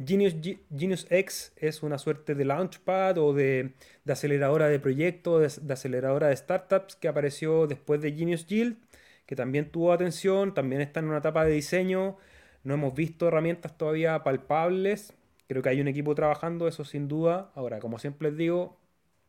Genius, 0.04 0.34
Genius 0.76 1.06
X 1.08 1.52
es 1.56 1.82
una 1.82 1.96
suerte 1.98 2.34
de 2.34 2.44
launchpad 2.44 3.16
o 3.18 3.32
de, 3.32 3.72
de 4.04 4.12
aceleradora 4.12 4.68
de 4.68 4.78
proyectos, 4.78 5.66
de, 5.66 5.72
aceleradora 5.72 6.28
de 6.28 6.36
startups 6.36 6.96
que 6.96 7.08
apareció 7.08 7.66
después 7.66 8.00
de 8.02 8.12
Genius 8.12 8.46
Yield, 8.46 8.76
que 9.24 9.36
también 9.36 9.70
tuvo 9.70 9.92
atención, 9.92 10.52
también 10.52 10.82
está 10.82 11.00
en 11.00 11.06
una 11.06 11.18
etapa 11.18 11.44
de 11.44 11.52
diseño. 11.52 12.16
No 12.62 12.74
hemos 12.74 12.94
visto 12.94 13.28
herramientas 13.28 13.76
todavía 13.78 14.22
palpables. 14.22 15.14
Creo 15.48 15.62
que 15.62 15.70
hay 15.70 15.80
un 15.80 15.88
equipo 15.88 16.14
trabajando, 16.14 16.68
eso 16.68 16.84
sin 16.84 17.08
duda. 17.08 17.50
Ahora, 17.54 17.78
como 17.78 17.98
siempre 17.98 18.28
les 18.28 18.36
digo, 18.36 18.76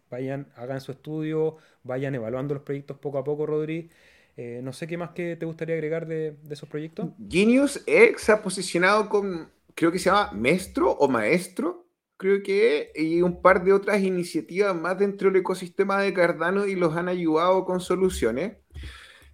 vayan, 0.09 0.47
hagan 0.55 0.81
su 0.81 0.91
estudio, 0.91 1.57
vayan 1.83 2.15
evaluando 2.15 2.55
los 2.55 2.63
proyectos 2.63 2.97
poco 2.97 3.19
a 3.19 3.23
poco, 3.23 3.45
Rodri. 3.45 3.89
Eh, 4.35 4.59
no 4.63 4.73
sé 4.73 4.85
qué 4.85 4.97
más 4.97 5.11
que 5.11 5.35
te 5.35 5.45
gustaría 5.45 5.75
agregar 5.75 6.07
de, 6.07 6.35
de 6.43 6.53
esos 6.53 6.67
proyectos. 6.67 7.09
Genius 7.29 7.83
X 7.87 8.29
ha 8.29 8.41
posicionado 8.41 9.07
con 9.09 9.49
creo 9.77 9.91
que 9.91 9.99
se 9.99 10.09
llama 10.09 10.31
Maestro 10.33 10.89
o 10.89 11.07
Maestro, 11.07 11.85
creo 12.17 12.41
que, 12.41 12.91
y 12.95 13.21
un 13.21 13.43
par 13.43 13.63
de 13.63 13.73
otras 13.73 14.01
iniciativas 14.01 14.75
más 14.75 14.97
dentro 14.97 15.29
del 15.29 15.41
ecosistema 15.41 16.01
de 16.01 16.15
Cardano 16.15 16.65
y 16.65 16.73
los 16.73 16.97
han 16.97 17.07
ayudado 17.07 17.63
con 17.63 17.79
soluciones. 17.79 18.57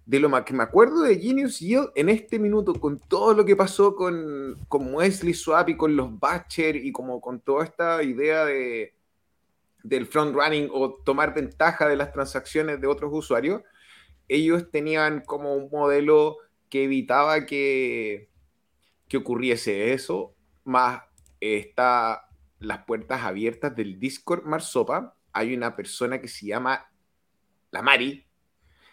De 0.05 0.19
lo 0.19 0.27
más 0.27 0.43
que 0.43 0.53
me 0.53 0.63
acuerdo 0.63 1.03
de 1.03 1.17
Genius 1.17 1.61
Yield 1.61 1.91
en 1.95 2.09
este 2.09 2.39
minuto, 2.39 2.73
con 2.73 2.99
todo 2.99 3.33
lo 3.33 3.45
que 3.45 3.55
pasó 3.55 3.95
con, 3.95 4.59
con 4.67 4.93
Wesley 4.93 5.33
Swap 5.33 5.69
y 5.69 5.77
con 5.77 5.95
los 5.95 6.19
Batcher 6.19 6.75
y 6.75 6.91
como 6.91 7.21
con 7.21 7.39
toda 7.39 7.63
esta 7.63 8.03
idea 8.03 8.43
de, 8.43 8.93
del 9.81 10.07
front 10.07 10.35
running 10.35 10.69
o 10.73 10.95
tomar 11.05 11.33
ventaja 11.33 11.87
de 11.87 11.95
las 11.95 12.11
transacciones 12.11 12.81
de 12.81 12.87
otros 12.87 13.11
usuarios, 13.13 13.61
ellos 14.27 14.69
tenían 14.71 15.21
como 15.21 15.55
un 15.55 15.69
modelo 15.71 16.39
que 16.69 16.83
evitaba 16.83 17.45
que, 17.45 18.27
que 19.07 19.17
ocurriese 19.17 19.93
eso, 19.93 20.32
más 20.63 21.03
está 21.39 22.27
las 22.59 22.85
puertas 22.85 23.21
abiertas 23.21 23.75
del 23.75 23.99
Discord 23.99 24.45
Marsopa. 24.45 25.15
Hay 25.33 25.53
una 25.53 25.75
persona 25.75 26.21
que 26.21 26.27
se 26.27 26.47
llama 26.47 26.89
la 27.71 27.81
Mari. 27.81 28.25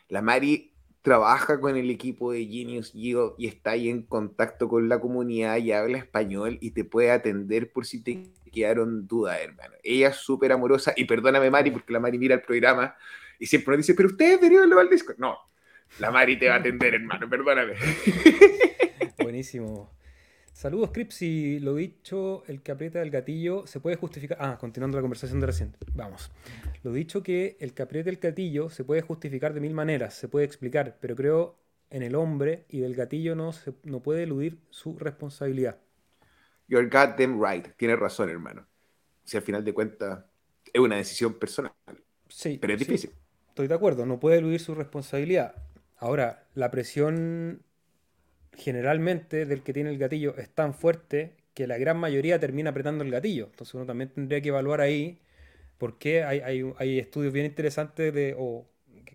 La 0.09 0.23
Mari 0.23 0.73
trabaja 1.03 1.61
con 1.61 1.77
el 1.77 1.91
equipo 1.91 2.33
de 2.33 2.45
Genius 2.45 2.93
Yield 2.93 3.33
y 3.39 3.47
está 3.47 3.71
ahí 3.73 3.89
en 3.89 4.03
contacto 4.03 4.69
con 4.69 4.89
la 4.89 5.01
comunidad 5.01 5.57
y 5.59 5.73
habla 5.73 5.99
español 5.99 6.59
y 6.61 6.73
te 6.73 6.85
puede 6.85 7.11
atender 7.11 7.73
por 7.73 7.87
si 7.87 8.03
te 8.03 8.33
quedaron 8.53 9.07
dudas, 9.07 9.39
hermano. 9.41 9.75
Ella 9.83 10.09
es 10.09 10.17
súper 10.17 10.53
amorosa 10.53 10.93
y 10.97 11.05
perdóname, 11.05 11.51
Mari, 11.51 11.71
porque 11.71 11.93
la 11.93 12.01
Mari 12.01 12.19
mira 12.19 12.35
el 12.35 12.43
programa 12.43 12.97
y 13.39 13.47
siempre 13.47 13.77
nos 13.77 13.87
dice, 13.87 13.95
pero 13.95 14.09
ustedes 14.09 14.41
deberían 14.41 14.73
al 14.73 14.91
Discord. 14.91 15.19
No, 15.19 15.39
la 15.99 16.11
Mari 16.11 16.39
te 16.39 16.49
va 16.49 16.57
a 16.57 16.59
atender, 16.59 16.95
hermano, 16.95 17.29
perdóname. 17.29 17.75
Buenísimo. 19.23 19.91
Saludos, 20.53 20.91
Cripsy. 20.93 21.59
Lo 21.61 21.75
dicho, 21.75 22.43
el 22.47 22.63
que 22.63 22.73
aprieta 22.73 23.01
el 23.01 23.11
gatillo 23.11 23.67
se 23.67 23.81
puede 23.81 23.97
justificar. 23.97 24.39
Ah, 24.41 24.59
continuando 24.59 24.97
la 24.99 25.03
conversación 25.03 25.41
de 25.41 25.47
recién. 25.47 25.75
Vamos. 25.95 26.31
Lo 26.83 26.93
dicho 26.93 27.23
que 27.23 27.57
el 27.61 27.73
que 27.73 27.83
aprieta 27.83 28.11
el 28.11 28.17
gatillo 28.17 28.69
se 28.69 28.85
puede 28.85 29.03
justificar 29.03 29.55
de 29.55 29.61
mil 29.61 29.75
maneras, 29.75 30.15
se 30.15 30.29
puede 30.29 30.45
explicar, 30.47 30.99
pero 31.01 31.17
creo 31.17 31.59
en 31.91 32.03
el 32.03 32.15
hombre 32.15 32.65
y 32.69 32.81
del 32.81 32.95
gatillo 32.95 33.35
no, 33.35 33.53
se, 33.53 33.73
no 33.85 34.01
puede 34.03 34.25
eludir 34.25 34.61
su 34.71 34.99
responsabilidad. 34.99 35.79
You're 36.69 36.89
goddamn 36.89 37.43
right. 37.43 37.69
Tienes 37.77 37.99
razón, 37.99 38.31
hermano. 38.31 38.67
Si 39.25 39.37
al 39.37 39.43
final 39.43 39.65
de 39.65 39.75
cuentas 39.75 40.25
es 40.73 40.81
una 40.81 40.97
decisión 40.97 41.35
personal. 41.35 41.73
Sí. 42.29 42.59
Pero 42.61 42.75
es 42.75 42.79
difícil. 42.79 43.11
Estoy 43.49 43.67
de 43.67 43.75
acuerdo, 43.75 44.07
no 44.07 44.21
puede 44.21 44.39
eludir 44.39 44.61
su 44.61 44.75
responsabilidad. 44.75 45.55
Ahora, 45.97 46.47
la 46.55 46.71
presión 46.71 47.63
generalmente 48.57 49.47
del 49.47 49.63
que 49.63 49.73
tiene 49.73 49.91
el 49.91 49.99
gatillo 49.99 50.37
es 50.37 50.49
tan 50.51 50.75
fuerte 50.75 51.35
que 51.55 51.67
la 51.67 51.79
gran 51.79 51.99
mayoría 51.99 52.39
termina 52.39 52.71
apretando 52.71 53.05
el 53.05 53.11
gatillo. 53.11 53.47
Entonces 53.51 53.75
uno 53.75 53.87
también 53.87 54.11
tendría 54.11 54.41
que 54.41 54.49
evaluar 54.49 54.81
ahí 54.81 55.19
por 55.79 55.99
qué 55.99 56.23
hay, 56.25 56.41
hay, 56.77 56.99
estudios 56.99 57.33
bien 57.33 57.47
interesantes 57.47 58.13
de, 58.13 58.35
o 58.39 58.67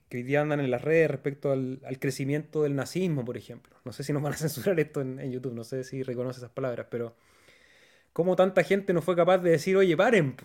que 0.09 0.17
hoy 0.17 0.23
día 0.23 0.41
andan 0.41 0.59
en 0.59 0.71
las 0.71 0.81
redes 0.81 1.09
respecto 1.09 1.51
al, 1.51 1.79
crecimiento 1.99 2.63
del 2.63 2.75
nazismo, 2.75 3.23
por 3.23 3.37
ejemplo. 3.37 3.75
No 3.85 3.93
sé 3.93 4.03
si 4.03 4.13
nos 4.13 4.21
van 4.21 4.33
a 4.33 4.37
censurar 4.37 4.79
esto 4.79 5.01
en, 5.01 5.19
en 5.19 5.31
YouTube, 5.31 5.53
no 5.53 5.63
sé 5.63 5.83
si 5.83 6.03
reconoce 6.03 6.39
esas 6.39 6.51
palabras, 6.51 6.87
pero 6.89 7.15
cómo 8.13 8.35
tanta 8.35 8.63
gente 8.63 8.93
no 8.93 9.01
fue 9.01 9.15
capaz 9.15 9.39
de 9.39 9.51
decir, 9.51 9.75
oye, 9.77 9.95
paren. 9.95 10.35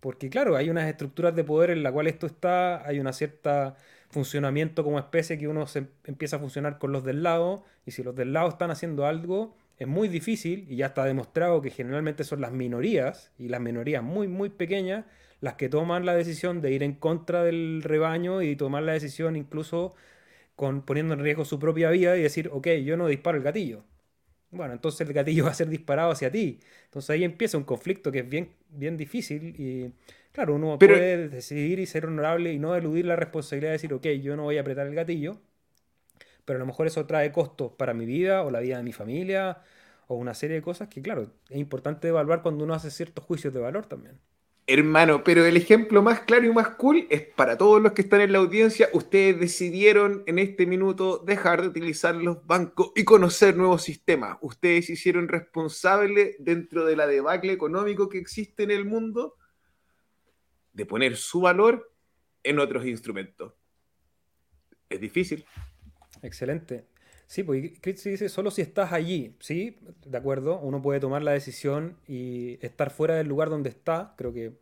Porque 0.00 0.30
claro, 0.30 0.56
hay 0.56 0.70
unas 0.70 0.88
estructuras 0.88 1.34
de 1.36 1.44
poder 1.44 1.70
en 1.70 1.82
la 1.82 1.92
cual 1.92 2.06
esto 2.08 2.26
está, 2.26 2.86
hay 2.86 2.98
una 2.98 3.12
cierta 3.12 3.76
funcionamiento 4.12 4.84
como 4.84 4.98
especie 4.98 5.38
que 5.38 5.48
uno 5.48 5.66
se 5.66 5.88
empieza 6.04 6.36
a 6.36 6.38
funcionar 6.38 6.78
con 6.78 6.92
los 6.92 7.04
del 7.04 7.22
lado 7.24 7.64
y 7.84 7.90
si 7.90 8.04
los 8.04 8.14
del 8.14 8.32
lado 8.32 8.48
están 8.48 8.70
haciendo 8.70 9.06
algo 9.06 9.56
es 9.78 9.88
muy 9.88 10.08
difícil 10.08 10.66
y 10.68 10.76
ya 10.76 10.86
está 10.86 11.04
demostrado 11.04 11.60
que 11.60 11.70
generalmente 11.70 12.22
son 12.22 12.40
las 12.40 12.52
minorías 12.52 13.32
y 13.38 13.48
las 13.48 13.60
minorías 13.60 14.02
muy 14.02 14.28
muy 14.28 14.50
pequeñas 14.50 15.04
las 15.42 15.54
que 15.54 15.68
toman 15.68 16.06
la 16.06 16.14
decisión 16.14 16.62
de 16.62 16.72
ir 16.72 16.82
en 16.84 16.94
contra 16.94 17.42
del 17.42 17.82
rebaño 17.82 18.42
y 18.42 18.54
tomar 18.54 18.84
la 18.84 18.92
decisión 18.92 19.34
incluso 19.36 19.94
con, 20.56 20.82
poniendo 20.82 21.14
en 21.14 21.20
riesgo 21.20 21.44
su 21.44 21.58
propia 21.58 21.90
vida 21.90 22.16
y 22.16 22.22
decir, 22.22 22.48
ok, 22.52 22.68
yo 22.84 22.96
no 22.96 23.08
disparo 23.08 23.38
el 23.38 23.44
gatillo. 23.44 23.84
Bueno, 24.50 24.74
entonces 24.74 25.06
el 25.06 25.12
gatillo 25.12 25.44
va 25.46 25.50
a 25.50 25.54
ser 25.54 25.68
disparado 25.68 26.12
hacia 26.12 26.30
ti. 26.30 26.60
Entonces 26.84 27.10
ahí 27.10 27.24
empieza 27.24 27.58
un 27.58 27.64
conflicto 27.64 28.12
que 28.12 28.20
es 28.20 28.28
bien, 28.28 28.52
bien 28.68 28.96
difícil 28.96 29.54
y 29.58 29.92
Claro, 30.32 30.54
uno 30.54 30.78
puede 30.78 31.28
decidir 31.28 31.78
y 31.78 31.86
ser 31.86 32.06
honorable 32.06 32.52
y 32.52 32.58
no 32.58 32.74
eludir 32.74 33.04
la 33.04 33.16
responsabilidad 33.16 33.70
de 33.70 33.72
decir, 33.72 33.92
ok, 33.92 34.06
yo 34.22 34.34
no 34.34 34.44
voy 34.44 34.56
a 34.56 34.62
apretar 34.62 34.86
el 34.86 34.94
gatillo, 34.94 35.38
pero 36.44 36.56
a 36.56 36.60
lo 36.60 36.66
mejor 36.66 36.86
eso 36.86 37.06
trae 37.06 37.32
costos 37.32 37.72
para 37.72 37.92
mi 37.92 38.06
vida 38.06 38.42
o 38.42 38.50
la 38.50 38.60
vida 38.60 38.78
de 38.78 38.82
mi 38.82 38.92
familia 38.92 39.62
o 40.06 40.14
una 40.14 40.34
serie 40.34 40.56
de 40.56 40.62
cosas 40.62 40.88
que, 40.88 41.02
claro, 41.02 41.32
es 41.50 41.58
importante 41.58 42.08
evaluar 42.08 42.42
cuando 42.42 42.64
uno 42.64 42.74
hace 42.74 42.90
ciertos 42.90 43.24
juicios 43.24 43.52
de 43.52 43.60
valor 43.60 43.86
también. 43.86 44.18
Hermano, 44.66 45.24
pero 45.24 45.44
el 45.44 45.56
ejemplo 45.56 46.02
más 46.02 46.20
claro 46.20 46.46
y 46.46 46.52
más 46.52 46.68
cool 46.76 47.06
es 47.10 47.20
para 47.22 47.58
todos 47.58 47.82
los 47.82 47.92
que 47.92 48.02
están 48.02 48.20
en 48.20 48.32
la 48.32 48.38
audiencia. 48.38 48.88
Ustedes 48.92 49.38
decidieron 49.38 50.22
en 50.26 50.38
este 50.38 50.66
minuto 50.66 51.18
dejar 51.18 51.62
de 51.62 51.68
utilizar 51.68 52.14
los 52.14 52.46
bancos 52.46 52.92
y 52.94 53.04
conocer 53.04 53.56
nuevos 53.56 53.82
sistemas. 53.82 54.38
Ustedes 54.40 54.86
se 54.86 54.92
hicieron 54.92 55.28
responsables 55.28 56.36
dentro 56.38 56.86
de 56.86 56.96
la 56.96 57.06
debacle 57.06 57.52
económico 57.52 58.08
que 58.08 58.18
existe 58.18 58.62
en 58.62 58.70
el 58.70 58.84
mundo 58.84 59.34
de 60.72 60.86
poner 60.86 61.16
su 61.16 61.40
valor 61.40 61.92
en 62.42 62.58
otros 62.58 62.86
instrumentos. 62.86 63.52
Es 64.88 65.00
difícil. 65.00 65.44
Excelente. 66.22 66.86
Sí, 67.26 67.42
pues 67.42 67.72
Chris 67.80 68.04
dice, 68.04 68.28
solo 68.28 68.50
si 68.50 68.60
estás 68.60 68.92
allí, 68.92 69.36
sí, 69.40 69.78
de 70.04 70.18
acuerdo, 70.18 70.58
uno 70.58 70.82
puede 70.82 71.00
tomar 71.00 71.22
la 71.22 71.32
decisión 71.32 71.96
y 72.06 72.58
estar 72.64 72.90
fuera 72.90 73.14
del 73.14 73.28
lugar 73.28 73.48
donde 73.48 73.70
está. 73.70 74.14
Creo 74.18 74.34
que 74.34 74.58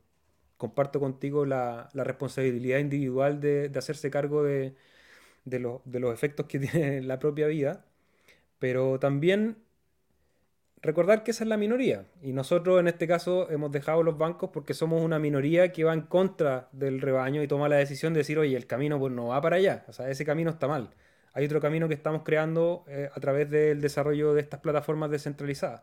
comparto 0.56 1.00
contigo 1.00 1.46
la, 1.46 1.88
responsabilidad 1.94 2.78
individual 2.78 3.40
de, 3.40 3.72
hacerse 3.74 4.10
cargo 4.10 4.44
de, 4.44 4.76
de, 5.44 5.78
de 5.84 6.00
los 6.00 6.14
efectos 6.14 6.46
que 6.46 6.58
tiene 6.60 7.02
la 7.02 7.18
propia 7.18 7.48
vida, 7.48 7.84
pero 8.60 9.00
también 9.00 9.56
recordar 10.82 11.22
que 11.22 11.30
esa 11.30 11.44
es 11.44 11.48
la 11.48 11.56
minoría. 11.56 12.06
Y 12.22 12.32
nosotros 12.32 12.80
en 12.80 12.88
este 12.88 13.06
caso 13.06 13.50
hemos 13.50 13.70
dejado 13.72 14.02
los 14.02 14.18
bancos 14.18 14.50
porque 14.52 14.74
somos 14.74 15.02
una 15.02 15.18
minoría 15.18 15.72
que 15.72 15.84
va 15.84 15.92
en 15.94 16.02
contra 16.02 16.68
del 16.72 17.00
rebaño 17.00 17.42
y 17.42 17.48
toma 17.48 17.68
la 17.68 17.76
decisión 17.76 18.14
de 18.14 18.18
decir, 18.18 18.38
oye, 18.38 18.56
el 18.56 18.66
camino 18.66 18.98
pues 18.98 19.12
no 19.12 19.28
va 19.28 19.40
para 19.40 19.56
allá. 19.56 19.84
O 19.88 19.92
sea, 19.92 20.10
ese 20.10 20.24
camino 20.24 20.50
está 20.50 20.68
mal. 20.68 20.90
Hay 21.32 21.44
otro 21.44 21.60
camino 21.60 21.88
que 21.88 21.94
estamos 21.94 22.22
creando 22.24 22.84
eh, 22.88 23.08
a 23.14 23.20
través 23.20 23.50
del 23.50 23.80
desarrollo 23.80 24.34
de 24.34 24.40
estas 24.40 24.60
plataformas 24.60 25.10
descentralizadas. 25.10 25.82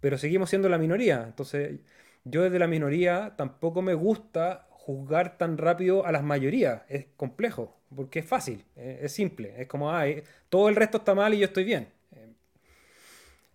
Pero 0.00 0.18
seguimos 0.18 0.50
siendo 0.50 0.68
la 0.68 0.78
minoría. 0.78 1.24
Entonces, 1.26 1.80
yo 2.24 2.42
desde 2.42 2.58
la 2.58 2.66
minoría 2.66 3.34
tampoco 3.36 3.82
me 3.82 3.94
gusta 3.94 4.66
juzgar 4.70 5.38
tan 5.38 5.56
rápido 5.56 6.04
a 6.04 6.12
las 6.12 6.22
mayorías. 6.22 6.82
Es 6.88 7.06
complejo, 7.16 7.78
porque 7.94 8.18
es 8.18 8.26
fácil, 8.26 8.64
eh, 8.76 9.00
es 9.02 9.12
simple. 9.12 9.54
Es 9.58 9.66
como, 9.66 9.90
ah, 9.90 10.04
todo 10.50 10.68
el 10.68 10.76
resto 10.76 10.98
está 10.98 11.14
mal 11.14 11.32
y 11.32 11.38
yo 11.38 11.46
estoy 11.46 11.64
bien. 11.64 11.88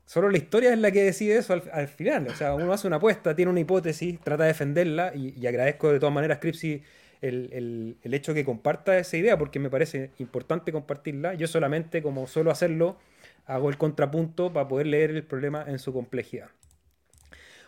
Solo 0.10 0.32
la 0.32 0.40
historia 0.40 0.74
es 0.74 0.80
la 0.80 0.90
que 0.90 1.04
decide 1.04 1.38
eso 1.38 1.54
al, 1.54 1.88
final. 1.88 2.28
O 2.30 2.34
sea, 2.34 2.56
uno 2.56 2.74
hace 2.74 2.88
una 2.88 2.96
apuesta, 2.96 3.36
tiene 3.36 3.52
una 3.52 3.60
hipótesis, 3.60 4.20
trata 4.20 4.42
de 4.42 4.48
defenderla 4.48 5.14
y, 5.14 5.46
agradezco 5.46 5.92
de 5.92 6.00
todas 6.00 6.12
maneras, 6.16 6.40
Cripsy, 6.40 6.82
el, 7.22 7.48
el, 7.54 7.98
el, 8.02 8.14
hecho 8.16 8.34
que 8.34 8.44
comparta 8.44 8.98
esa 8.98 9.18
idea 9.18 9.38
porque 9.38 9.60
me 9.60 9.70
parece 9.70 10.10
importante 10.18 10.72
compartirla. 10.72 11.36
Yo 11.36 11.46
solamente, 11.46 12.02
como 12.02 12.26
suelo 12.26 12.50
hacerlo, 12.50 12.98
hago 13.46 13.70
el 13.70 13.78
contrapunto 13.78 14.52
para 14.52 14.68
poder 14.68 14.88
leer 14.88 15.12
el 15.12 15.24
problema 15.24 15.64
en 15.68 15.78
su 15.78 15.94
complejidad. 15.94 16.50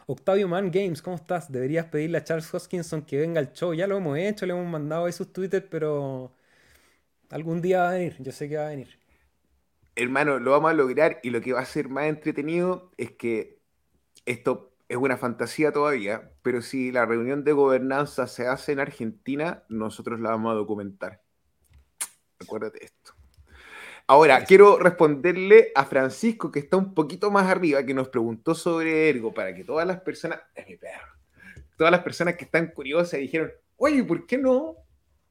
Octavio 0.08 0.48
Man 0.48 0.72
Games, 0.72 1.04
¿cómo 1.04 1.18
estás? 1.18 1.52
Deberías 1.52 1.86
pedirle 1.86 2.18
a 2.18 2.24
Charles 2.24 2.52
Hoskinson 2.52 3.04
que 3.04 3.20
venga 3.20 3.40
al 3.40 3.54
show. 3.54 3.72
Ya 3.76 3.86
lo 3.86 3.98
hemos 3.98 4.18
hecho, 4.18 4.48
le 4.48 4.54
hemos 4.54 4.66
mandado 4.66 5.06
ahí 5.06 5.12
sus 5.12 5.32
Twitter, 5.32 5.68
pero 5.70 6.32
algún 7.30 7.62
día 7.62 7.82
va 7.82 7.92
a 7.92 7.94
venir. 7.94 8.16
Yo 8.18 8.32
sé 8.32 8.50
que 8.50 8.58
va 8.58 8.66
a 8.66 8.70
venir. 8.70 9.01
Hermano, 9.96 10.40
lo 10.40 10.52
vamos 10.52 10.72
a 10.72 10.74
lograr 10.74 11.20
y 11.24 11.30
lo 11.32 11.42
que 11.42 11.54
va 11.54 11.62
a 11.62 11.66
ser 11.66 11.90
más 11.90 12.06
entretenido 12.06 12.92
es 12.98 13.12
que 13.12 13.60
esto 14.26 14.74
es 14.88 14.98
una 14.98 15.18
fantasía 15.18 15.72
todavía, 15.72 16.32
pero 16.42 16.62
si 16.62 16.92
la 16.92 17.06
reunión 17.06 17.44
de 17.44 17.54
gobernanza 17.54 18.28
se 18.28 18.48
hace 18.48 18.74
en 18.74 18.80
Argentina, 18.80 19.64
nosotros 19.70 20.20
la 20.20 20.32
vamos 20.32 20.52
a 20.52 20.56
documentar. 20.56 21.22
Acuérdate 22.40 22.86
esto. 22.86 23.14
Ahora, 24.08 24.44
quiero 24.44 24.78
responderle 24.78 25.72
a 25.76 25.86
Francisco, 25.86 26.52
que 26.52 26.60
está 26.60 26.76
un 26.76 26.94
poquito 26.94 27.32
más 27.32 27.48
arriba, 27.48 27.86
que 27.86 27.94
nos 27.94 28.10
preguntó 28.10 28.54
sobre 28.56 29.10
Ergo, 29.10 29.34
para 29.34 29.56
que 29.56 29.64
todas 29.64 29.88
las 29.88 30.02
personas, 30.02 30.42
es 30.56 30.68
mi 30.68 30.76
perro, 30.76 31.14
todas 31.78 31.92
las 31.92 32.02
personas 32.02 32.36
que 32.36 32.46
están 32.46 32.68
curiosas 32.72 33.20
dijeron, 33.20 33.52
oye, 33.78 34.04
¿por 34.04 34.26
qué 34.26 34.38
no? 34.38 34.76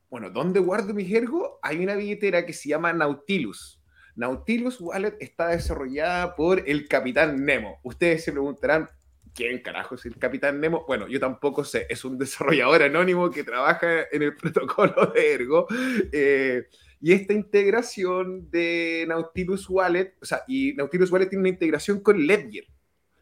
Bueno, 0.08 0.30
¿dónde 0.30 0.60
guardo 0.60 0.94
mi 0.94 1.14
Ergo? 1.14 1.58
Hay 1.62 1.82
una 1.82 1.94
billetera 1.94 2.46
que 2.46 2.52
se 2.52 2.70
llama 2.70 2.92
Nautilus. 2.92 3.79
Nautilus 4.20 4.78
Wallet 4.82 5.16
está 5.18 5.48
desarrollada 5.48 6.36
por 6.36 6.68
el 6.68 6.86
Capitán 6.88 7.42
Nemo. 7.42 7.80
Ustedes 7.82 8.22
se 8.22 8.32
preguntarán, 8.32 8.86
¿quién 9.34 9.62
carajo 9.62 9.94
es 9.94 10.04
el 10.04 10.18
Capitán 10.18 10.60
Nemo? 10.60 10.84
Bueno, 10.86 11.08
yo 11.08 11.18
tampoco 11.18 11.64
sé, 11.64 11.86
es 11.88 12.04
un 12.04 12.18
desarrollador 12.18 12.82
anónimo 12.82 13.30
que 13.30 13.44
trabaja 13.44 14.02
en 14.12 14.22
el 14.22 14.36
protocolo 14.36 15.06
de 15.14 15.32
Ergo. 15.32 15.66
Eh, 16.12 16.66
y 17.00 17.14
esta 17.14 17.32
integración 17.32 18.50
de 18.50 19.06
Nautilus 19.08 19.70
Wallet, 19.70 20.14
o 20.20 20.26
sea, 20.26 20.42
y 20.46 20.74
Nautilus 20.74 21.10
Wallet 21.10 21.30
tiene 21.30 21.40
una 21.40 21.48
integración 21.48 22.00
con 22.00 22.26
Ledger. 22.26 22.66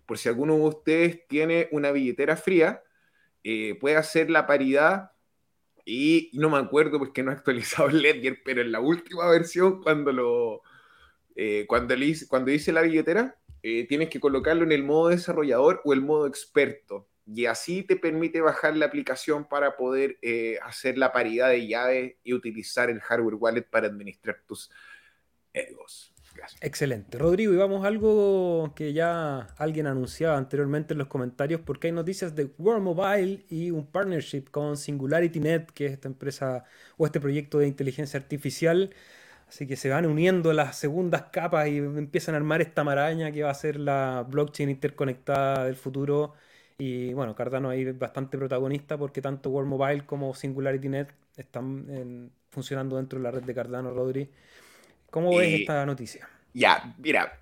Por 0.05 0.19
si 0.19 0.29
alguno 0.29 0.57
de 0.57 0.63
ustedes 0.63 1.29
tiene 1.29 1.69
una 1.71 1.93
billetera 1.93 2.37
fría, 2.37 2.83
eh, 3.45 3.77
puede 3.81 3.95
hacer 3.95 4.31
la 4.31 4.49
paridad. 4.49 5.13
Y 5.85 6.33
no 6.33 6.51
me 6.51 6.59
acuerdo 6.59 6.99
porque 6.99 7.23
no 7.23 7.31
he 7.31 7.35
actualizado 7.35 7.89
Ledger, 7.89 8.41
pero 8.45 8.63
en 8.63 8.73
la 8.73 8.81
última 8.81 9.31
versión, 9.31 9.81
cuando 9.81 10.11
lo 10.11 10.63
eh, 11.41 11.66
cuando, 11.68 11.95
hice, 11.95 12.26
cuando 12.26 12.51
hice 12.51 12.72
la 12.72 12.82
billetera, 12.82 13.39
eh, 13.62 13.86
tienes 13.86 14.09
que 14.11 14.18
colocarlo 14.18 14.64
en 14.64 14.72
el 14.72 14.82
modo 14.82 15.11
desarrollador 15.11 15.80
o 15.84 15.93
el 15.93 16.01
modo 16.01 16.26
experto 16.26 17.09
y 17.32 17.47
así 17.47 17.84
te 17.84 17.95
permite 17.95 18.41
bajar 18.41 18.76
la 18.76 18.86
aplicación 18.86 19.47
para 19.47 19.76
poder 19.76 20.18
eh, 20.20 20.59
hacer 20.64 20.99
la 20.99 21.12
paridad 21.12 21.51
de 21.51 21.68
llaves 21.68 22.16
y 22.24 22.34
utilizar 22.34 22.91
el 22.91 23.01
hardware 23.01 23.36
wallet 23.36 23.62
para 23.62 23.86
administrar 23.86 24.43
tus 24.47 24.68
egos. 25.53 26.12
Excelente. 26.61 27.18
Rodrigo, 27.18 27.53
y 27.53 27.57
vamos 27.57 27.84
a 27.84 27.89
algo 27.89 28.72
que 28.74 28.93
ya 28.93 29.41
alguien 29.59 29.86
anunciaba 29.86 30.39
anteriormente 30.39 30.95
en 30.95 30.99
los 30.99 31.09
comentarios, 31.09 31.61
porque 31.61 31.89
hay 31.89 31.93
noticias 31.93 32.34
de 32.34 32.51
World 32.59 32.82
Mobile 32.82 33.45
y 33.49 33.70
un 33.70 33.86
partnership 33.86 34.45
con 34.51 34.76
SingularityNet, 34.76 35.70
que 35.70 35.86
es 35.86 35.93
esta 35.93 36.09
empresa 36.09 36.64
o 36.97 37.07
este 37.07 37.20
proyecto 37.20 37.59
de 37.59 37.68
inteligencia 37.68 38.18
artificial. 38.18 38.95
Así 39.49 39.67
que 39.67 39.77
se 39.77 39.89
van 39.89 40.07
uniendo 40.07 40.53
las 40.53 40.77
segundas 40.77 41.25
capas 41.33 41.69
y 41.69 41.79
empiezan 41.79 42.35
a 42.35 42.39
armar 42.39 42.61
esta 42.61 42.85
maraña 42.85 43.33
que 43.33 43.43
va 43.43 43.51
a 43.51 43.55
ser 43.55 43.81
la 43.81 44.27
blockchain 44.29 44.69
interconectada 44.69 45.65
del 45.65 45.77
futuro 45.77 46.35
y 46.81 47.13
bueno, 47.13 47.35
Cardano 47.35 47.71
ahí 47.71 47.83
es 47.83 47.99
bastante 47.99 48.39
protagonista 48.39 48.97
porque 48.97 49.21
tanto 49.21 49.51
World 49.51 49.69
Mobile 49.69 50.07
como 50.07 50.33
SingularityNet 50.33 51.13
están 51.37 52.31
funcionando 52.51 52.97
dentro 52.97 53.19
de 53.19 53.25
la 53.25 53.33
red 53.33 53.43
de 53.43 53.55
Cardano, 53.55 53.93
Rodri. 53.93 54.31
¿Cómo 55.11 55.31
ves 55.31 55.49
eh, 55.49 55.57
esta 55.61 55.85
noticia? 55.85 56.29
Ya, 56.55 56.95
mira. 56.99 57.41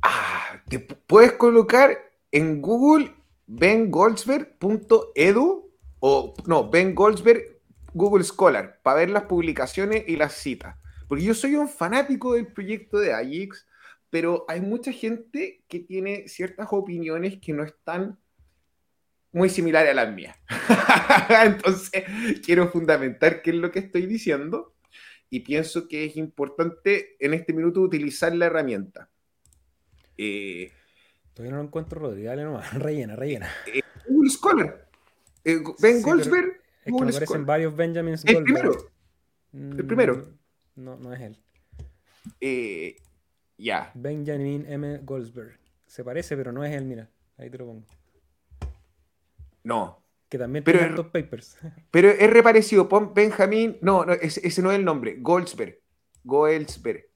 Ah, 0.00 0.62
te 0.68 0.78
puedes 0.78 1.32
colocar 1.32 1.98
en 2.32 2.62
Google 2.62 3.12
bengoldsberg.edu 3.46 5.70
o 6.00 6.34
no, 6.46 6.70
Ben 6.70 6.94
Goldsberg 6.94 7.58
Google 7.92 8.24
Scholar 8.24 8.78
para 8.82 9.00
ver 9.00 9.10
las 9.10 9.24
publicaciones 9.24 10.04
y 10.06 10.16
las 10.16 10.32
citas. 10.34 10.76
Porque 11.08 11.24
yo 11.24 11.34
soy 11.34 11.56
un 11.56 11.68
fanático 11.68 12.34
del 12.34 12.52
proyecto 12.52 12.98
de 12.98 13.14
AIX, 13.14 13.66
pero 14.10 14.44
hay 14.48 14.60
mucha 14.60 14.92
gente 14.92 15.62
que 15.68 15.80
tiene 15.80 16.28
ciertas 16.28 16.68
opiniones 16.70 17.38
que 17.40 17.52
no 17.52 17.64
están 17.64 18.18
muy 19.32 19.48
similar 19.48 19.86
a 19.86 19.94
las 19.94 20.12
mías. 20.14 20.36
Entonces, 21.44 22.04
quiero 22.44 22.68
fundamentar 22.68 23.42
qué 23.42 23.50
es 23.50 23.56
lo 23.56 23.70
que 23.70 23.80
estoy 23.80 24.06
diciendo 24.06 24.74
y 25.30 25.40
pienso 25.40 25.88
que 25.88 26.04
es 26.04 26.16
importante 26.16 27.16
en 27.18 27.34
este 27.34 27.52
minuto 27.52 27.80
utilizar 27.80 28.34
la 28.34 28.46
herramienta. 28.46 29.10
Eh, 30.16 30.72
Todavía 31.34 31.52
no 31.52 31.62
lo 31.62 31.68
encuentro, 31.68 32.00
Rodrigo. 32.00 32.28
Dale 32.28 32.44
nomás. 32.44 32.74
Rellena, 32.82 33.14
rellena. 33.14 33.48
Eh, 33.66 33.80
Google 34.08 34.30
Scholar. 34.30 34.88
Eh, 35.44 35.62
ben 35.78 36.02
Goldsberg. 36.02 36.60
Es 36.84 36.92
que 36.92 37.04
me 37.04 37.10
aparecen 37.10 37.46
varios 37.46 37.76
Benjamins 37.76 38.24
El 38.24 38.42
primero. 38.42 38.72
El 39.52 39.86
primero. 39.86 40.37
No, 40.78 40.96
no 40.96 41.12
es 41.12 41.20
él. 41.20 41.36
Eh, 42.40 42.96
ya. 43.56 43.90
Benjamin 43.94 44.64
M. 44.68 44.98
Goldsberg. 44.98 45.58
Se 45.86 46.04
parece, 46.04 46.36
pero 46.36 46.52
no 46.52 46.64
es 46.64 46.72
él, 46.72 46.84
mira. 46.84 47.10
Ahí 47.36 47.50
te 47.50 47.58
lo 47.58 47.66
pongo. 47.66 47.84
No. 49.64 50.00
Que 50.28 50.38
también 50.38 50.62
pero 50.62 50.78
tiene 50.78 50.94
es, 50.94 51.00
papers. 51.00 51.58
Pero 51.90 52.10
es 52.10 52.30
reparecido. 52.30 52.88
Pon 52.88 53.12
Benjamín. 53.14 53.78
No, 53.80 54.04
no 54.04 54.12
ese, 54.12 54.62
no 54.62 54.70
es 54.70 54.78
el 54.78 54.84
nombre. 54.84 55.16
Goldsberg. 55.18 55.80
Goldsberg. 56.22 57.06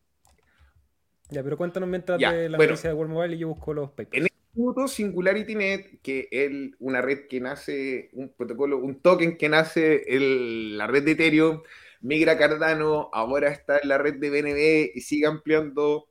Ya, 1.28 1.42
pero 1.42 1.56
cuéntanos 1.56 1.88
mientras 1.88 2.18
de 2.18 2.48
la 2.48 2.56
bueno, 2.58 2.76
de 2.76 2.92
World 2.92 3.12
Mobile 3.12 3.36
y 3.36 3.38
yo 3.38 3.48
busco 3.48 3.72
los 3.72 3.90
papers. 3.90 4.12
En 4.12 4.24
este 4.24 4.38
minuto, 4.54 4.88
SingularityNet, 4.88 6.00
que 6.02 6.28
es 6.30 6.74
una 6.78 7.00
red 7.00 7.26
que 7.26 7.40
nace, 7.40 8.10
un 8.12 8.34
protocolo, 8.34 8.78
un 8.78 9.00
token 9.00 9.38
que 9.38 9.48
nace 9.48 10.14
en 10.14 10.76
la 10.76 10.86
red 10.86 11.04
de 11.04 11.12
Ethereum, 11.12 11.62
migra 12.02 12.36
Cardano, 12.36 13.08
ahora 13.12 13.48
está 13.48 13.78
en 13.78 13.88
la 13.88 13.98
red 13.98 14.16
de 14.16 14.30
BNB 14.30 14.90
y 14.94 15.00
sigue 15.00 15.26
ampliando 15.26 16.08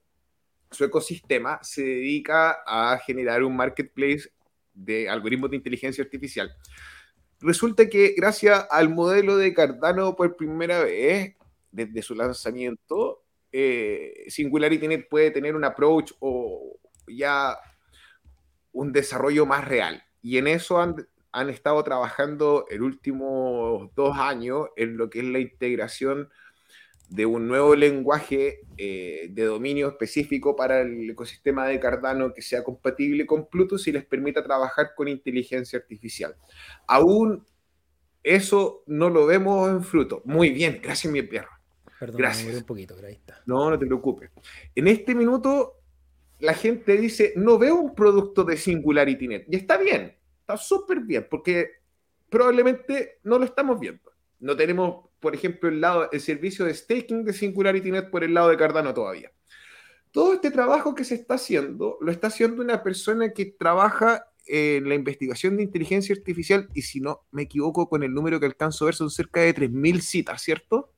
su 0.71 0.85
ecosistema, 0.85 1.59
se 1.61 1.83
dedica 1.83 2.63
a 2.65 2.97
generar 3.05 3.43
un 3.43 3.55
marketplace 3.55 4.31
de 4.73 5.09
algoritmos 5.09 5.51
de 5.51 5.57
inteligencia 5.57 6.03
artificial. 6.03 6.51
Resulta 7.41 7.89
que 7.89 8.13
gracias 8.15 8.65
al 8.69 8.89
modelo 8.89 9.35
de 9.35 9.53
Cardano 9.53 10.15
por 10.15 10.35
primera 10.37 10.83
vez, 10.83 11.35
desde 11.71 12.01
su 12.01 12.15
lanzamiento, 12.15 13.23
eh, 13.51 14.25
SingularityNet 14.27 15.09
puede 15.09 15.31
tener 15.31 15.55
un 15.55 15.65
approach 15.65 16.13
o 16.19 16.79
ya 17.07 17.57
un 18.71 18.93
desarrollo 18.93 19.45
más 19.45 19.67
real. 19.67 20.01
Y 20.21 20.37
en 20.37 20.47
eso 20.47 20.79
han, 20.79 20.95
han 21.31 21.49
estado 21.49 21.83
trabajando 21.83 22.65
el 22.69 22.81
último 22.81 23.91
dos 23.95 24.17
años 24.17 24.67
en 24.75 24.97
lo 24.97 25.09
que 25.09 25.19
es 25.19 25.25
la 25.25 25.39
integración 25.39 26.29
de 27.11 27.25
un 27.25 27.47
nuevo 27.47 27.75
lenguaje 27.75 28.61
eh, 28.77 29.27
de 29.31 29.43
dominio 29.43 29.89
específico 29.89 30.55
para 30.55 30.81
el 30.81 31.09
ecosistema 31.09 31.67
de 31.67 31.79
Cardano 31.79 32.33
que 32.33 32.41
sea 32.41 32.63
compatible 32.63 33.25
con 33.25 33.47
Plutus 33.47 33.87
y 33.87 33.91
les 33.91 34.05
permita 34.05 34.43
trabajar 34.43 34.91
con 34.95 35.09
inteligencia 35.09 35.77
artificial. 35.77 36.35
Aún 36.87 37.45
eso 38.23 38.83
no 38.87 39.09
lo 39.09 39.25
vemos 39.25 39.69
en 39.69 39.83
fruto. 39.83 40.21
Muy 40.23 40.51
bien, 40.51 40.79
gracias 40.81 41.11
mi 41.11 41.21
perro. 41.21 41.49
Perdón, 41.99 42.17
gracias. 42.17 42.55
un 42.55 42.63
poquito, 42.63 42.95
pero 42.95 43.07
ahí 43.07 43.15
está. 43.15 43.41
No, 43.45 43.69
no 43.69 43.77
te 43.77 43.85
preocupes. 43.85 44.31
En 44.73 44.87
este 44.87 45.13
minuto 45.13 45.81
la 46.39 46.53
gente 46.53 46.97
dice, 46.97 47.33
no 47.35 47.57
veo 47.57 47.75
un 47.75 47.93
producto 47.93 48.43
de 48.43 48.57
SingularityNet. 48.57 49.45
Y 49.49 49.55
está 49.57 49.77
bien, 49.77 50.15
está 50.53 50.63
súper 50.63 51.01
bien, 51.01 51.27
porque 51.29 51.71
probablemente 52.29 53.19
no 53.23 53.37
lo 53.39 53.45
estamos 53.45 53.79
viendo. 53.79 54.11
No 54.39 54.55
tenemos, 54.55 55.05
por 55.19 55.35
ejemplo, 55.35 55.69
el, 55.69 55.81
lado, 55.81 56.09
el 56.11 56.21
servicio 56.21 56.65
de 56.65 56.73
staking 56.73 57.23
de 57.23 57.33
SingularityNet 57.33 58.09
por 58.09 58.23
el 58.23 58.33
lado 58.33 58.49
de 58.49 58.57
Cardano 58.57 58.93
todavía. 58.93 59.31
Todo 60.11 60.33
este 60.33 60.51
trabajo 60.51 60.95
que 60.95 61.03
se 61.03 61.15
está 61.15 61.35
haciendo, 61.35 61.97
lo 62.01 62.11
está 62.11 62.27
haciendo 62.27 62.61
una 62.61 62.83
persona 62.83 63.31
que 63.31 63.45
trabaja 63.45 64.25
en 64.47 64.89
la 64.89 64.95
investigación 64.95 65.55
de 65.55 65.63
inteligencia 65.63 66.15
artificial 66.15 66.67
y 66.73 66.81
si 66.81 66.99
no 66.99 67.21
me 67.31 67.43
equivoco 67.43 67.87
con 67.87 68.03
el 68.03 68.13
número 68.13 68.39
que 68.39 68.47
alcanzo 68.47 68.85
a 68.85 68.87
ver, 68.87 68.95
son 68.95 69.09
cerca 69.09 69.41
de 69.41 69.53
3.000 69.55 70.01
citas, 70.01 70.41
¿cierto? 70.41 70.91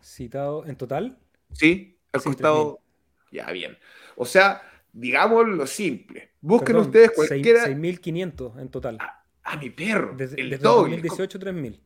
¿Citado 0.00 0.64
en 0.64 0.76
total? 0.76 1.18
Sí, 1.52 1.98
al 2.12 2.22
costado... 2.22 2.78
Ya, 3.30 3.50
bien. 3.52 3.76
O 4.16 4.24
sea, 4.24 4.62
digamos 4.98 5.48
lo 5.48 5.66
simple. 5.66 6.32
Busquen 6.40 6.76
ustedes 6.76 7.12
cualquiera... 7.12 7.66
6.500 7.66 8.60
en 8.60 8.68
total. 8.68 8.98
A, 9.44 9.56
mi 9.56 9.70
perro. 9.70 10.14
Desde, 10.16 10.40
el 10.40 10.58
2018, 10.58 11.38
3.000. 11.38 11.80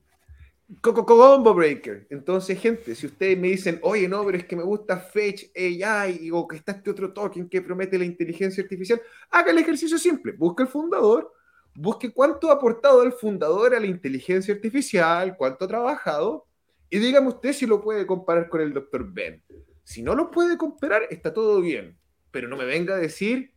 Combo 0.81 1.55
Breaker. 1.55 2.07
Entonces, 2.11 2.59
gente, 2.59 2.95
si 2.95 3.07
ustedes 3.07 3.39
me 3.39 3.49
dicen, 3.49 3.79
oye, 3.83 4.09
no, 4.09 4.25
pero 4.25 4.39
es 4.39 4.47
que 4.47 4.57
me 4.57 4.63
gusta 4.63 4.97
Fetch 4.97 5.51
AI 5.55 6.31
o 6.33 6.49
que 6.49 6.57
está 6.57 6.73
este 6.73 6.91
otro 6.91 7.13
token 7.13 7.49
que 7.49 7.61
promete 7.61 7.99
la 7.99 8.05
inteligencia 8.05 8.63
artificial, 8.63 9.01
haga 9.31 9.51
el 9.51 9.59
ejercicio 9.59 9.99
simple. 9.99 10.33
Busque 10.33 10.63
el 10.63 10.69
fundador, 10.69 11.31
busque 11.75 12.13
cuánto 12.13 12.51
ha 12.51 12.55
aportado 12.55 13.03
el 13.03 13.13
fundador 13.13 13.75
a 13.75 13.81
la 13.81 13.87
inteligencia 13.87 14.55
artificial, 14.55 15.37
cuánto 15.37 15.67
ha 15.67 15.69
trabajado, 15.69 16.47
y 16.89 16.99
dígame 16.99 17.29
usted 17.29 17.53
si 17.53 17.67
lo 17.67 17.83
puede 17.83 18.07
comparar 18.07 18.49
con 18.49 18.63
el 18.63 18.73
Dr. 18.73 19.13
Ben. 19.13 19.43
Si 19.85 20.03
no 20.03 20.15
lo 20.15 20.31
puede 20.31 20.57
comparar, 20.57 21.03
está 21.11 21.33
todo 21.33 21.61
bien. 21.61 21.99
Pero 22.33 22.49
no 22.49 22.57
me 22.57 22.65
venga 22.65 22.97
a 22.97 22.99
decir 22.99 23.55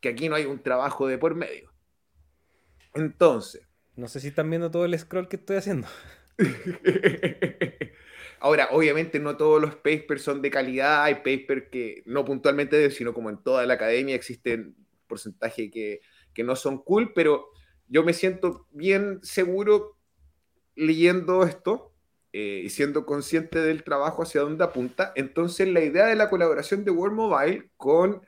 que 0.00 0.10
aquí 0.10 0.28
no 0.28 0.36
hay 0.36 0.44
un 0.44 0.62
trabajo 0.62 1.08
de 1.08 1.18
por 1.18 1.34
medio. 1.34 1.72
Entonces. 2.94 3.66
No 3.96 4.06
sé 4.06 4.20
si 4.20 4.28
están 4.28 4.48
viendo 4.48 4.70
todo 4.70 4.84
el 4.84 4.96
scroll 4.98 5.28
que 5.28 5.36
estoy 5.36 5.56
haciendo. 5.56 5.88
Ahora, 8.40 8.68
obviamente 8.72 9.18
no 9.20 9.36
todos 9.36 9.60
los 9.60 9.76
papers 9.76 10.22
son 10.22 10.42
de 10.42 10.50
calidad, 10.50 11.04
hay 11.04 11.16
papers 11.16 11.68
que 11.70 12.02
no 12.06 12.24
puntualmente 12.24 12.76
de, 12.76 12.90
sino 12.90 13.12
como 13.14 13.30
en 13.30 13.42
toda 13.42 13.66
la 13.66 13.74
academia 13.74 14.14
existen 14.14 14.74
porcentajes 15.06 15.70
que, 15.70 16.00
que 16.32 16.42
no 16.42 16.56
son 16.56 16.78
cool, 16.78 17.12
pero 17.14 17.50
yo 17.86 18.02
me 18.02 18.12
siento 18.12 18.66
bien 18.72 19.20
seguro 19.22 19.96
leyendo 20.74 21.44
esto 21.44 21.91
eh, 22.32 22.62
y 22.64 22.70
siendo 22.70 23.04
consciente 23.04 23.60
del 23.60 23.84
trabajo 23.84 24.22
hacia 24.22 24.40
dónde 24.40 24.64
apunta. 24.64 25.12
Entonces, 25.16 25.68
la 25.68 25.82
idea 25.82 26.06
de 26.06 26.16
la 26.16 26.30
colaboración 26.30 26.84
de 26.84 26.90
World 26.90 27.16
Mobile 27.16 27.70
con 27.76 28.22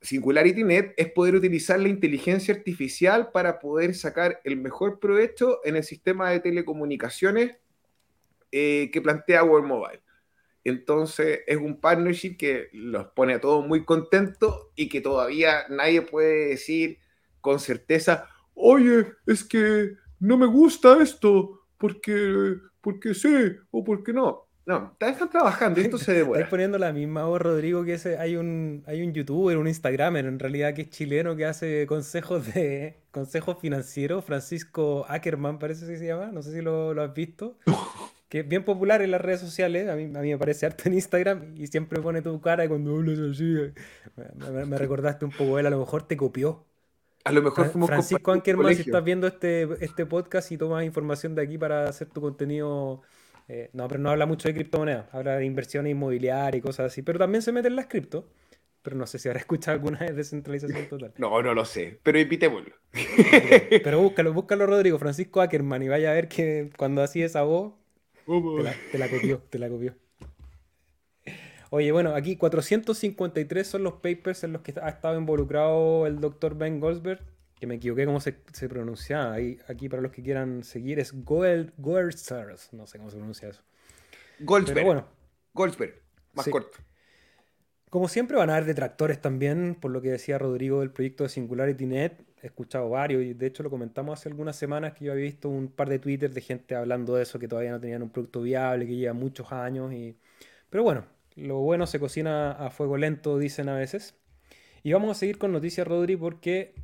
SingularityNet 0.00 0.94
es 0.96 1.10
poder 1.10 1.34
utilizar 1.34 1.80
la 1.80 1.88
inteligencia 1.88 2.54
artificial 2.54 3.32
para 3.32 3.58
poder 3.58 3.94
sacar 3.94 4.40
el 4.44 4.56
mejor 4.56 5.00
provecho 5.00 5.60
en 5.64 5.76
el 5.76 5.82
sistema 5.82 6.30
de 6.30 6.40
telecomunicaciones 6.40 7.56
eh, 8.52 8.90
que 8.92 9.02
plantea 9.02 9.42
World 9.42 9.66
Mobile. 9.66 10.02
Entonces 10.62 11.40
es 11.46 11.56
un 11.56 11.80
partnership 11.80 12.36
que 12.36 12.68
los 12.72 13.06
pone 13.08 13.34
a 13.34 13.40
todos 13.40 13.66
muy 13.66 13.84
contentos 13.84 14.68
y 14.76 14.88
que 14.88 15.00
todavía 15.00 15.66
nadie 15.68 16.02
puede 16.02 16.48
decir 16.48 16.98
con 17.40 17.58
certeza, 17.58 18.28
oye, 18.54 19.06
es 19.26 19.44
que 19.44 19.92
no 20.18 20.36
me 20.36 20.46
gusta 20.46 21.02
esto 21.02 21.65
porque, 21.78 22.56
porque 22.80 23.14
sé 23.14 23.58
o 23.70 23.84
porque 23.84 24.12
no. 24.12 24.46
No, 24.66 24.96
están 24.98 25.30
trabajando, 25.30 25.80
esto 25.80 25.96
se 25.96 26.12
demora. 26.18 26.40
Estás 26.40 26.50
poniendo 26.50 26.76
la 26.76 26.92
misma 26.92 27.24
voz, 27.24 27.40
Rodrigo, 27.40 27.84
que 27.84 27.94
ese, 27.94 28.18
hay 28.18 28.34
un 28.34 28.82
hay 28.86 29.00
un 29.02 29.12
youtuber, 29.12 29.58
un 29.58 29.68
instagramer, 29.68 30.26
en 30.26 30.40
realidad 30.40 30.74
que 30.74 30.82
es 30.82 30.90
chileno, 30.90 31.36
que 31.36 31.46
hace 31.46 31.86
consejos 31.86 32.52
de 32.52 32.96
consejos 33.12 33.58
financieros, 33.60 34.24
Francisco 34.24 35.06
Ackerman 35.08 35.60
parece 35.60 35.86
que 35.86 35.96
se 35.96 36.06
llama, 36.06 36.32
no 36.32 36.42
sé 36.42 36.52
si 36.52 36.62
lo, 36.62 36.94
lo 36.94 37.02
has 37.02 37.14
visto, 37.14 37.58
que 38.28 38.40
es 38.40 38.48
bien 38.48 38.64
popular 38.64 39.02
en 39.02 39.12
las 39.12 39.20
redes 39.20 39.40
sociales, 39.40 39.88
a 39.88 39.94
mí, 39.94 40.04
a 40.04 40.20
mí 40.20 40.30
me 40.30 40.38
parece 40.38 40.66
harto 40.66 40.82
en 40.86 40.94
Instagram 40.94 41.54
y 41.56 41.68
siempre 41.68 42.00
pone 42.02 42.20
tu 42.20 42.40
cara 42.40 42.64
y 42.64 42.68
cuando 42.68 42.96
hablas 42.96 43.20
así, 43.20 43.54
me, 44.16 44.64
me 44.66 44.78
recordaste 44.78 45.24
un 45.24 45.30
poco 45.30 45.60
él, 45.60 45.66
a 45.66 45.70
lo 45.70 45.78
mejor 45.78 46.08
te 46.08 46.16
copió. 46.16 46.66
A 47.26 47.32
lo 47.32 47.42
mejor 47.42 47.70
fuimos 47.70 47.88
Francisco 47.88 48.30
Ankerman, 48.30 48.72
si 48.74 48.82
estás 48.82 49.02
viendo 49.02 49.26
este, 49.26 49.66
este 49.80 50.06
podcast 50.06 50.52
y 50.52 50.56
tomas 50.56 50.84
información 50.84 51.34
de 51.34 51.42
aquí 51.42 51.58
para 51.58 51.88
hacer 51.88 52.08
tu 52.08 52.20
contenido. 52.20 53.02
Eh, 53.48 53.68
no, 53.72 53.88
pero 53.88 54.00
no 54.00 54.10
habla 54.10 54.26
mucho 54.26 54.46
de 54.46 54.54
criptomonedas, 54.54 55.12
habla 55.12 55.36
de 55.36 55.44
inversiones 55.44 55.90
inmobiliarias 55.90 56.58
y 56.58 56.60
cosas 56.60 56.86
así. 56.86 57.02
Pero 57.02 57.18
también 57.18 57.42
se 57.42 57.50
mete 57.50 57.66
en 57.66 57.74
las 57.74 57.86
cripto. 57.86 58.28
Pero 58.82 58.96
no 58.96 59.08
sé 59.08 59.18
si 59.18 59.28
habrá 59.28 59.40
escuchado 59.40 59.74
alguna 59.74 59.98
de 59.98 60.12
descentralización 60.12 60.86
total. 60.88 61.14
No, 61.18 61.42
no 61.42 61.52
lo 61.52 61.64
sé, 61.64 61.98
pero 62.04 62.20
invitémoslo. 62.20 62.76
pero 63.82 64.00
búscalo, 64.02 64.32
búscalo, 64.32 64.64
Rodrigo, 64.66 64.96
Francisco 65.00 65.40
Ackerman, 65.40 65.82
y 65.82 65.88
vaya 65.88 66.12
a 66.12 66.14
ver 66.14 66.28
que 66.28 66.70
cuando 66.76 67.02
así 67.02 67.24
esa 67.24 67.42
voz, 67.42 67.74
te 68.24 68.62
la, 68.62 68.74
te 68.92 68.98
la 68.98 69.08
copió, 69.08 69.42
te 69.50 69.58
la 69.58 69.68
copió. 69.68 69.96
Oye, 71.70 71.90
bueno, 71.92 72.14
aquí 72.14 72.36
453 72.36 73.66
son 73.66 73.82
los 73.82 73.94
papers 73.94 74.44
en 74.44 74.52
los 74.52 74.62
que 74.62 74.74
ha 74.80 74.88
estado 74.88 75.18
involucrado 75.18 76.06
el 76.06 76.20
doctor 76.20 76.56
Ben 76.56 76.78
Goldsberg, 76.80 77.20
que 77.58 77.66
me 77.66 77.76
equivoqué 77.76 78.06
cómo 78.06 78.20
se, 78.20 78.38
se 78.52 78.68
pronuncia. 78.68 79.32
Ahí, 79.32 79.58
aquí 79.68 79.88
para 79.88 80.02
los 80.02 80.12
que 80.12 80.22
quieran 80.22 80.62
seguir 80.62 81.00
es 81.00 81.12
Gold, 81.24 81.72
Goldsberg, 81.78 82.58
no 82.72 82.86
sé 82.86 82.98
cómo 82.98 83.10
se 83.10 83.16
pronuncia 83.16 83.48
eso. 83.48 83.62
Goldsberg. 84.40 84.84
bueno, 84.84 85.06
Goldsberg, 85.54 86.00
más 86.34 86.48
corto. 86.48 86.78
Como 87.88 88.08
siempre 88.08 88.36
van 88.36 88.50
a 88.50 88.56
haber 88.56 88.66
detractores 88.66 89.20
también, 89.20 89.76
por 89.80 89.90
lo 89.90 90.02
que 90.02 90.10
decía 90.10 90.38
Rodrigo 90.38 90.80
del 90.80 90.90
proyecto 90.90 91.24
de 91.24 91.30
SingularityNet. 91.30 92.26
He 92.42 92.46
escuchado 92.46 92.90
varios 92.90 93.22
y 93.22 93.32
de 93.32 93.46
hecho 93.46 93.62
lo 93.62 93.70
comentamos 93.70 94.18
hace 94.18 94.28
algunas 94.28 94.56
semanas 94.56 94.92
que 94.92 95.06
yo 95.06 95.12
había 95.12 95.24
visto 95.24 95.48
un 95.48 95.68
par 95.68 95.88
de 95.88 95.98
Twitter 95.98 96.32
de 96.32 96.40
gente 96.40 96.74
hablando 96.74 97.14
de 97.14 97.22
eso, 97.22 97.38
que 97.38 97.48
todavía 97.48 97.70
no 97.70 97.80
tenían 97.80 98.02
un 98.02 98.10
producto 98.10 98.42
viable, 98.42 98.86
que 98.86 98.96
lleva 98.96 99.14
muchos 99.14 99.50
años. 99.52 99.92
Y... 99.92 100.18
Pero 100.68 100.82
bueno, 100.82 101.06
lo 101.36 101.58
bueno 101.58 101.86
se 101.86 102.00
cocina 102.00 102.52
a 102.52 102.70
fuego 102.70 102.96
lento, 102.96 103.38
dicen 103.38 103.68
a 103.68 103.76
veces. 103.76 104.14
Y 104.82 104.92
vamos 104.92 105.10
a 105.10 105.18
seguir 105.18 105.38
con 105.38 105.52
noticias, 105.52 105.86
Rodri, 105.86 106.16
porque 106.16 106.74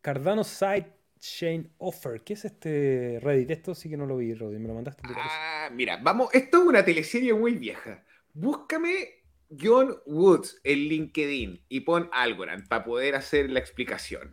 Cardano 0.00 0.44
Sidechain 0.44 1.72
Offer. 1.78 2.22
¿Qué 2.22 2.34
es 2.34 2.44
este 2.44 3.18
Reddit? 3.20 3.50
Esto 3.50 3.74
sí 3.74 3.90
que 3.90 3.96
no 3.96 4.06
lo 4.06 4.16
vi, 4.16 4.34
Rodri. 4.34 4.58
Me 4.58 4.68
lo 4.68 4.74
mandaste. 4.74 5.02
Ah, 5.04 5.68
mira, 5.72 5.98
vamos. 6.02 6.32
Esto 6.32 6.62
es 6.62 6.68
una 6.68 6.84
teleserie 6.84 7.34
muy 7.34 7.54
vieja. 7.54 8.04
Búscame 8.34 9.22
John 9.50 9.96
Woods 10.06 10.60
en 10.62 10.78
LinkedIn 10.78 11.64
y 11.68 11.80
pon 11.80 12.08
Algorand 12.12 12.68
para 12.68 12.84
poder 12.84 13.14
hacer 13.16 13.50
la 13.50 13.58
explicación. 13.58 14.30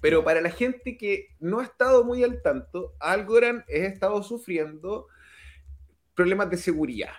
Pero 0.00 0.24
para 0.24 0.40
la 0.40 0.50
gente 0.50 0.96
que 0.96 1.36
no 1.38 1.60
ha 1.60 1.64
estado 1.64 2.04
muy 2.04 2.24
al 2.24 2.42
tanto, 2.42 2.94
Algorand 3.00 3.64
ha 3.68 3.86
estado 3.86 4.22
sufriendo 4.22 5.06
problemas 6.14 6.50
de 6.50 6.56
seguridad. 6.56 7.12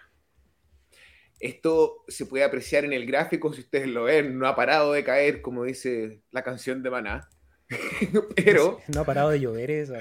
Esto 1.39 2.03
se 2.07 2.25
puede 2.25 2.43
apreciar 2.43 2.83
en 2.85 2.93
el 2.93 3.05
gráfico, 3.05 3.53
si 3.53 3.61
ustedes 3.61 3.87
lo 3.87 4.05
ven, 4.05 4.39
no 4.39 4.47
ha 4.47 4.55
parado 4.55 4.93
de 4.93 5.03
caer, 5.03 5.41
como 5.41 5.63
dice 5.63 6.21
la 6.31 6.43
canción 6.43 6.81
de 6.81 6.89
Maná. 6.89 7.29
Pero. 8.35 8.79
No 8.87 9.01
ha 9.01 9.03
parado 9.03 9.29
de 9.29 9.39
llover 9.39 9.71
eso. 9.71 9.93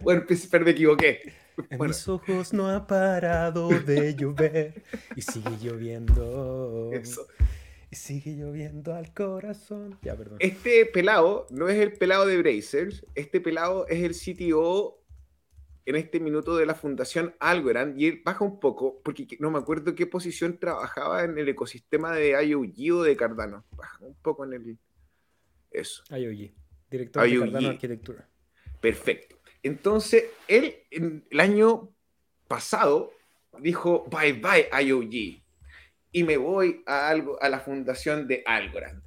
bueno, 0.00 0.24
pues, 0.26 0.46
pero 0.46 0.64
me 0.64 0.72
equivoqué. 0.72 1.20
En 1.70 1.80
mis 1.80 2.06
ojos 2.08 2.52
no 2.52 2.68
ha 2.68 2.86
parado 2.86 3.68
de 3.68 4.14
llover 4.14 4.82
y 5.16 5.22
sigue 5.22 5.50
lloviendo. 5.60 6.90
Eso. 6.92 7.26
Y 7.90 7.96
sigue 7.96 8.36
lloviendo 8.36 8.94
al 8.94 9.12
corazón. 9.12 9.98
Ya, 10.02 10.14
perdón. 10.14 10.36
Este 10.40 10.86
pelado 10.86 11.46
no 11.50 11.68
es 11.68 11.78
el 11.80 11.94
pelado 11.94 12.26
de 12.26 12.36
Brazers, 12.36 13.04
este 13.14 13.40
pelado 13.40 13.86
es 13.88 14.02
el 14.02 14.14
CTO 14.14 14.97
en 15.88 15.96
este 15.96 16.20
minuto 16.20 16.54
de 16.54 16.66
la 16.66 16.74
Fundación 16.74 17.34
Algorand 17.40 17.98
y 17.98 18.08
él 18.08 18.22
baja 18.22 18.44
un 18.44 18.60
poco, 18.60 19.00
porque 19.02 19.26
no 19.40 19.50
me 19.50 19.58
acuerdo 19.58 19.94
qué 19.94 20.06
posición 20.06 20.58
trabajaba 20.58 21.24
en 21.24 21.38
el 21.38 21.48
ecosistema 21.48 22.14
de 22.14 22.32
IOG 22.44 22.94
o 22.94 23.02
de 23.04 23.16
Cardano. 23.16 23.64
Baja 23.70 23.96
un 24.04 24.14
poco 24.16 24.44
en 24.44 24.52
el. 24.52 24.78
Eso. 25.70 26.02
IOG, 26.14 26.52
director 26.90 27.26
de 27.26 27.38
Cardano 27.38 27.68
Arquitectura. 27.70 28.28
Perfecto. 28.82 29.36
Entonces, 29.62 30.24
él 30.46 30.76
en 30.90 31.26
el 31.30 31.40
año 31.40 31.88
pasado 32.48 33.10
dijo: 33.58 34.06
Bye 34.10 34.34
bye, 34.34 34.68
IOG. 34.84 35.42
Y 36.12 36.22
me 36.22 36.36
voy 36.36 36.82
a, 36.84 37.08
algo, 37.08 37.42
a 37.42 37.48
la 37.48 37.60
fundación 37.60 38.28
de 38.28 38.42
Algorand. 38.44 39.02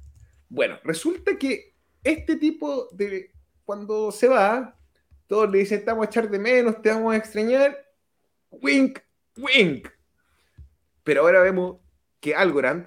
Bueno, 0.48 0.80
resulta 0.82 1.38
que 1.38 1.76
este 2.02 2.34
tipo 2.34 2.88
de. 2.90 3.30
Cuando 3.64 4.10
se 4.10 4.26
va, 4.26 4.76
todos 5.32 5.50
le 5.50 5.60
dicen, 5.60 5.78
estamos 5.78 6.04
a 6.04 6.10
echar 6.10 6.28
de 6.28 6.38
menos, 6.38 6.82
te 6.82 6.90
vamos 6.90 7.14
a 7.14 7.16
extrañar. 7.16 7.74
Wink, 8.50 8.98
wink. 9.38 9.88
Pero 11.02 11.22
ahora 11.22 11.40
vemos 11.40 11.78
que 12.20 12.34
Algorand 12.34 12.86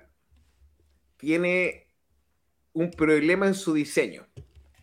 tiene 1.18 1.88
un 2.72 2.92
problema 2.92 3.48
en 3.48 3.56
su 3.56 3.74
diseño. 3.74 4.28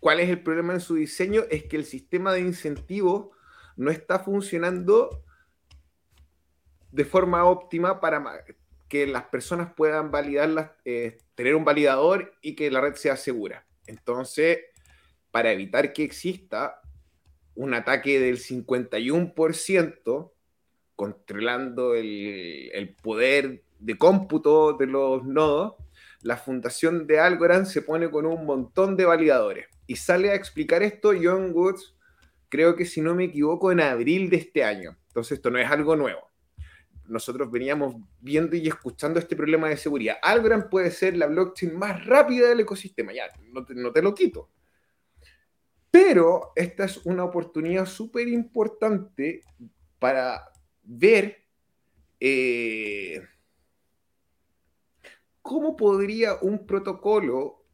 ¿Cuál 0.00 0.18
es 0.18 0.28
el 0.28 0.42
problema 0.42 0.72
en 0.72 0.80
su 0.80 0.96
diseño? 0.96 1.44
Es 1.50 1.62
que 1.62 1.76
el 1.76 1.84
sistema 1.84 2.32
de 2.32 2.40
incentivos 2.40 3.28
no 3.76 3.92
está 3.92 4.18
funcionando 4.18 5.22
de 6.90 7.04
forma 7.04 7.44
óptima 7.44 8.00
para 8.00 8.44
que 8.88 9.06
las 9.06 9.26
personas 9.26 9.72
puedan 9.72 10.10
validarlas, 10.10 10.72
eh, 10.84 11.18
tener 11.36 11.54
un 11.54 11.64
validador 11.64 12.34
y 12.42 12.56
que 12.56 12.72
la 12.72 12.80
red 12.80 12.96
sea 12.96 13.16
segura. 13.16 13.64
Entonces, 13.86 14.58
para 15.30 15.52
evitar 15.52 15.92
que 15.92 16.02
exista 16.02 16.81
un 17.54 17.74
ataque 17.74 18.18
del 18.18 18.38
51%, 18.38 20.32
controlando 20.96 21.94
el, 21.94 22.96
poder 23.02 23.62
de 23.78 23.98
cómputo 23.98 24.74
de 24.74 24.86
los 24.86 25.24
nodos, 25.24 25.74
la 26.20 26.36
fundación 26.36 27.06
de 27.06 27.18
Algorand 27.18 27.66
se 27.66 27.82
pone 27.82 28.10
con 28.10 28.26
un 28.26 28.46
montón 28.46 28.96
de 28.96 29.04
validadores. 29.04 29.66
Y 29.86 29.96
sale 29.96 30.30
a 30.30 30.34
explicar 30.34 30.82
esto 30.82 31.12
John 31.20 31.50
Woods, 31.52 31.96
creo 32.48 32.76
que 32.76 32.86
si 32.86 33.00
no 33.00 33.14
me 33.14 33.24
equivoco, 33.24 33.72
en 33.72 33.80
abril 33.80 34.30
de 34.30 34.36
este 34.36 34.62
año. 34.62 34.96
Entonces 35.08 35.38
esto 35.38 35.50
no 35.50 35.58
es 35.58 35.68
algo 35.70 35.96
nuevo. 35.96 36.30
Nosotros 37.08 37.50
veníamos 37.50 37.96
viendo 38.20 38.54
y 38.54 38.68
escuchando 38.68 39.18
este 39.18 39.34
problema 39.34 39.68
de 39.68 39.76
seguridad. 39.76 40.18
Algorand 40.22 40.68
puede 40.70 40.92
ser 40.92 41.16
la 41.16 41.26
blockchain 41.26 41.76
más 41.76 42.06
rápida 42.06 42.48
del 42.48 42.60
ecosistema, 42.60 43.12
ya, 43.12 43.24
no 43.50 43.92
te 43.92 44.02
lo 44.02 44.14
quito. 44.14 44.48
Pero 45.92 46.52
esta 46.56 46.86
es 46.86 46.96
una 47.04 47.22
oportunidad 47.22 47.86
súper 47.86 48.26
importante 48.26 49.42
para 50.00 50.42
ver 50.82 51.44
eh, 52.18 53.22
cómo 55.42 55.76
podría 55.76 56.34
un 56.42 56.66
protocolo 56.66 57.64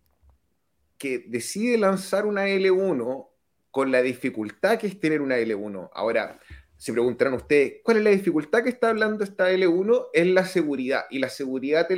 que 0.98 1.20
decide 1.20 1.78
lanzar 1.78 2.26
una 2.26 2.48
L1 2.48 3.28
con 3.70 3.92
la 3.92 4.02
dificultad 4.02 4.78
que 4.78 4.88
es 4.88 4.98
tener 4.98 5.20
una 5.20 5.38
L1. 5.38 5.90
Ahora, 5.94 6.40
se 6.76 6.92
preguntarán 6.92 7.34
ustedes, 7.34 7.74
¿cuál 7.82 7.98
es 7.98 8.04
la 8.04 8.10
dificultad 8.10 8.62
que 8.62 8.70
está 8.70 8.88
hablando 8.90 9.24
esta 9.24 9.50
L1? 9.50 10.08
Es 10.12 10.26
la 10.26 10.44
seguridad. 10.44 11.04
Y 11.10 11.18
la 11.18 11.28
seguridad 11.28 11.86
te, 11.86 11.96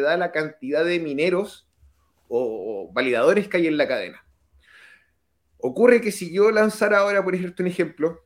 da 0.00 0.16
la 0.16 0.32
cantidad 0.32 0.84
de 0.84 1.00
mineros 1.00 1.68
o, 2.28 2.90
validadores 2.92 3.48
que 3.48 3.58
hay 3.58 3.66
en 3.66 3.76
la 3.76 3.86
cadena. 3.86 4.26
Ocurre 5.66 6.02
que 6.02 6.12
si 6.12 6.30
yo 6.30 6.50
lanzara 6.50 6.98
ahora, 6.98 7.24
por 7.24 7.34
ejemplo, 7.34 7.64
un 7.64 7.70
ejemplo, 7.70 8.22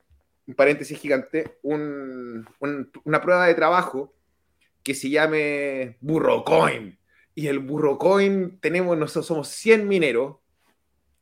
un 0.48 0.54
paréntesis 0.56 0.98
gigante, 0.98 1.56
una 1.62 3.22
prueba 3.22 3.46
de 3.46 3.54
trabajo 3.54 4.12
que 4.82 4.92
se 4.92 5.08
llame 5.08 5.98
Burrocoin. 6.00 6.98
Y 7.36 7.46
el 7.46 7.60
Burrocoin 7.60 8.58
tenemos, 8.58 8.98
nosotros 8.98 9.26
somos 9.26 9.46
100 9.50 9.86
mineros. 9.86 10.38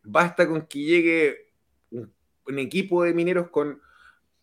Basta 0.05 0.49
con 0.49 0.67
que 0.67 0.79
llegue 0.79 1.53
un 1.91 2.59
equipo 2.61 3.05
de 3.05 3.13
mineros 3.13 3.51
con 3.51 3.79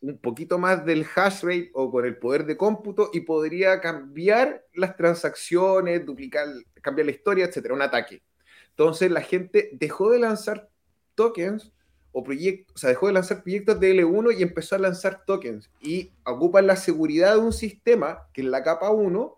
un 0.01 0.19
poquito 0.19 0.59
más 0.59 0.85
del 0.85 1.07
hash 1.15 1.41
rate 1.41 1.71
o 1.73 1.89
con 1.89 2.05
el 2.05 2.17
poder 2.17 2.45
de 2.45 2.55
cómputo 2.55 3.09
y 3.13 3.21
podría 3.21 3.81
cambiar 3.81 4.63
las 4.75 4.95
transacciones, 4.95 6.05
duplicar, 6.05 6.45
cambiar 6.83 7.07
la 7.07 7.13
historia, 7.13 7.45
etcétera, 7.45 7.73
un 7.73 7.81
ataque. 7.81 8.21
Entonces 8.69 9.09
la 9.09 9.21
gente 9.21 9.71
dejó 9.73 10.11
de 10.11 10.19
lanzar 10.19 10.69
tokens 11.15 11.71
o 12.11 12.23
proyectos, 12.23 12.75
o 12.75 12.77
sea, 12.77 12.89
dejó 12.89 13.07
de 13.07 13.13
lanzar 13.13 13.41
proyectos 13.41 13.79
de 13.79 13.95
L1 13.95 14.37
y 14.37 14.43
empezó 14.43 14.75
a 14.75 14.79
lanzar 14.79 15.25
tokens 15.25 15.69
y 15.81 16.11
ocupan 16.25 16.67
la 16.67 16.75
seguridad 16.75 17.33
de 17.33 17.39
un 17.39 17.53
sistema 17.53 18.27
que 18.33 18.41
es 18.41 18.47
la 18.47 18.63
capa 18.63 18.91
1 18.91 19.37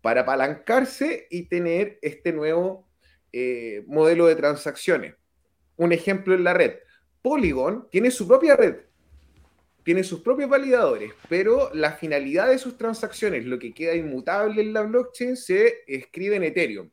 para 0.00 0.22
apalancarse 0.22 1.26
y 1.30 1.44
tener 1.44 1.98
este 2.02 2.32
nuevo 2.32 2.86
eh, 3.32 3.84
modelo 3.86 4.26
de 4.26 4.36
transacciones. 4.36 5.14
Un 5.76 5.92
ejemplo 5.92 6.34
en 6.34 6.44
la 6.44 6.54
red. 6.54 6.74
Polygon 7.20 7.88
tiene 7.90 8.10
su 8.10 8.28
propia 8.28 8.54
red 8.54 8.76
tiene 9.88 10.04
sus 10.04 10.20
propios 10.20 10.50
validadores, 10.50 11.14
pero 11.30 11.70
la 11.72 11.92
finalidad 11.92 12.48
de 12.48 12.58
sus 12.58 12.76
transacciones, 12.76 13.46
lo 13.46 13.58
que 13.58 13.72
queda 13.72 13.94
inmutable 13.94 14.60
en 14.60 14.74
la 14.74 14.82
blockchain, 14.82 15.34
se 15.34 15.76
escribe 15.86 16.36
en 16.36 16.42
Ethereum. 16.42 16.90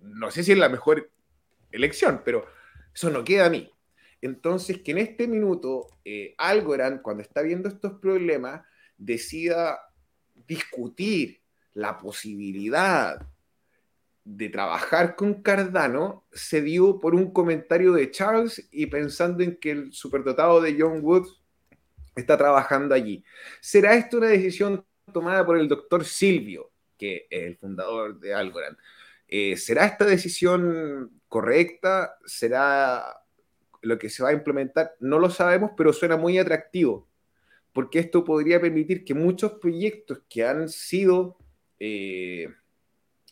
No 0.00 0.30
sé 0.30 0.44
si 0.44 0.52
es 0.52 0.58
la 0.58 0.68
mejor 0.68 1.10
elección, 1.72 2.20
pero 2.26 2.44
eso 2.96 3.10
no 3.10 3.22
queda 3.24 3.46
a 3.46 3.50
mí. 3.50 3.70
Entonces, 4.22 4.80
que 4.80 4.92
en 4.92 4.98
este 4.98 5.28
minuto 5.28 5.86
eh, 6.02 6.34
Algorand, 6.38 7.02
cuando 7.02 7.22
está 7.22 7.42
viendo 7.42 7.68
estos 7.68 8.00
problemas, 8.00 8.62
decida 8.96 9.78
discutir 10.48 11.42
la 11.74 11.98
posibilidad 11.98 13.20
de 14.24 14.48
trabajar 14.48 15.14
con 15.14 15.42
Cardano, 15.42 16.26
se 16.32 16.62
dio 16.62 16.98
por 16.98 17.14
un 17.14 17.32
comentario 17.32 17.92
de 17.92 18.10
Charles 18.10 18.66
y 18.72 18.86
pensando 18.86 19.44
en 19.44 19.56
que 19.56 19.72
el 19.72 19.92
superdotado 19.92 20.62
de 20.62 20.76
John 20.80 21.00
Woods 21.02 21.42
está 22.14 22.38
trabajando 22.38 22.94
allí. 22.94 23.22
¿Será 23.60 23.94
esto 23.94 24.16
una 24.16 24.28
decisión 24.28 24.82
tomada 25.12 25.44
por 25.44 25.58
el 25.58 25.68
doctor 25.68 26.02
Silvio, 26.02 26.70
que 26.96 27.26
es 27.28 27.42
el 27.42 27.58
fundador 27.58 28.18
de 28.18 28.32
Algorand? 28.32 28.78
Eh, 29.28 29.56
¿Será 29.56 29.86
esta 29.86 30.04
decisión 30.04 31.10
correcta? 31.28 32.16
¿Será 32.24 33.04
lo 33.82 33.98
que 33.98 34.08
se 34.08 34.22
va 34.22 34.30
a 34.30 34.34
implementar? 34.34 34.94
No 35.00 35.18
lo 35.18 35.30
sabemos, 35.30 35.72
pero 35.76 35.92
suena 35.92 36.16
muy 36.16 36.38
atractivo, 36.38 37.08
porque 37.72 37.98
esto 37.98 38.24
podría 38.24 38.60
permitir 38.60 39.04
que 39.04 39.14
muchos 39.14 39.52
proyectos 39.54 40.22
que 40.28 40.44
han 40.44 40.68
sido 40.68 41.36
eh, 41.78 42.48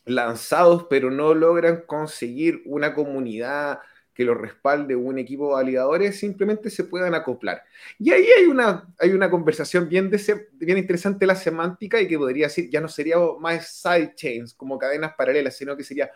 lanzados, 0.05 0.85
pero 0.89 1.09
no 1.11 1.33
logran 1.33 1.83
conseguir 1.85 2.61
una 2.65 2.93
comunidad 2.93 3.79
que 4.15 4.23
lo 4.23 4.33
respalde 4.33 4.95
un 4.95 5.19
equipo 5.19 5.49
de 5.49 5.55
validadores, 5.55 6.17
simplemente 6.17 6.69
se 6.69 6.85
puedan 6.85 7.13
acoplar. 7.13 7.63
Y 7.99 8.13
ahí 8.13 8.25
hay 8.37 8.45
una, 8.45 8.87
hay 8.97 9.11
una 9.11 9.29
conversación 9.29 9.89
bien, 9.89 10.09
de, 10.09 10.47
bien 10.53 10.77
interesante 10.77 11.25
la 11.25 11.35
semántica 11.35 11.99
y 11.99 12.07
que 12.07 12.17
podría 12.17 12.47
decir, 12.47 12.69
ya 12.69 12.79
no 12.79 12.87
sería 12.87 13.17
más 13.39 13.81
side 13.81 14.13
chains 14.15 14.53
como 14.53 14.79
cadenas 14.79 15.13
paralelas, 15.17 15.57
sino 15.57 15.75
que 15.75 15.83
sería 15.83 16.09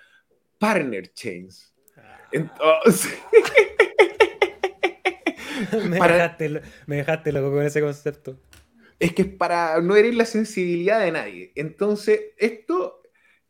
partner 0.58 1.12
chains. 1.12 1.76
Ah. 1.98 2.22
Entonces... 2.32 3.20
me, 5.90 6.00
dejaste, 6.00 6.62
me 6.86 6.96
dejaste 6.96 7.34
loco 7.34 7.52
con 7.52 7.66
ese 7.66 7.82
concepto. 7.82 8.40
Es 8.98 9.14
que 9.14 9.24
es 9.24 9.28
para 9.28 9.82
no 9.82 9.98
herir 9.98 10.16
la 10.16 10.26
sensibilidad 10.26 11.02
de 11.02 11.12
nadie. 11.12 11.52
Entonces, 11.56 12.22
esto, 12.38 13.02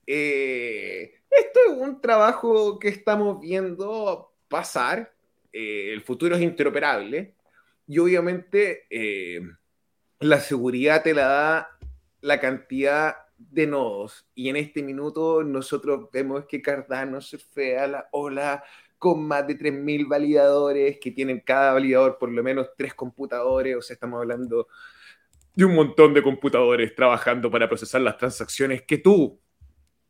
eh, 0.07 1.21
esto 1.29 1.59
es 1.67 1.77
un 1.77 2.01
trabajo 2.01 2.79
que 2.79 2.87
estamos 2.87 3.39
viendo 3.39 4.28
pasar, 4.49 5.13
eh, 5.53 5.91
el 5.93 6.01
futuro 6.01 6.35
es 6.35 6.41
interoperable 6.41 7.35
y 7.87 7.99
obviamente 7.99 8.85
eh, 8.89 9.41
la 10.19 10.39
seguridad 10.39 11.03
te 11.03 11.13
la 11.13 11.27
da 11.27 11.69
la 12.21 12.39
cantidad 12.39 13.15
de 13.37 13.67
nodos. 13.67 14.27
Y 14.35 14.49
en 14.49 14.57
este 14.57 14.83
minuto 14.83 15.43
nosotros 15.43 16.09
vemos 16.11 16.45
que 16.45 16.61
Cardano 16.61 17.21
surfea 17.21 17.87
la 17.87 18.09
ola 18.11 18.63
con 18.97 19.25
más 19.25 19.47
de 19.47 19.57
3.000 19.57 20.07
validadores 20.09 20.99
que 20.99 21.11
tienen 21.11 21.39
cada 21.39 21.73
validador 21.73 22.17
por 22.19 22.29
lo 22.29 22.43
menos 22.43 22.67
tres 22.77 22.93
computadores, 22.93 23.77
o 23.77 23.81
sea, 23.81 23.93
estamos 23.93 24.19
hablando 24.19 24.67
de 25.55 25.65
un 25.65 25.73
montón 25.75 26.13
de 26.13 26.21
computadores 26.21 26.95
trabajando 26.95 27.49
para 27.49 27.67
procesar 27.67 28.01
las 28.01 28.17
transacciones 28.17 28.83
que 28.83 28.97
tú 28.97 29.41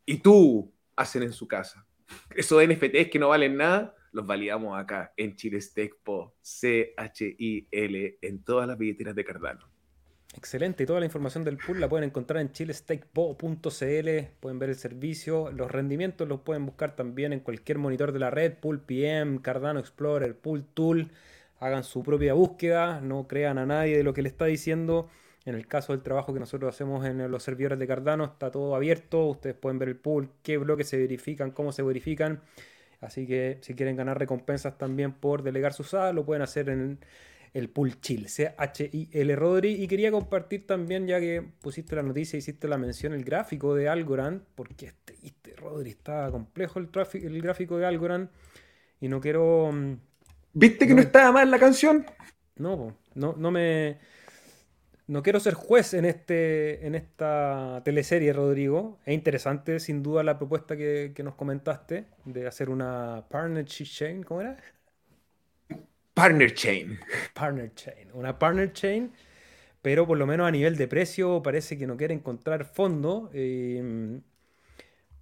y 0.05 0.17
tú 0.17 0.73
hacen 0.95 1.23
en 1.23 1.33
su 1.33 1.47
casa. 1.47 1.87
Eso 2.35 2.57
de 2.57 2.67
NFTs 2.67 3.09
que 3.11 3.19
no 3.19 3.29
valen 3.29 3.57
nada, 3.57 3.95
los 4.11 4.25
validamos 4.25 4.79
acá 4.79 5.13
en 5.17 5.35
Chile 5.35 5.59
C-H-I-L, 6.41 8.17
en 8.21 8.43
todas 8.43 8.67
las 8.67 8.77
billeteras 8.77 9.15
de 9.15 9.25
Cardano. 9.25 9.69
Excelente, 10.35 10.83
y 10.83 10.85
toda 10.85 10.99
la 10.99 11.07
información 11.07 11.43
del 11.43 11.57
pool 11.57 11.79
la 11.79 11.89
pueden 11.89 12.07
encontrar 12.07 12.39
en 12.39 12.51
chilestakepo.cl, 12.51 14.09
pueden 14.39 14.59
ver 14.59 14.69
el 14.69 14.75
servicio, 14.75 15.51
los 15.51 15.71
rendimientos 15.71 16.27
los 16.27 16.41
pueden 16.41 16.67
buscar 16.67 16.95
también 16.95 17.33
en 17.33 17.39
cualquier 17.39 17.79
monitor 17.79 18.11
de 18.11 18.19
la 18.19 18.29
red, 18.29 18.53
Pool 18.53 18.79
PM, 18.79 19.41
Cardano 19.41 19.79
Explorer, 19.79 20.37
Pool 20.37 20.65
Tool, 20.65 21.09
hagan 21.59 21.83
su 21.83 22.03
propia 22.03 22.35
búsqueda, 22.35 23.01
no 23.01 23.27
crean 23.27 23.57
a 23.57 23.65
nadie 23.65 23.97
de 23.97 24.03
lo 24.03 24.13
que 24.13 24.21
le 24.21 24.29
está 24.29 24.45
diciendo. 24.45 25.09
En 25.45 25.55
el 25.55 25.65
caso 25.67 25.93
del 25.93 26.03
trabajo 26.03 26.31
que 26.31 26.39
nosotros 26.39 26.75
hacemos 26.75 27.05
en 27.05 27.31
los 27.31 27.41
servidores 27.41 27.79
de 27.79 27.87
Cardano, 27.87 28.25
está 28.25 28.51
todo 28.51 28.75
abierto, 28.75 29.25
ustedes 29.25 29.55
pueden 29.55 29.79
ver 29.79 29.89
el 29.89 29.95
pool, 29.95 30.29
qué 30.43 30.57
bloques 30.57 30.87
se 30.87 30.97
verifican, 30.97 31.49
cómo 31.49 31.71
se 31.71 31.81
verifican 31.81 32.41
Así 33.01 33.25
que 33.25 33.59
si 33.61 33.75
quieren 33.75 33.95
ganar 33.95 34.19
recompensas 34.19 34.77
también 34.77 35.13
por 35.13 35.43
delegar 35.43 35.73
su 35.73 35.83
SAD, 35.83 36.13
lo 36.13 36.25
pueden 36.25 36.41
hacer 36.41 36.69
en 36.69 36.99
el 37.53 37.69
pool 37.69 37.99
chill, 38.01 38.27
C-H-I-L 38.27 39.35
Rodri. 39.35 39.81
Y 39.81 39.87
quería 39.87 40.11
compartir 40.11 40.67
también, 40.67 41.07
ya 41.07 41.19
que 41.19 41.43
pusiste 41.61 41.95
la 41.95 42.03
noticia, 42.03 42.37
hiciste 42.37 42.67
la 42.67 42.77
mención, 42.77 43.13
el 43.13 43.23
gráfico 43.23 43.73
de 43.75 43.89
Algorand, 43.89 44.41
porque 44.55 44.87
es 44.87 44.95
triste, 45.05 45.55
Rodri, 45.55 45.91
está 45.91 46.29
complejo 46.31 46.79
el, 46.79 46.89
el 47.13 47.41
gráfico 47.41 47.77
de 47.77 47.85
Algorand 47.85 48.29
y 48.99 49.07
no 49.07 49.19
quiero... 49.19 49.71
Mm, 49.71 49.97
¿Viste 50.51 50.87
que 50.87 50.93
no, 50.93 51.01
estaba 51.01 51.31
mal 51.31 51.51
la 51.51 51.59
canción? 51.59 52.05
No, 52.55 52.97
no, 53.13 53.35
no 53.37 53.51
me 53.51 53.99
no 55.09 55.23
quiero 55.23 55.39
ser 55.39 55.55
juez 55.55 55.95
en, 55.95 56.05
este, 56.05 56.85
en 56.85 56.93
esta 56.93 57.81
teleserie, 57.83 58.31
Rodrigo. 58.31 58.99
Es 59.07 59.15
interesante, 59.15 59.79
sin 59.79 60.03
duda, 60.03 60.21
la 60.21 60.37
propuesta 60.37 60.77
que, 60.77 61.11
nos 61.23 61.33
comentaste 61.33 62.05
de 62.25 62.45
hacer 62.45 62.69
una 62.69 63.25
partnership 63.27 63.85
chain. 63.85 64.21
¿Cómo 64.21 64.41
era? 64.41 64.57
Partner 66.13 66.53
chain. 66.53 66.99
Partner 67.33 67.73
chain. 67.73 68.09
Una 68.13 68.37
partner 68.37 68.71
chain, 68.71 69.11
pero 69.81 70.05
por 70.05 70.15
lo 70.15 70.27
menos 70.27 70.47
a 70.47 70.51
nivel 70.51 70.77
de 70.77 70.87
precio 70.87 71.41
parece 71.41 71.75
que 71.75 71.87
no 71.87 71.97
quiere 71.97 72.13
encontrar 72.13 72.65
fondo. 72.65 73.31
Eh, 73.33 74.21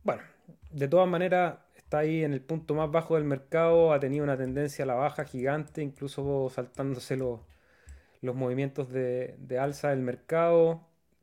bueno, 0.04 0.22
de 0.70 0.88
todas 0.90 1.08
maneras, 1.08 1.60
está 1.78 2.00
ahí 2.00 2.26
en 2.26 2.34
el 2.34 2.42
punto 2.42 2.76
más 2.76 2.92
bajo 2.92 3.16
del 3.16 3.24
mercado. 3.24 3.94
Ha 3.94 4.02
tenido 4.02 4.26
una 4.26 4.36
tendencia 4.36 4.84
a 4.84 4.86
la 4.86 4.96
baja 4.96 5.24
gigante, 5.24 5.82
incluso 5.82 6.52
saltándose 6.54 7.16
los 7.16 7.40
los 8.22 8.36
movimientos 8.36 8.90
de, 8.92 9.58
alza 9.60 9.90
del 9.90 10.02
mercado. 10.02 10.82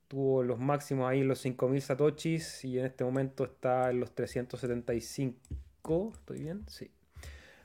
Tuvo 0.09 0.43
los 0.43 0.59
máximos 0.59 1.11
ahí 1.11 1.23
los 1.23 1.45
5.000 1.45 1.81
satoshis 1.81 2.65
y 2.65 2.79
en 2.79 2.87
este 2.87 3.05
momento 3.05 3.45
está 3.45 3.91
en 3.91 4.01
los 4.01 4.15
375. 4.15 6.13
¿Estoy 6.15 6.41
bien? 6.41 6.65
Sí. 6.69 6.91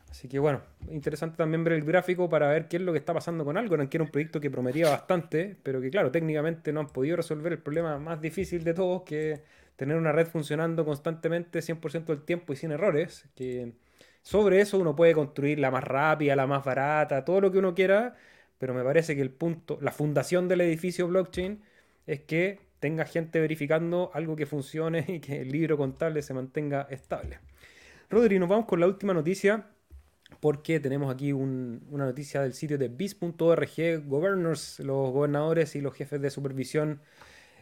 Así 0.09 0.27
que 0.27 0.39
bueno, 0.39 0.61
interesante 0.89 1.37
también 1.37 1.63
ver 1.63 1.73
el 1.73 1.83
gráfico 1.83 2.29
para 2.29 2.47
ver 2.49 2.67
qué 2.67 2.77
es 2.77 2.83
lo 2.83 2.91
que 2.91 2.97
está 2.97 3.13
pasando 3.13 3.45
con 3.45 3.57
algo 3.57 3.77
que 3.77 3.97
era 3.97 4.03
un 4.03 4.09
proyecto 4.09 4.39
que 4.39 4.49
prometía 4.49 4.89
bastante, 4.89 5.55
pero 5.61 5.79
que 5.79 5.91
claro, 5.91 6.11
técnicamente 6.11 6.73
no 6.73 6.79
han 6.79 6.87
podido 6.87 7.15
resolver 7.17 7.53
el 7.53 7.59
problema 7.59 7.99
más 7.99 8.19
difícil 8.19 8.63
de 8.63 8.73
todos, 8.73 9.03
que 9.03 9.43
tener 9.75 9.95
una 9.95 10.11
red 10.11 10.27
funcionando 10.27 10.83
constantemente 10.83 11.59
100% 11.59 12.05
del 12.05 12.23
tiempo 12.23 12.53
y 12.53 12.55
sin 12.55 12.71
errores, 12.71 13.29
que 13.35 13.73
sobre 14.21 14.61
eso 14.61 14.79
uno 14.79 14.95
puede 14.95 15.13
construir 15.13 15.59
la 15.59 15.71
más 15.71 15.83
rápida, 15.83 16.35
la 16.35 16.47
más 16.47 16.65
barata, 16.65 17.23
todo 17.23 17.39
lo 17.39 17.51
que 17.51 17.59
uno 17.59 17.73
quiera, 17.75 18.15
pero 18.59 18.75
me 18.75 18.83
parece 18.83 19.15
que 19.15 19.21
el 19.21 19.31
punto, 19.31 19.79
la 19.81 19.91
fundación 19.91 20.47
del 20.47 20.61
edificio 20.61 21.07
blockchain 21.07 21.63
es 22.05 22.19
que 22.21 22.59
tenga 22.79 23.05
gente 23.05 23.39
verificando 23.39 24.11
algo 24.13 24.35
que 24.35 24.45
funcione 24.45 25.05
y 25.07 25.19
que 25.19 25.41
el 25.41 25.51
libro 25.51 25.77
contable 25.77 26.21
se 26.21 26.35
mantenga 26.35 26.87
estable. 26.91 27.39
Rodri, 28.09 28.37
nos 28.37 28.49
vamos 28.49 28.65
con 28.65 28.79
la 28.79 28.87
última 28.87 29.13
noticia 29.13 29.65
porque 30.39 30.79
tenemos 30.79 31.13
aquí 31.13 31.31
una 31.31 32.05
noticia 32.05 32.41
del 32.41 32.53
sitio 32.53 32.77
de 32.77 32.87
bis.org, 32.87 34.05
governors, 34.05 34.79
los 34.79 35.11
gobernadores 35.11 35.75
y 35.75 35.81
los 35.81 35.93
jefes 35.93 36.21
de 36.21 36.29
supervisión 36.29 37.01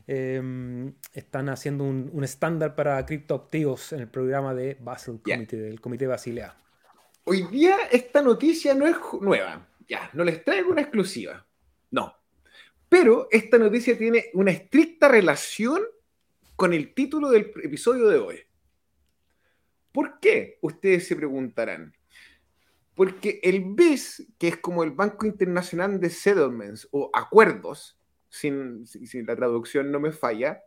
em, 0.06 0.94
están 1.14 1.50
haciendo 1.50 1.86
un, 1.86 2.24
estándar 2.24 2.76
para 2.76 3.06
criptoactivos 3.06 3.94
en 3.94 4.02
el 4.02 4.08
programa 4.08 4.54
de 4.54 4.78
Basel 4.80 5.20
Committee, 5.22 5.58
del 5.58 5.80
Comité 5.80 6.08
Basilea. 6.08 6.56
Hoy 7.24 7.44
día 7.44 7.78
esta 7.92 8.22
noticia 8.22 8.74
no 8.74 8.88
es 8.88 8.96
nueva, 9.22 9.67
ya, 9.88 10.10
no 10.14 10.24
les 10.24 10.44
traigo 10.44 10.72
una 10.72 10.82
exclusiva, 10.82 11.46
no. 11.92 12.16
Pero 12.90 13.28
esta 13.32 13.58
noticia 13.58 13.98
tiene 13.98 14.26
una 14.34 14.52
estricta 14.52 15.08
relación 15.08 15.82
con 16.56 16.74
el 16.74 16.94
título 16.94 17.30
del 17.30 17.52
episodio 17.64 18.08
de 18.08 18.18
hoy. 18.18 18.40
¿Por 19.92 20.20
qué? 20.20 20.58
Ustedes 20.62 21.08
se 21.08 21.16
preguntarán. 21.16 21.94
Porque 22.96 23.40
el 23.44 23.64
BIS, 23.76 24.28
que 24.40 24.48
es 24.48 24.58
como 24.58 24.84
el 24.84 24.92
Banco 24.92 25.26
Internacional 25.26 26.00
de 26.00 26.10
Settlements 26.10 26.88
o 26.92 27.12
Acuerdos, 27.14 28.00
sin, 28.30 28.88
si 28.88 29.22
la 29.24 29.36
traducción 29.36 29.92
no 29.92 30.00
me 30.00 30.12
falla, 30.12 30.64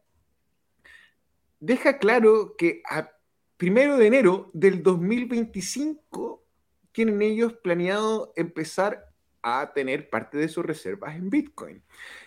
deja 1.59 1.99
claro 1.99 2.55
que 2.57 2.83
a 2.89 3.11
primero 3.57 3.99
de 3.99 4.07
enero 4.07 4.51
del 4.55 4.83
2025 4.83 6.45
tienen 6.93 7.21
ellos 7.23 7.55
planeado 7.55 8.33
empezar 8.37 9.10
a 9.43 9.73
tener 9.75 10.11
parte 10.11 10.39
de 10.39 10.49
sus 10.49 10.65
reservas 10.65 11.17
en 11.17 11.31
Bitcoin. 11.31 11.83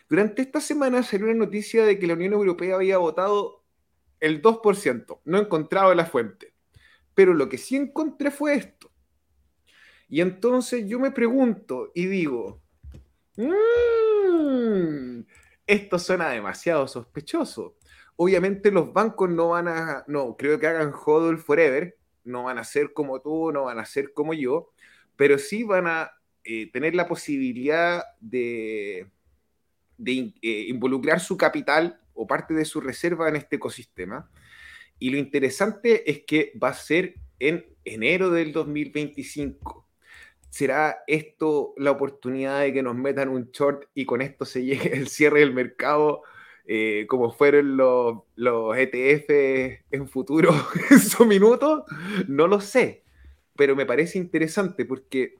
Durante 0.09 0.41
esta 0.41 0.59
semana 0.59 1.03
salió 1.03 1.27
una 1.27 1.35
noticia 1.35 1.85
de 1.85 1.99
que 1.99 2.07
la 2.07 2.13
Unión 2.13 2.33
Europea 2.33 2.75
había 2.75 2.97
votado 2.97 3.63
el 4.19 4.41
2%. 4.41 5.21
No 5.25 5.37
he 5.37 5.41
encontrado 5.41 5.93
la 5.93 6.05
fuente. 6.05 6.53
Pero 7.13 7.33
lo 7.33 7.49
que 7.49 7.57
sí 7.57 7.75
encontré 7.75 8.31
fue 8.31 8.55
esto. 8.55 8.91
Y 10.07 10.21
entonces 10.21 10.87
yo 10.87 10.99
me 10.99 11.11
pregunto 11.11 11.91
y 11.93 12.05
digo, 12.05 12.61
mmm, 13.35 15.21
esto 15.65 15.99
suena 15.99 16.29
demasiado 16.29 16.87
sospechoso. 16.87 17.77
Obviamente 18.15 18.71
los 18.71 18.93
bancos 18.93 19.29
no 19.29 19.49
van 19.49 19.67
a, 19.67 20.03
no, 20.07 20.35
creo 20.37 20.59
que 20.59 20.67
hagan 20.67 20.93
hodl 20.93 21.37
forever, 21.37 21.97
no 22.23 22.43
van 22.43 22.59
a 22.59 22.63
ser 22.63 22.93
como 22.93 23.21
tú, 23.21 23.51
no 23.51 23.63
van 23.63 23.79
a 23.79 23.85
ser 23.85 24.13
como 24.13 24.33
yo, 24.33 24.71
pero 25.15 25.37
sí 25.37 25.63
van 25.63 25.87
a 25.87 26.11
eh, 26.45 26.71
tener 26.71 26.95
la 26.95 27.07
posibilidad 27.07 28.03
de, 28.19 29.07
de 29.97 30.33
eh, 30.41 30.65
involucrar 30.67 31.19
su 31.19 31.37
capital 31.37 31.99
o 32.13 32.27
parte 32.27 32.53
de 32.53 32.65
su 32.65 32.81
reserva 32.81 33.29
en 33.29 33.35
este 33.35 33.55
ecosistema. 33.55 34.29
Y 34.99 35.09
lo 35.09 35.17
interesante 35.17 36.09
es 36.09 36.23
que 36.25 36.53
va 36.61 36.69
a 36.69 36.73
ser 36.73 37.15
en 37.39 37.65
enero 37.85 38.29
del 38.29 38.53
2025. 38.53 39.87
¿Será 40.49 41.03
esto 41.07 41.73
la 41.77 41.91
oportunidad 41.91 42.61
de 42.61 42.73
que 42.73 42.83
nos 42.83 42.95
metan 42.95 43.29
un 43.29 43.49
short 43.51 43.89
y 43.95 44.05
con 44.05 44.21
esto 44.21 44.45
se 44.45 44.63
llegue 44.63 44.93
el 44.95 45.07
cierre 45.07 45.39
del 45.39 45.53
mercado 45.53 46.21
eh, 46.65 47.05
como 47.09 47.31
fueron 47.31 47.75
los, 47.75 48.19
los 48.35 48.77
ETF 48.77 49.81
en 49.91 50.07
futuro 50.07 50.53
en 50.91 50.99
su 50.99 51.25
minuto? 51.25 51.85
No 52.27 52.47
lo 52.47 52.61
sé, 52.61 53.03
pero 53.55 53.75
me 53.75 53.85
parece 53.85 54.17
interesante 54.17 54.85
porque 54.85 55.39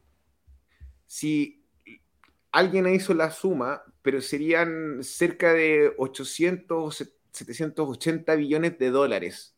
si 1.08 1.64
alguien 2.52 2.88
hizo 2.88 3.14
la 3.14 3.32
suma, 3.32 3.84
pero 4.02 4.22
serían 4.22 5.04
cerca 5.04 5.54
de 5.54 5.94
800 5.98 7.14
780 7.34 8.36
billones 8.36 8.78
de 8.78 8.92
dólares 8.92 9.56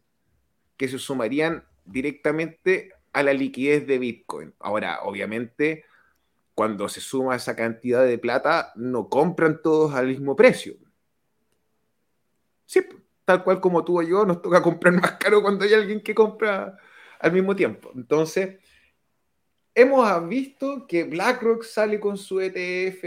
que 0.77 0.87
se 0.87 0.97
sumarían 0.97 1.65
directamente 1.85 2.93
a 3.13 3.23
la 3.23 3.33
liquidez 3.33 3.85
de 3.85 3.99
Bitcoin. 3.99 4.53
Ahora, 4.59 5.01
obviamente, 5.03 5.85
cuando 6.53 6.89
se 6.89 7.01
suma 7.01 7.35
esa 7.35 7.55
cantidad 7.55 8.05
de 8.05 8.17
plata, 8.17 8.71
no 8.75 9.09
compran 9.09 9.61
todos 9.61 9.93
al 9.93 10.07
mismo 10.07 10.35
precio. 10.35 10.75
Sí, 12.65 12.81
tal 13.25 13.43
cual 13.43 13.59
como 13.59 13.83
tú 13.83 13.99
o 13.99 14.01
yo, 14.01 14.25
nos 14.25 14.41
toca 14.41 14.61
comprar 14.61 14.93
más 14.93 15.11
caro 15.13 15.41
cuando 15.41 15.65
hay 15.65 15.73
alguien 15.73 16.01
que 16.01 16.15
compra 16.15 16.77
al 17.19 17.31
mismo 17.31 17.55
tiempo. 17.55 17.91
Entonces, 17.95 18.57
hemos 19.75 20.27
visto 20.27 20.87
que 20.87 21.03
BlackRock 21.03 21.63
sale 21.63 21.99
con 21.99 22.17
su 22.17 22.39
ETF, 22.39 23.03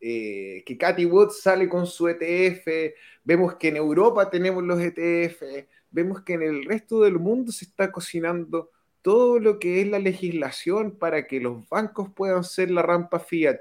eh, 0.00 0.62
que 0.66 0.76
Cathy 0.78 1.06
Wood 1.06 1.30
sale 1.30 1.68
con 1.68 1.86
su 1.86 2.06
ETF, 2.08 2.94
vemos 3.24 3.54
que 3.54 3.68
en 3.68 3.76
Europa 3.76 4.28
tenemos 4.28 4.62
los 4.62 4.78
ETF, 4.80 5.66
vemos 5.90 6.22
que 6.22 6.34
en 6.34 6.42
el 6.42 6.64
resto 6.64 7.00
del 7.00 7.18
mundo 7.18 7.50
se 7.50 7.64
está 7.64 7.90
cocinando 7.90 8.70
todo 9.00 9.40
lo 9.40 9.58
que 9.58 9.80
es 9.80 9.88
la 9.88 9.98
legislación 9.98 10.96
para 10.96 11.26
que 11.26 11.40
los 11.40 11.68
bancos 11.68 12.10
puedan 12.14 12.44
ser 12.44 12.70
la 12.70 12.82
rampa 12.82 13.18
fiat. 13.18 13.56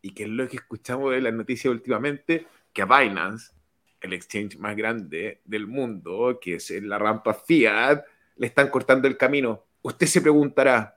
Y 0.00 0.14
que 0.14 0.22
es 0.22 0.28
lo 0.28 0.48
que 0.48 0.56
escuchamos 0.56 1.12
de 1.12 1.20
las 1.20 1.34
noticias 1.34 1.70
últimamente, 1.70 2.46
que 2.72 2.82
a 2.82 2.86
Binance, 2.86 3.52
el 4.00 4.12
exchange 4.12 4.56
más 4.58 4.76
grande 4.76 5.40
del 5.44 5.66
mundo, 5.66 6.38
que 6.40 6.56
es 6.56 6.70
la 6.82 6.98
rampa 6.98 7.34
fiat, 7.34 8.04
le 8.36 8.46
están 8.46 8.68
cortando 8.68 9.08
el 9.08 9.16
camino. 9.16 9.64
Usted 9.82 10.06
se 10.06 10.20
preguntará, 10.20 10.95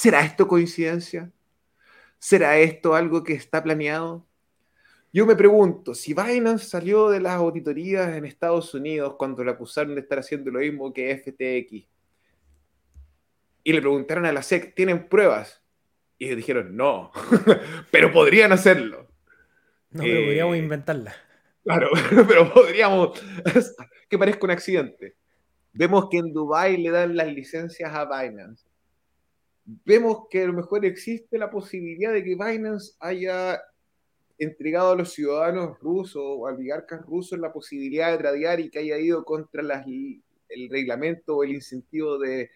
¿será 0.00 0.24
esto 0.24 0.48
coincidencia? 0.48 1.30
¿Será 2.18 2.58
esto 2.58 2.94
algo 2.94 3.22
que 3.22 3.34
está 3.34 3.62
planeado? 3.62 4.26
Yo 5.12 5.26
me 5.26 5.36
pregunto, 5.36 5.94
si 5.94 6.14
Binance 6.14 6.64
salió 6.64 7.10
de 7.10 7.20
las 7.20 7.34
auditorías 7.34 8.16
en 8.16 8.24
Estados 8.24 8.72
Unidos 8.72 9.16
cuando 9.18 9.44
le 9.44 9.50
acusaron 9.50 9.94
de 9.94 10.00
estar 10.00 10.18
haciendo 10.18 10.50
lo 10.50 10.60
mismo 10.60 10.90
que 10.94 11.14
FTX, 11.18 11.86
y 13.62 13.72
le 13.74 13.80
preguntaron 13.82 14.24
a 14.24 14.32
la 14.32 14.42
SEC, 14.42 14.74
¿tienen 14.74 15.06
pruebas? 15.06 15.62
Y 16.16 16.24
ellos 16.24 16.38
dijeron, 16.38 16.74
no, 16.74 17.12
pero 17.90 18.10
podrían 18.10 18.52
hacerlo. 18.52 19.06
No, 19.90 20.02
pero 20.02 20.24
podríamos 20.24 20.56
eh, 20.56 20.58
inventarla. 20.60 21.14
Claro, 21.62 21.90
pero 22.26 22.54
podríamos, 22.54 23.22
que 24.08 24.16
parezca 24.18 24.46
un 24.46 24.52
accidente. 24.52 25.16
Vemos 25.74 26.08
que 26.10 26.16
en 26.16 26.32
Dubai 26.32 26.78
le 26.78 26.88
dan 26.88 27.14
las 27.14 27.30
licencias 27.30 27.92
a 27.92 28.06
Binance. 28.06 28.69
Vemos 29.84 30.26
que 30.28 30.42
a 30.42 30.46
lo 30.46 30.52
mejor 30.52 30.84
existe 30.84 31.38
la 31.38 31.50
posibilidad 31.50 32.12
de 32.12 32.24
que 32.24 32.30
Binance 32.34 32.94
haya 32.98 33.60
entregado 34.36 34.92
a 34.92 34.96
los 34.96 35.12
ciudadanos 35.12 35.78
rusos 35.80 36.22
o 36.24 36.40
oligarcas 36.40 37.04
rusos 37.06 37.38
la 37.38 37.52
posibilidad 37.52 38.10
de 38.10 38.18
tradear 38.18 38.58
y 38.58 38.70
que 38.70 38.80
haya 38.80 38.98
ido 38.98 39.24
contra 39.24 39.62
las, 39.62 39.86
el 39.86 40.70
reglamento 40.70 41.36
o 41.36 41.44
el 41.44 41.52
incentivo 41.52 42.18
de, 42.18 42.50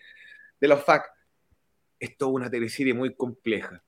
de 0.60 0.68
los 0.68 0.82
FAC. 0.82 1.04
Es 2.00 2.16
una 2.20 2.50
teleserie 2.50 2.94
muy 2.94 3.14
compleja. 3.14 3.82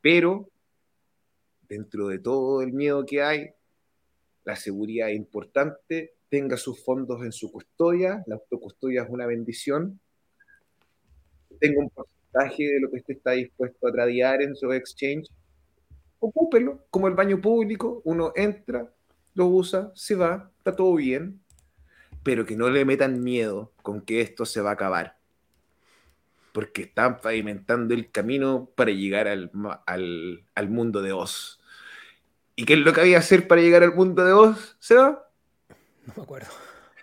Pero, 0.00 0.48
dentro 1.68 2.08
de 2.08 2.18
todo 2.18 2.62
el 2.62 2.72
miedo 2.72 3.04
que 3.04 3.22
hay, 3.22 3.50
la 4.44 4.56
seguridad 4.56 5.10
es 5.10 5.16
importante, 5.16 6.14
tenga 6.28 6.56
sus 6.56 6.82
fondos 6.82 7.22
en 7.22 7.32
su 7.32 7.52
custodia, 7.52 8.24
la 8.26 8.36
autocustodia 8.36 9.02
es 9.02 9.10
una 9.10 9.26
bendición, 9.26 10.00
tenga 11.62 11.80
un 11.80 11.90
porcentaje 11.90 12.64
de 12.64 12.80
lo 12.80 12.90
que 12.90 12.96
usted 12.96 13.14
está 13.14 13.30
dispuesto 13.32 13.86
a 13.86 13.92
tradear 13.92 14.42
en 14.42 14.54
su 14.56 14.72
exchange, 14.72 15.28
ocúpelo, 16.18 16.84
como 16.90 17.08
el 17.08 17.14
baño 17.14 17.40
público, 17.40 18.02
uno 18.04 18.32
entra, 18.34 18.92
lo 19.34 19.46
usa, 19.46 19.92
se 19.94 20.14
va, 20.14 20.50
está 20.58 20.74
todo 20.74 20.94
bien, 20.96 21.40
pero 22.22 22.44
que 22.44 22.56
no 22.56 22.68
le 22.68 22.84
metan 22.84 23.22
miedo 23.22 23.72
con 23.82 24.02
que 24.02 24.20
esto 24.20 24.44
se 24.44 24.60
va 24.60 24.70
a 24.70 24.74
acabar 24.74 25.22
porque 26.52 26.82
están 26.82 27.20
pavimentando 27.20 27.94
el 27.94 28.10
camino 28.10 28.70
para 28.74 28.90
llegar 28.90 29.26
al, 29.26 29.50
mundo 30.68 31.02
de 31.02 31.12
Oz. 31.12 31.60
¿Y 32.54 32.66
qué 32.66 32.74
es 32.74 32.80
lo 32.80 32.92
que 32.92 33.00
había 33.00 33.14
que 33.14 33.24
hacer 33.24 33.48
para 33.48 33.62
llegar 33.62 33.82
al 33.82 33.94
mundo 33.94 34.24
de 34.24 34.32
Oz, 34.32 34.76
Seba? 34.78 35.30
No 36.06 36.12
me 36.14 36.22
acuerdo. 36.22 36.48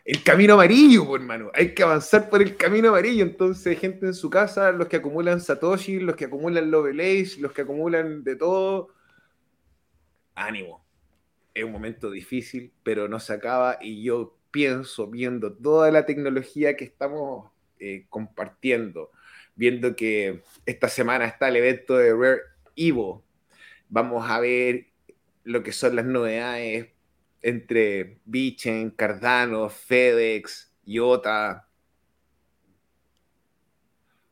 El 0.10 0.24
camino 0.24 0.56
amarillo, 0.56 1.06
pues, 1.06 1.22
hermano. 1.22 1.52
Hay 1.54 1.76
que 1.76 1.84
avanzar 1.84 2.32
por 2.32 2.42
el 2.42 2.58
camino 2.58 2.90
amarillo. 2.90 3.24
Entonces, 3.24 3.80
gente 3.80 4.08
en 4.08 4.16
su 4.16 4.28
casa, 4.32 4.72
los 4.72 4.88
que 4.88 4.96
acumulan 4.96 5.40
Satoshi, 5.40 6.00
los 6.00 6.16
que 6.16 6.26
acumulan 6.26 6.72
Lovelace, 6.72 7.40
los 7.40 7.52
que 7.52 7.62
acumulan 7.62 8.24
de 8.24 8.36
todo. 8.36 8.88
Ánimo. 10.34 10.84
Es 11.54 11.64
un 11.64 11.72
momento 11.74 12.10
difícil, 12.10 12.74
pero 12.82 13.08
no 13.08 13.20
se 13.20 13.34
acaba. 13.34 13.78
Y 13.80 14.02
yo 14.02 14.36
pienso, 14.50 15.06
viendo 15.06 15.54
toda 15.54 15.92
la 15.92 16.08
tecnología 16.08 16.76
que 16.76 16.86
estamos 16.86 17.52
eh, 17.80 18.08
compartiendo, 18.10 19.12
viendo 19.54 19.96
que 19.96 20.42
esta 20.66 20.90
semana 20.90 21.26
está 21.26 21.50
el 21.50 21.58
evento 21.58 21.96
de 21.98 22.16
Rare 22.16 22.42
Evo. 22.76 23.24
Vamos 23.90 24.28
a 24.28 24.40
ver 24.40 24.88
lo 25.44 25.62
que 25.62 25.72
son 25.72 25.96
las 25.96 26.06
novedades 26.06 26.88
entre 27.42 28.20
Bichen, 28.26 28.92
Cardano, 28.92 29.70
FedEx, 29.70 30.74
IOTA. 30.86 31.68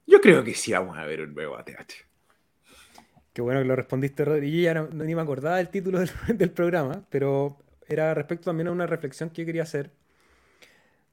Yo 0.05 0.21
creo 0.21 0.43
que 0.43 0.53
sí 0.53 0.71
vamos 0.71 0.97
a 0.97 1.05
ver 1.05 1.21
un 1.21 1.33
nuevo 1.33 1.57
ATH. 1.57 2.07
Qué 3.33 3.41
bueno 3.41 3.61
que 3.61 3.67
lo 3.67 3.75
respondiste, 3.75 4.25
Rodri. 4.25 4.51
Yo 4.51 4.63
ya 4.63 4.73
no, 4.73 4.87
ni 4.87 5.13
me 5.13 5.21
acordaba 5.21 5.57
del 5.57 5.69
título 5.69 5.99
del, 5.99 6.09
del, 6.37 6.51
programa, 6.51 7.05
pero 7.09 7.57
era 7.87 8.13
respecto 8.13 8.45
también 8.45 8.67
a 8.67 8.71
una 8.71 8.87
reflexión 8.87 9.29
que 9.29 9.41
yo 9.41 9.45
quería 9.45 9.63
hacer. 9.63 9.91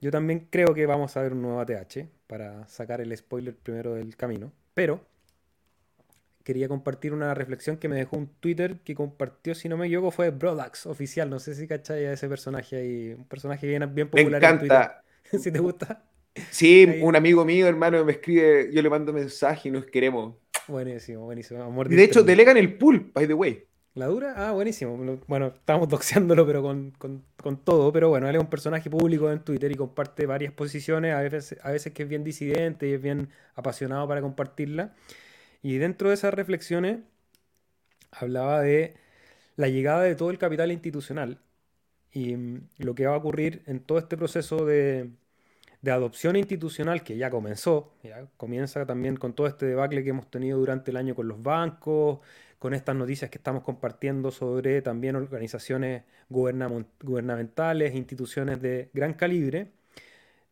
Yo 0.01 0.11
también 0.11 0.49
creo 0.51 0.75
que 0.75 0.87
vamos 0.87 1.17
a 1.17 1.23
ver 1.23 1.33
un 1.33 1.43
nuevo 1.43 1.61
ATH 1.61 2.09
para 2.27 2.67
sacar 2.69 3.01
el 3.01 3.17
spoiler 3.17 3.55
primero 3.55 3.95
del 3.95 4.17
camino. 4.17 4.53
Pero 4.75 5.05
quería 6.45 6.69
compartir 6.69 7.13
una 7.13 7.35
reflexión 7.35 7.79
que 7.79 7.89
me 7.89 7.97
dejó 7.97 8.17
un 8.17 8.29
Twitter 8.39 8.81
que 8.85 8.95
compartió, 8.95 9.55
si 9.55 9.69
no 9.69 9.77
me 9.77 9.87
equivoco, 9.87 10.11
fue 10.11 10.31
Brodax 10.31 10.87
oficial. 10.87 11.29
No 11.31 11.41
sé 11.41 11.55
si 11.55 11.67
cachai 11.67 12.05
a 12.05 12.13
ese 12.13 12.29
personaje 12.29 12.77
ahí. 12.77 13.15
Un 13.19 13.25
personaje 13.25 13.67
bien, 13.67 13.93
bien 13.95 14.09
popular 14.09 14.41
me 14.41 14.49
encanta. 14.49 14.55
en 14.55 15.31
Twitter. 15.31 15.41
si 15.43 15.51
te 15.51 15.59
gusta. 15.59 16.05
Sí, 16.51 16.87
un 17.03 17.17
amigo 17.17 17.45
mío, 17.45 17.67
hermano, 17.67 18.05
me 18.05 18.13
escribe, 18.13 18.71
yo 18.73 18.83
le 18.83 18.91
mando 18.91 19.13
mensaje 19.13 19.69
y 19.69 19.73
nos 19.73 19.87
queremos. 19.87 20.37
Buenísimo, 20.69 21.25
buenísimo. 21.25 21.63
Amor 21.63 21.89
de, 21.89 22.05
hecho, 22.05 22.23
delegan 22.23 22.57
el 22.57 22.77
pool, 22.77 23.11
by 23.13 23.27
the 23.27 23.35
way. 23.35 23.65
¿La 23.95 24.07
dura? 24.07 24.35
Ah, 24.37 24.53
buenísimo. 24.53 24.97
Bueno, 25.29 25.53
estamos 25.55 25.89
doxeándolo, 25.89 26.45
pero 26.47 26.63
con, 26.63 27.23
todo. 27.63 27.93
Pero 27.93 28.09
bueno, 28.09 28.29
él 28.29 28.35
es 28.35 28.41
un 28.41 28.49
personaje 28.49 28.91
público 28.91 29.31
en 29.31 29.41
Twitter 29.45 29.71
y 29.71 29.77
comparte 29.77 30.27
varias 30.27 30.53
posiciones, 30.53 31.15
a 31.15 31.21
veces, 31.21 31.57
a 31.63 31.71
veces 31.71 31.93
que 31.93 32.03
es 32.03 32.09
bien 32.09 32.25
disidente 32.25 32.89
y 32.89 32.95
es 32.95 33.01
bien 33.01 33.29
apasionado 33.55 34.09
para 34.09 34.21
compartirla. 34.21 34.95
Y 35.65 35.79
dentro 35.79 36.11
de 36.11 36.15
esas 36.15 36.35
reflexiones 36.35 36.99
hablaba 38.13 38.61
de 38.61 38.97
la 39.57 39.69
llegada 39.69 40.03
de 40.03 40.15
todo 40.15 40.31
el 40.31 40.37
capital 40.37 40.71
institucional 40.71 41.41
y 42.13 42.37
mm, 42.37 42.69
lo 42.81 42.95
que 42.95 43.07
va 43.07 43.15
a 43.15 43.17
ocurrir 43.17 43.63
en 43.67 43.81
todo 43.81 43.97
este 43.97 44.19
proceso 44.19 44.67
de, 44.67 45.09
de 45.81 45.91
adopción 45.91 46.37
institucional 46.37 47.03
que 47.03 47.17
ya 47.17 47.31
comenzó, 47.31 47.95
ya 48.03 48.27
comienza 48.37 48.85
también 48.85 49.17
con 49.17 49.33
todo 49.33 49.47
este 49.47 49.65
debacle 49.65 50.05
que 50.05 50.11
hemos 50.11 50.31
tenido 50.31 50.59
durante 50.59 50.91
el 50.91 50.99
año 50.99 51.15
con 51.15 51.29
los 51.29 51.43
bancos, 51.43 52.21
con 52.59 52.75
estas 52.75 52.95
noticias 52.95 53.31
que 53.31 53.39
estamos 53.39 53.63
compartiendo 53.63 54.31
sobre 54.31 54.83
también 54.83 55.17
organizaciones 55.17 56.03
gubernamentales, 56.29 57.95
instituciones 57.95 58.61
de 58.61 58.91
gran 58.93 59.15
calibre, 59.15 59.73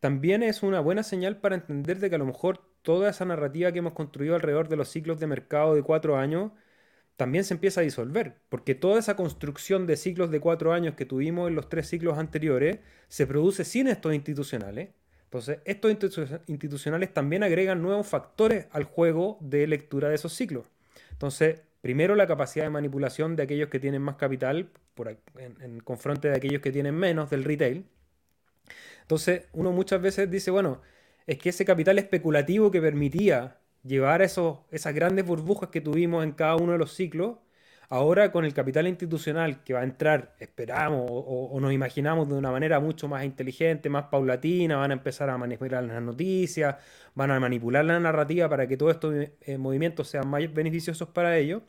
también 0.00 0.42
es 0.42 0.62
una 0.62 0.80
buena 0.80 1.02
señal 1.02 1.36
para 1.36 1.54
entender 1.54 1.98
de 1.98 2.08
que 2.08 2.16
a 2.16 2.18
lo 2.18 2.26
mejor 2.26 2.71
toda 2.82 3.10
esa 3.10 3.24
narrativa 3.24 3.72
que 3.72 3.78
hemos 3.78 3.94
construido 3.94 4.34
alrededor 4.34 4.68
de 4.68 4.76
los 4.76 4.88
ciclos 4.88 5.18
de 5.20 5.26
mercado 5.26 5.74
de 5.74 5.82
cuatro 5.82 6.16
años 6.16 6.52
también 7.16 7.44
se 7.44 7.54
empieza 7.54 7.80
a 7.80 7.84
disolver, 7.84 8.36
porque 8.48 8.74
toda 8.74 8.98
esa 8.98 9.16
construcción 9.16 9.86
de 9.86 9.96
ciclos 9.96 10.30
de 10.30 10.40
cuatro 10.40 10.72
años 10.72 10.94
que 10.94 11.04
tuvimos 11.06 11.48
en 11.48 11.54
los 11.54 11.68
tres 11.68 11.88
ciclos 11.88 12.18
anteriores 12.18 12.78
se 13.08 13.26
produce 13.26 13.64
sin 13.64 13.86
estos 13.86 14.14
institucionales. 14.14 14.90
Entonces, 15.24 15.60
estos 15.64 15.90
institucionales 16.46 17.14
también 17.14 17.42
agregan 17.42 17.80
nuevos 17.80 18.06
factores 18.06 18.66
al 18.72 18.84
juego 18.84 19.38
de 19.40 19.66
lectura 19.66 20.08
de 20.08 20.16
esos 20.16 20.32
ciclos. 20.32 20.64
Entonces, 21.12 21.60
primero 21.80 22.14
la 22.16 22.26
capacidad 22.26 22.64
de 22.64 22.70
manipulación 22.70 23.36
de 23.36 23.44
aquellos 23.44 23.68
que 23.68 23.80
tienen 23.80 24.02
más 24.02 24.16
capital 24.16 24.70
por, 24.94 25.08
en, 25.08 25.18
en 25.62 25.80
confronte 25.80 26.28
de 26.28 26.36
aquellos 26.36 26.60
que 26.60 26.72
tienen 26.72 26.94
menos 26.94 27.30
del 27.30 27.44
retail. 27.44 27.86
Entonces, 29.02 29.44
uno 29.52 29.72
muchas 29.72 30.02
veces 30.02 30.30
dice, 30.30 30.50
bueno, 30.50 30.80
es 31.26 31.38
que 31.38 31.50
ese 31.50 31.64
capital 31.64 31.98
especulativo 31.98 32.70
que 32.70 32.80
permitía 32.80 33.58
llevar 33.84 34.22
esos, 34.22 34.58
esas 34.70 34.94
grandes 34.94 35.24
burbujas 35.24 35.70
que 35.70 35.80
tuvimos 35.80 36.24
en 36.24 36.32
cada 36.32 36.56
uno 36.56 36.72
de 36.72 36.78
los 36.78 36.92
ciclos, 36.94 37.38
ahora 37.88 38.32
con 38.32 38.44
el 38.44 38.54
capital 38.54 38.88
institucional 38.88 39.62
que 39.64 39.74
va 39.74 39.80
a 39.80 39.84
entrar, 39.84 40.34
esperamos 40.38 41.04
o, 41.08 41.58
nos 41.60 41.72
imaginamos 41.72 42.28
de 42.28 42.34
una 42.34 42.50
manera 42.50 42.80
mucho 42.80 43.08
más 43.08 43.24
inteligente, 43.24 43.90
más 43.90 44.04
paulatina, 44.04 44.76
van 44.76 44.92
a 44.92 44.94
empezar 44.94 45.28
a 45.30 45.36
manipular 45.36 45.84
las 45.84 46.02
noticias, 46.02 46.76
van 47.14 47.30
a 47.30 47.40
manipular 47.40 47.84
la 47.84 48.00
narrativa 48.00 48.48
para 48.48 48.66
que 48.66 48.76
todos 48.76 48.94
estos 48.94 49.14
eh, 49.42 49.58
movimientos 49.58 50.08
sean 50.08 50.28
más 50.28 50.42
beneficiosos 50.52 51.08
para 51.08 51.36
ellos, 51.36 51.62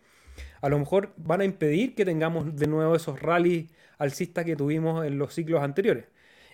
a 0.62 0.70
lo 0.70 0.80
mejor 0.80 1.14
van 1.18 1.42
a 1.42 1.46
impedir 1.46 1.96
que 1.96 2.06
tengamos 2.06 2.56
de 2.56 2.68
nuevo 2.68 2.96
esos 2.96 3.22
rallies 3.22 3.70
alcistas 3.98 4.46
que 4.46 4.56
tuvimos 4.56 5.06
en 5.06 5.18
los 5.18 5.34
ciclos 5.34 5.62
anteriores. 5.62 6.06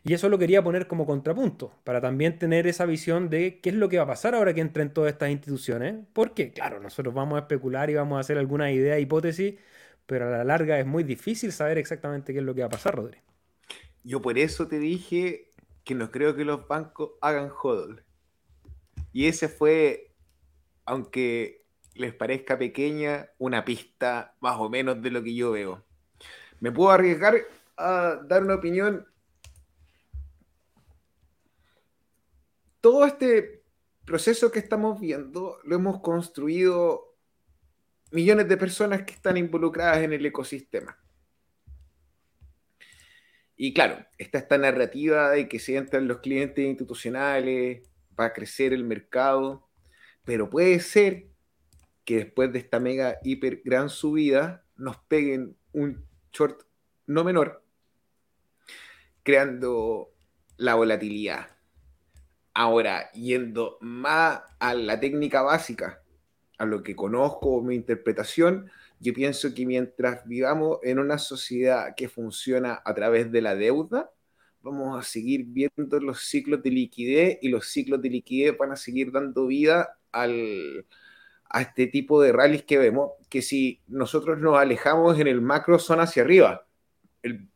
Y 0.04 0.14
eso 0.14 0.30
lo 0.30 0.38
quería 0.38 0.64
poner 0.64 0.88
como 0.88 1.06
contrapunto, 1.06 1.74
para 1.84 2.00
también 2.02 2.40
tener 2.40 2.68
esa 2.68 2.86
visión 2.86 3.30
de 3.30 3.60
qué 3.60 3.70
es 3.70 3.76
lo 3.76 3.90
que 3.90 3.98
va 3.98 4.04
a 4.04 4.08
pasar 4.08 4.36
ahora 4.36 4.54
que 4.54 4.62
entren 4.62 4.94
todas 4.94 5.12
estas 5.12 5.30
instituciones. 5.30 5.96
Porque, 6.14 6.52
claro, 6.52 6.80
nosotros 6.80 7.14
vamos 7.14 7.38
a 7.38 7.42
especular 7.42 7.90
y 7.90 7.96
vamos 7.96 8.18
a 8.18 8.22
hacer 8.22 8.38
alguna 8.38 8.72
idea, 8.72 9.00
hipótesis, 9.00 9.56
pero 10.06 10.28
a 10.28 10.32
la 10.32 10.44
larga 10.44 10.80
es 10.80 10.86
muy 10.86 11.04
difícil 11.04 11.52
saber 11.52 11.78
exactamente 11.78 12.34
qué 12.34 12.40
es 12.40 12.46
lo 12.46 12.56
que 12.56 12.62
va 12.62 12.68
a 12.68 12.72
pasar, 12.72 12.96
Rodri. 12.96 13.18
Yo 14.04 14.22
por 14.22 14.38
eso 14.38 14.68
te 14.68 14.80
dije 14.80 15.50
que 15.84 15.96
no 15.96 16.12
creo 16.12 16.36
que 16.36 16.46
los 16.46 16.68
bancos 16.68 17.12
hagan 17.22 17.50
hodl. 17.52 18.02
Y 19.12 19.28
ese 19.28 19.50
fue, 19.50 20.12
aunque 20.86 21.66
les 21.96 22.14
parezca 22.14 22.58
pequeña, 22.58 23.30
una 23.38 23.66
pista 23.66 24.36
más 24.40 24.58
o 24.58 24.70
menos 24.70 25.02
de 25.02 25.12
lo 25.12 25.22
que 25.22 25.36
yo 25.36 25.52
veo. 25.52 25.84
Me 26.60 26.72
puedo 26.72 26.92
arriesgar 26.92 27.36
a 27.78 28.22
dar 28.28 28.44
una 28.44 28.56
opinión. 28.56 29.06
Todo 32.82 33.06
este 33.06 33.64
proceso 34.06 34.52
que 34.52 34.60
estamos 34.60 35.00
viendo 35.00 35.60
lo 35.64 35.76
hemos 35.76 36.02
construido 36.02 37.16
millones 38.12 38.48
de 38.48 38.58
personas 38.58 39.04
que 39.04 39.14
están 39.14 39.38
involucradas 39.38 40.00
en 40.00 40.14
el 40.14 40.26
ecosistema. 40.26 40.98
Y 43.56 43.74
claro, 43.74 44.06
está 44.18 44.38
esta 44.38 44.58
narrativa 44.58 45.32
de 45.32 45.50
que 45.50 45.60
se 45.60 45.76
entran 45.76 46.08
los 46.08 46.20
clientes 46.20 46.66
institucionales, 46.66 47.84
va 48.18 48.26
a 48.26 48.34
crecer 48.34 48.72
el 48.72 48.86
mercado, 48.86 49.68
pero 50.24 50.50
puede 50.50 50.80
ser 50.80 51.28
que 52.06 52.18
después 52.18 52.54
de 52.54 52.60
esta 52.60 52.80
mega 52.80 53.20
hiper 53.22 53.62
gran 53.64 53.90
subida 53.90 54.64
nos 54.78 54.98
peguen 54.98 55.58
un 55.74 56.06
short 56.32 56.64
no 57.06 57.24
menor, 57.24 57.64
creando 59.24 60.14
la 60.58 60.76
volatilidad. 60.76 61.59
Ahora, 62.62 63.10
yendo 63.14 63.78
más 63.80 64.42
a 64.60 64.74
la 64.74 65.00
técnica 65.00 65.42
básica, 65.42 66.04
a 66.58 66.66
lo 66.66 66.84
que 66.84 66.94
conozco, 66.94 67.62
mi 67.62 67.74
interpretación, 67.74 68.70
yo 69.00 69.14
pienso 69.14 69.54
que 69.56 69.66
mientras 69.66 70.28
vivamos 70.28 70.80
en 70.84 71.00
una 71.00 71.18
sociedad 71.20 71.96
que 71.96 72.10
funciona 72.10 72.82
a 72.84 72.94
través 72.94 73.32
de 73.32 73.42
la 73.42 73.56
deuda, 73.56 74.12
vamos 74.62 75.00
a 75.00 75.08
seguir 75.10 75.46
viendo 75.46 76.02
los 76.02 76.20
ciclos 76.26 76.62
de 76.62 76.72
liquidez 76.72 77.40
y 77.42 77.48
los 77.48 77.66
ciclos 77.66 78.02
de 78.02 78.10
liquidez 78.10 78.58
van 78.58 78.74
a 78.74 78.76
seguir 78.76 79.14
dando 79.14 79.48
vida 79.48 79.98
a 80.12 80.28
este 81.62 81.88
tipo 81.88 82.22
de 82.22 82.34
rallies 82.34 82.64
que 82.64 82.78
vemos, 82.78 83.12
que 83.30 83.42
si 83.42 83.82
nosotros 83.88 84.38
nos 84.38 84.58
alejamos 84.58 85.18
en 85.18 85.28
el 85.28 85.40
macro 85.40 85.80
son 85.80 86.02
hacia 86.02 86.24
arriba. 86.24 86.68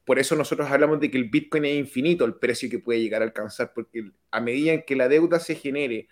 Por 0.04 0.20
eso 0.20 0.36
nosotros 0.36 0.70
hablamos 0.70 1.00
de 1.00 1.10
que 1.10 1.18
el 1.18 1.30
Bitcoin 1.30 1.66
es 1.66 1.78
infinito, 1.78 2.26
el 2.26 2.36
precio 2.36 2.70
que 2.70 2.80
puede 2.80 3.02
llegar 3.02 3.22
a 3.22 3.26
alcanzar, 3.26 3.72
porque 3.74 4.12
a 4.32 4.42
medida 4.42 4.82
que 4.82 4.96
la 4.96 5.08
deuda 5.08 5.40
se 5.40 5.56
genere 5.56 6.08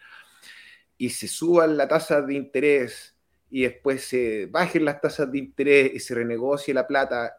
y 0.98 1.10
se 1.10 1.28
suban 1.28 1.78
las 1.78 1.90
tasas 1.90 2.26
de 2.28 2.36
interés 2.36 3.16
y 3.50 3.64
después 3.64 4.04
se 4.04 4.46
bajen 4.46 4.86
las 4.86 5.02
tasas 5.02 5.32
de 5.32 5.40
interés 5.40 5.92
y 5.94 6.00
se 6.00 6.16
renegocie 6.16 6.74
la 6.74 6.88
plata, 6.88 7.38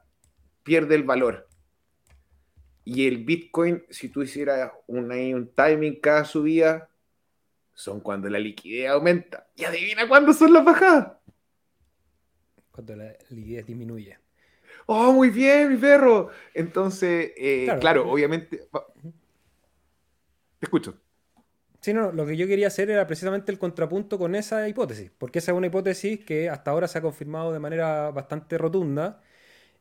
pierde 0.62 0.94
el 0.94 1.04
valor. 1.04 1.48
Y 2.84 3.06
el 3.06 3.24
Bitcoin, 3.24 3.84
si 3.88 4.08
tú 4.08 4.22
hicieras 4.22 4.72
un 4.88 5.50
timing 5.54 6.00
cada 6.00 6.24
subida, 6.24 6.90
son 7.72 8.00
cuando 8.00 8.28
la 8.28 8.38
liquidez 8.38 8.90
aumenta. 8.90 9.48
Y 9.54 9.64
adivina 9.64 10.06
cuándo 10.06 10.32
son 10.32 10.52
las 10.52 10.64
bajadas. 10.64 11.12
Cuando 12.70 12.96
la 12.96 13.16
liquidez 13.30 13.66
disminuye. 13.66 14.21
Oh, 14.86 15.12
muy 15.12 15.30
bien, 15.30 15.70
mi 15.70 15.76
perro. 15.76 16.30
Entonces, 16.54 17.32
eh, 17.36 17.68
claro, 17.80 18.10
obviamente. 18.10 18.68
Te 20.58 20.66
escucho. 20.66 20.96
Sí, 21.80 21.92
no, 21.92 22.12
lo 22.12 22.24
que 22.26 22.36
yo 22.36 22.46
quería 22.46 22.68
hacer 22.68 22.90
era 22.90 23.06
precisamente 23.06 23.50
el 23.50 23.58
contrapunto 23.58 24.16
con 24.18 24.34
esa 24.36 24.68
hipótesis, 24.68 25.10
porque 25.18 25.40
esa 25.40 25.50
es 25.50 25.58
una 25.58 25.66
hipótesis 25.66 26.24
que 26.24 26.48
hasta 26.48 26.70
ahora 26.70 26.86
se 26.86 26.98
ha 26.98 27.02
confirmado 27.02 27.52
de 27.52 27.58
manera 27.58 28.10
bastante 28.12 28.56
rotunda 28.56 29.20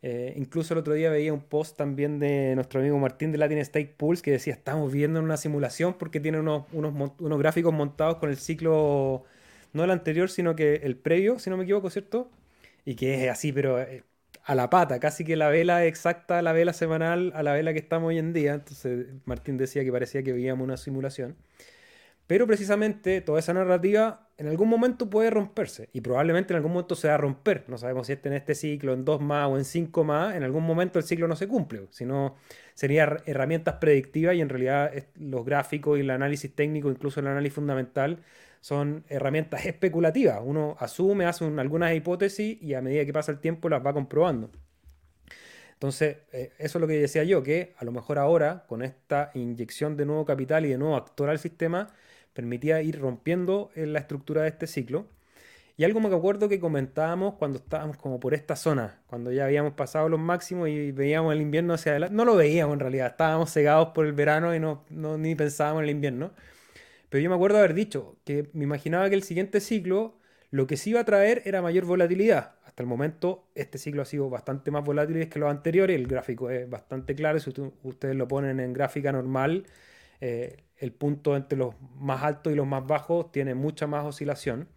eh, 0.04 0.34
incluso 0.36 0.74
el 0.74 0.80
otro 0.80 0.94
día 0.96 1.12
veía 1.12 1.32
un 1.32 1.42
post 1.42 1.78
también 1.78 2.18
de 2.20 2.56
nuestro 2.56 2.80
amigo 2.80 2.98
Martín 2.98 3.32
de 3.32 3.38
Latin 3.38 3.64
Stake 3.64 3.94
Pools 3.98 4.22
que 4.24 4.32
decía, 4.32 4.54
estamos 4.54 4.92
viendo 4.92 5.20
una 5.20 5.38
simulación 5.38 5.94
porque 5.94 6.20
tiene 6.20 6.40
unos, 6.40 6.66
unos, 6.74 7.40
gráficos 7.40 7.72
montados 7.74 8.18
con 8.18 8.30
el 8.30 8.38
ciclo, 8.38 9.26
no 9.74 9.84
el 9.84 9.92
anterior, 9.92 10.30
sino 10.30 10.56
que 10.56 10.76
el 10.78 10.98
previo, 10.98 11.38
si 11.40 11.50
no 11.52 11.58
me 11.58 11.64
equivoco, 11.66 11.90
¿cierto? 11.92 12.32
Y 12.86 12.96
que 12.96 13.26
es 13.26 13.32
así, 13.32 13.52
pero 13.54 13.80
eh, 13.80 14.04
a 14.44 14.56
la 14.56 14.70
pata, 14.70 15.00
casi 15.00 15.24
que 15.24 15.36
la 15.36 15.50
vela 15.50 15.86
exacta, 15.86 16.42
la 16.42 16.54
vela 16.54 16.74
semanal 16.74 17.32
a 17.36 17.44
la 17.44 17.54
vela 17.54 17.74
que 17.74 17.80
estamos 17.80 18.10
hoy 18.10 18.18
en 18.18 18.34
día. 18.34 18.54
Entonces 18.56 19.08
Martín 19.26 19.58
decía 19.58 19.84
que 19.84 19.92
parecía 19.92 20.24
que 20.24 20.34
veíamos 20.34 20.64
una 20.64 20.78
simulación. 20.78 21.36
Pero 22.28 22.48
precisamente 22.48 23.20
toda 23.20 23.40
esa 23.40 23.54
narrativa 23.54 24.30
en 24.38 24.48
algún 24.48 24.70
momento 24.70 25.10
puede 25.10 25.30
romperse 25.30 25.90
y 25.92 26.00
probablemente 26.00 26.54
en 26.54 26.58
algún 26.58 26.72
momento 26.72 26.96
se 26.96 27.10
va 27.10 27.16
a 27.16 27.18
romper. 27.18 27.66
No 27.68 27.78
sabemos 27.78 28.08
si 28.08 28.14
es 28.14 28.26
en 28.26 28.34
este 28.34 28.56
ciclo, 28.56 28.94
en 28.94 29.04
dos 29.04 29.20
más 29.20 29.50
o 29.50 29.58
en 29.58 29.66
cinco 29.66 30.06
más. 30.06 30.34
En 30.36 30.44
algún 30.44 30.64
momento 30.64 30.98
el 30.98 31.04
ciclo 31.04 31.28
no 31.28 31.36
se 31.36 31.48
cumple, 31.48 31.88
sino 31.90 32.38
serían 32.74 33.18
herramientas 33.26 33.76
predictivas 33.82 34.36
y 34.36 34.42
en 34.42 34.48
realidad 34.48 34.94
los 35.16 35.46
gráficos 35.46 35.98
y 35.98 36.02
el 36.02 36.10
análisis 36.10 36.56
técnico, 36.56 36.90
incluso 36.90 37.20
el 37.20 37.28
análisis 37.28 37.56
fundamental, 37.56 38.20
son 38.62 39.04
herramientas 39.10 39.66
especulativas. 39.66 40.40
Uno 40.44 40.78
asume, 40.80 41.26
hace 41.26 41.46
algunas 41.46 41.94
hipótesis 41.94 42.62
y 42.62 42.74
a 42.76 42.82
medida 42.82 43.06
que 43.06 43.14
pasa 43.14 43.32
el 43.32 43.40
tiempo 43.40 43.68
las 43.68 43.86
va 43.86 43.94
comprobando. 43.94 44.50
Entonces, 45.74 46.18
eh, 46.32 46.54
eso 46.60 46.78
es 46.78 46.82
lo 46.82 46.88
que 46.88 46.94
decía 46.94 47.24
yo, 47.24 47.42
que 47.42 47.74
a 47.78 47.84
lo 47.86 47.92
mejor 47.92 48.20
ahora, 48.20 48.66
con 48.68 48.84
esta 48.84 49.32
inyección 49.34 49.98
de 49.98 50.06
nuevo 50.06 50.26
capital 50.26 50.64
y 50.66 50.70
de 50.70 50.78
nuevo 50.78 50.96
actor 50.96 51.30
al 51.30 51.40
sistema, 51.40 51.90
permitía 52.34 52.82
ir 52.84 53.00
rompiendo 53.00 53.72
en 53.74 53.92
la 53.92 54.00
estructura 54.00 54.44
de 54.44 54.50
este 54.50 54.68
ciclo. 54.68 55.08
Y 55.78 55.84
algo 55.84 56.00
me 56.00 56.16
acuerdo 56.16 56.48
que 56.48 56.60
comentábamos 56.60 57.34
cuando 57.36 57.58
estábamos 57.58 57.98
como 57.98 58.20
por 58.20 58.36
esta 58.36 58.56
zona, 58.56 59.00
cuando 59.08 59.32
ya 59.32 59.46
habíamos 59.46 59.74
pasado 59.74 60.08
los 60.10 60.20
máximos 60.20 60.70
y 60.70 60.92
veíamos 60.92 61.34
el 61.34 61.42
invierno 61.42 61.74
hacia 61.74 61.94
adelante. 61.94 62.16
No 62.16 62.26
lo 62.26 62.36
veíamos 62.36 62.74
en 62.74 62.80
realidad, 62.82 63.08
estábamos 63.08 63.52
cegados 63.52 63.90
por 63.90 64.06
el 64.06 64.14
verano 64.14 64.54
y 64.54 64.60
no, 64.60 64.86
ni 65.18 65.34
pensábamos 65.34 65.80
en 65.80 65.86
el 65.86 65.96
invierno. 65.96 66.32
Pero 67.12 67.24
yo 67.24 67.30
me 67.30 67.36
acuerdo 67.36 67.58
haber 67.58 67.74
dicho 67.74 68.16
que 68.24 68.50
me 68.54 68.64
imaginaba 68.64 69.10
que 69.10 69.16
el 69.16 69.24
siguiente 69.24 69.60
ciclo 69.60 70.18
lo 70.50 70.66
que 70.66 70.78
sí 70.78 70.92
iba 70.92 71.02
a 71.02 71.04
traer 71.04 71.42
era 71.44 71.62
mayor 71.62 71.84
volatilidad. 71.84 72.56
Hasta 72.66 72.84
el 72.84 72.88
momento 72.88 73.50
este 73.54 73.78
ciclo 73.78 74.02
ha 74.02 74.06
sido 74.06 74.30
bastante 74.30 74.72
más 74.72 74.86
volátil 74.86 75.28
que 75.28 75.38
los 75.38 75.52
anteriores. 75.52 75.94
El 75.98 76.08
gráfico 76.08 76.50
es 76.50 76.70
bastante 76.70 77.14
claro. 77.14 77.38
Si 77.42 77.52
ustedes 77.84 78.16
lo 78.16 78.30
ponen 78.30 78.62
en 78.62 78.72
gráfica 78.72 79.12
normal, 79.12 79.66
eh, 80.22 80.64
el 80.78 80.94
punto 80.94 81.36
entre 81.36 81.58
los 81.58 81.76
más 82.00 82.24
altos 82.24 82.54
y 82.54 82.56
los 82.56 82.66
más 82.66 82.88
bajos 82.88 83.30
tiene 83.34 83.56
mucha 83.56 83.88
más 83.88 84.06
oscilación. 84.06 84.70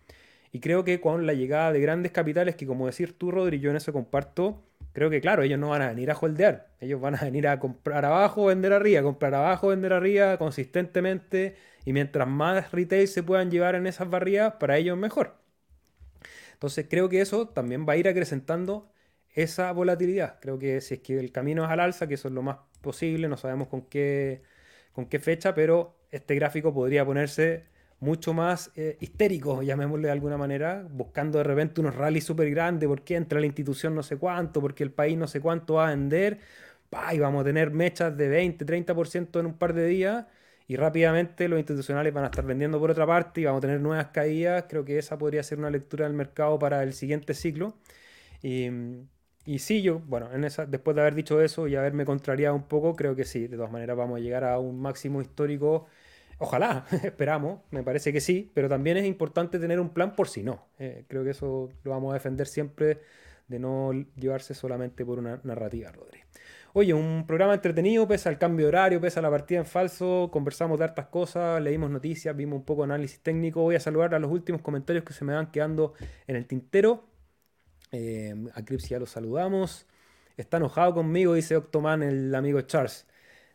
Y 0.51 0.59
creo 0.59 0.83
que 0.83 1.01
con 1.01 1.27
la 1.27 1.35
llegada 1.35 1.71
de 1.73 1.79
grandes 1.81 2.11
capitales, 2.11 2.57
que 2.57 2.67
como 2.67 2.87
decir 2.87 3.17
tú, 3.17 3.31
Rodri, 3.31 3.61
yo 3.61 3.71
en 3.71 3.77
eso 3.77 3.93
comparto, 3.93 4.61
creo 4.95 5.11
que 5.11 5.21
claro, 5.21 5.43
ellos 5.43 5.59
no 5.59 5.69
van 5.69 5.83
a 5.83 5.89
venir 5.89 6.11
a 6.11 6.17
holdear, 6.17 6.69
ellos 6.81 7.01
van 7.01 7.17
a 7.17 7.25
venir 7.25 7.47
a 7.49 7.61
comprar 7.61 8.07
abajo, 8.07 8.47
vender 8.47 8.73
arriba, 8.73 9.03
comprar 9.03 9.35
abajo, 9.35 9.69
vender 9.69 9.93
arriba 9.93 10.39
consistentemente, 10.39 11.57
y 11.85 11.93
mientras 11.93 12.27
más 12.27 12.73
retail 12.73 13.09
se 13.09 13.23
puedan 13.23 13.51
llevar 13.51 13.75
en 13.75 13.87
esas 13.87 14.09
barriadas, 14.09 14.55
para 14.55 14.79
ellos 14.79 14.97
mejor. 14.97 15.37
Entonces 16.55 16.87
creo 16.89 17.09
que 17.11 17.21
eso 17.21 17.49
también 17.49 17.87
va 17.87 17.95
a 17.95 17.97
ir 17.97 18.09
acrecentando 18.09 18.91
esa 19.35 19.71
volatilidad. 19.73 20.39
Creo 20.41 20.59
que 20.59 20.81
si 20.81 20.95
es 20.95 21.01
que 21.01 21.19
el 21.19 21.33
camino 21.33 21.65
es 21.65 21.71
al 21.71 21.81
alza, 21.81 22.07
que 22.07 22.15
eso 22.15 22.29
es 22.29 22.35
lo 22.35 22.43
más 22.43 22.59
posible, 22.81 23.29
no 23.29 23.37
sabemos 23.37 23.69
con 23.69 23.83
qué, 23.83 24.43
con 24.93 25.07
qué 25.07 25.19
fecha, 25.19 25.55
pero 25.55 25.97
este 26.13 26.35
gráfico 26.37 26.73
podría 26.73 27.05
ponerse 27.05 27.65
mucho 28.01 28.35
más 28.35 28.71
eh, 28.77 28.97
histérico, 29.01 29.63
llamémosle 29.63 30.09
de 30.09 30.13
alguna 30.13 30.37
manera, 30.37 30.87
buscando 30.91 31.39
de 31.39 31.45
repente 31.45 31.81
unos 31.81 31.95
rallies 31.95 32.25
súper 32.25 32.51
grandes, 32.51 32.89
porque 32.89 33.17
entra 33.17 33.41
la 33.41 33.47
institución 33.47 33.95
no 33.95 34.03
sé 34.03 34.17
cuánto, 34.19 34.61
porque 34.61 34.83
el 34.85 34.93
país 34.93 35.17
no 35.17 35.27
sé 35.27 35.41
cuánto 35.41 35.75
va 35.75 35.89
a 35.89 35.91
vender, 35.91 36.41
y 37.13 37.19
vamos 37.19 37.43
a 37.43 37.45
tener 37.45 37.71
mechas 37.71 38.17
de 38.17 38.29
20, 38.29 38.65
30% 38.65 39.41
en 39.41 39.47
un 39.47 39.55
par 39.59 39.75
de 39.75 39.87
días, 39.87 40.27
y 40.67 40.77
rápidamente 40.77 41.49
los 41.49 41.59
institucionales 41.59 42.13
van 42.15 42.25
a 42.25 42.29
estar 42.29 42.45
vendiendo 42.45 42.79
por 42.81 42.91
otra 42.91 43.07
parte 43.07 43.41
y 43.41 43.45
vamos 43.45 43.59
a 43.59 43.63
tener 43.63 43.81
nuevas 43.81 44.09
caídas. 44.09 44.65
Creo 44.69 44.85
que 44.85 44.99
esa 44.99 45.19
podría 45.19 45.43
ser 45.43 45.59
una 45.59 45.71
lectura 45.71 46.07
del 46.07 46.15
mercado 46.15 46.59
para 46.59 46.83
el 46.83 46.95
siguiente 46.95 47.35
ciclo. 47.35 47.75
Y, 48.43 48.71
y 49.47 49.59
sí, 49.61 49.83
yo, 49.83 50.01
bueno, 50.01 50.33
en 50.33 50.45
esa, 50.45 50.67
después 50.67 50.95
de 50.97 51.03
haber 51.03 51.15
dicho 51.15 51.41
eso 51.43 51.69
y 51.69 51.77
haberme 51.77 52.05
contrariado 52.07 52.55
un 52.57 52.65
poco, 52.69 52.97
creo 52.97 53.15
que 53.17 53.25
sí, 53.25 53.47
de 53.49 53.57
todas 53.57 53.73
maneras 53.73 53.97
vamos 53.97 54.19
a 54.19 54.21
llegar 54.21 54.45
a 54.45 54.59
un 54.59 54.81
máximo 54.81 55.21
histórico 55.21 55.87
Ojalá, 56.39 56.87
esperamos, 57.03 57.61
me 57.71 57.83
parece 57.83 58.13
que 58.13 58.21
sí, 58.21 58.51
pero 58.55 58.69
también 58.69 58.97
es 58.97 59.07
importante 59.07 59.59
tener 59.59 59.81
un 59.81 59.91
plan 59.91 60.15
por 60.17 60.29
si 60.29 60.43
no. 60.43 60.67
Eh, 60.79 61.05
creo 61.09 61.25
que 61.25 61.31
eso 61.31 61.71
lo 61.83 61.91
vamos 61.91 62.11
a 62.11 62.15
defender 62.15 62.47
siempre 62.47 63.01
de 63.49 63.59
no 63.59 63.93
llevarse 64.17 64.55
solamente 64.55 65.05
por 65.05 65.19
una 65.19 65.41
narrativa, 65.45 65.93
Rodri. 65.93 66.21
Oye, 66.77 66.93
un 66.93 67.25
programa 67.27 67.55
entretenido, 67.55 68.09
pese 68.09 68.29
al 68.29 68.37
cambio 68.37 68.67
de 68.67 68.69
horario, 68.71 69.01
pese 69.01 69.21
a 69.21 69.23
la 69.23 69.31
partida 69.31 69.61
en 69.61 69.65
falso, 69.65 70.29
conversamos 70.33 70.77
de 70.79 70.85
hartas 70.85 71.07
cosas, 71.07 71.63
leímos 71.63 71.89
noticias, 71.89 72.35
vimos 72.35 72.59
un 72.59 72.65
poco 72.65 72.83
de 72.83 72.87
análisis 72.87 73.21
técnico. 73.21 73.63
Voy 73.63 73.77
a 73.77 73.81
saludar 73.81 74.13
a 74.15 74.19
los 74.19 74.31
últimos 74.33 74.61
comentarios 74.61 75.05
que 75.05 75.13
se 75.13 75.25
me 75.25 75.35
van 75.35 75.53
quedando 75.53 75.95
en 76.27 76.35
el 76.35 76.47
tintero. 76.47 77.05
Eh, 77.93 78.35
a 78.55 78.65
Crips 78.65 78.89
ya 78.89 78.99
lo 78.99 79.07
saludamos. 79.07 79.87
Está 80.37 80.57
enojado 80.57 80.95
conmigo, 80.95 81.35
dice 81.35 81.57
Octoman, 81.57 82.03
el 82.03 82.35
amigo 82.35 82.61
Charles. 82.63 83.07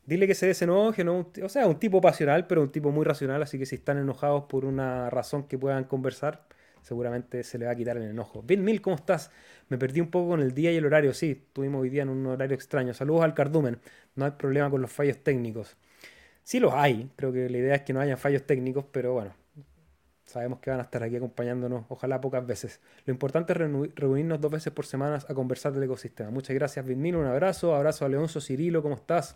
Dile 0.10 0.26
que 0.26 0.34
se 0.34 0.48
desenoje, 0.48 1.04
¿no? 1.04 1.32
o 1.44 1.50
sea, 1.50 1.68
un 1.68 1.78
tipo 1.78 2.02
pasional, 2.02 2.48
pero 2.48 2.64
un 2.64 2.72
tipo 2.72 2.90
muy 2.90 3.06
racional, 3.06 3.44
así 3.44 3.60
que 3.60 3.68
si 3.68 3.76
están 3.76 4.00
enojados 4.00 4.46
por 4.46 4.66
una 4.66 5.08
razón 5.12 5.44
que 5.44 5.56
puedan 5.56 5.84
conversar, 5.84 6.48
seguramente 6.82 7.44
se 7.44 7.60
le 7.60 7.68
va 7.68 7.74
a 7.74 7.76
quitar 7.76 7.96
el 7.96 8.10
enojo. 8.10 8.42
Mil, 8.42 8.82
¿cómo 8.82 8.96
estás? 8.96 9.30
Me 9.68 9.78
perdí 9.78 10.02
un 10.02 10.10
poco 10.10 10.30
con 10.30 10.42
el 10.42 10.56
día 10.56 10.72
y 10.72 10.78
el 10.78 10.86
horario, 10.88 11.14
sí, 11.14 11.46
tuvimos 11.54 11.84
hoy 11.84 11.92
día 11.92 12.02
en 12.02 12.10
un 12.10 12.26
horario 12.26 12.56
extraño. 12.56 12.92
Saludos 12.96 13.24
al 13.24 13.36
cardumen, 13.36 13.78
no 14.16 14.26
hay 14.26 14.32
problema 14.32 14.72
con 14.72 14.82
los 14.82 14.92
fallos 14.92 15.20
técnicos. 15.20 15.78
Sí 16.42 16.60
los 16.60 16.74
hay, 16.74 17.12
creo 17.16 17.32
que 17.32 17.48
la 17.48 17.58
idea 17.60 17.76
es 17.76 17.84
que 17.84 17.94
no 17.94 18.00
hayan 18.00 18.18
fallos 18.18 18.42
técnicos, 18.48 18.86
pero 18.92 19.14
bueno, 19.14 19.36
sabemos 20.26 20.58
que 20.58 20.72
van 20.72 20.80
a 20.80 20.84
estar 20.84 21.04
aquí 21.04 21.18
acompañándonos, 21.18 21.86
ojalá 21.90 22.20
pocas 22.20 22.48
veces. 22.48 22.80
Lo 23.06 23.14
importante 23.14 23.54
es 23.54 23.60
reunirnos 23.96 24.42
dos 24.42 24.52
veces 24.52 24.74
por 24.74 24.88
semana 24.88 25.20
a 25.28 25.34
conversar 25.36 25.72
del 25.72 25.84
ecosistema. 25.84 26.32
Muchas 26.32 26.56
gracias, 26.56 26.84
Mil, 26.84 27.16
un 27.16 27.28
abrazo, 27.28 27.76
abrazo 27.76 28.06
a 28.06 28.10
Leonzo 28.10 28.42
Cirilo, 28.42 28.82
¿cómo 28.82 28.96
estás? 28.96 29.36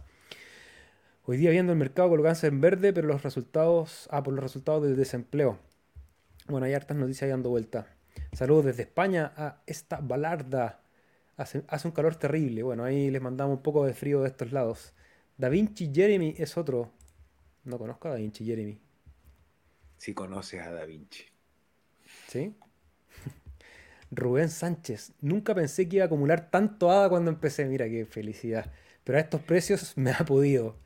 Hoy 1.26 1.38
día 1.38 1.52
viendo 1.52 1.72
el 1.72 1.80
mercado 1.80 2.10
colocándose 2.10 2.48
en 2.48 2.60
verde, 2.60 2.92
pero 2.92 3.08
los 3.08 3.24
resultados, 3.24 4.10
ah, 4.12 4.22
por 4.24 4.34
los 4.34 4.44
resultados 4.44 4.84
del 4.84 4.98
desempleo. 4.98 5.58
Bueno, 6.50 6.66
hay 6.66 6.74
hartas 6.74 6.98
noticias 6.98 7.24
ahí 7.24 7.30
dando 7.30 7.50
vuelta. 7.50 7.88
Saludos 8.34 8.66
desde 8.66 8.84
España 8.84 9.32
a 9.38 9.62
esta 9.66 10.02
balarda. 10.02 10.82
Hace, 11.38 11.64
hace, 11.70 11.88
un 11.88 11.94
calor 11.94 12.18
terrible. 12.18 12.62
Bueno, 12.64 12.84
ahí 12.84 13.10
les 13.10 13.22
mandamos 13.22 13.56
un 13.56 13.64
poco 13.64 13.86
de 13.86 13.94
frío 13.94 14.22
de 14.22 14.28
estos 14.28 14.52
lados. 14.52 14.92
Da 15.38 15.48
Vinci 15.48 15.94
Jeremy 15.96 16.36
es 16.38 16.58
otro. 16.58 16.92
No 17.64 17.80
conozco 17.80 18.10
a 18.10 18.12
Da 18.12 18.18
Vinci 18.18 18.44
Jeremy. 18.44 18.82
Sí 19.96 20.14
conoces 20.14 20.60
a 20.62 20.72
Da 20.72 20.84
Vinci. 20.84 21.24
¿Sí? 22.28 22.54
Rubén 24.12 24.50
Sánchez. 24.50 25.14
Nunca 25.22 25.56
pensé 25.56 25.88
que 25.88 25.96
iba 25.96 26.04
a 26.04 26.08
acumular 26.08 26.52
tanto 26.52 26.92
ADA 26.92 27.08
cuando 27.08 27.32
empecé. 27.32 27.64
Mira 27.64 27.88
qué 27.88 28.06
felicidad. 28.06 28.74
Pero 29.06 29.18
a 29.18 29.22
estos 29.22 29.40
precios 29.40 29.98
me 29.98 30.12
ha 30.12 30.26
podido. 30.26 30.83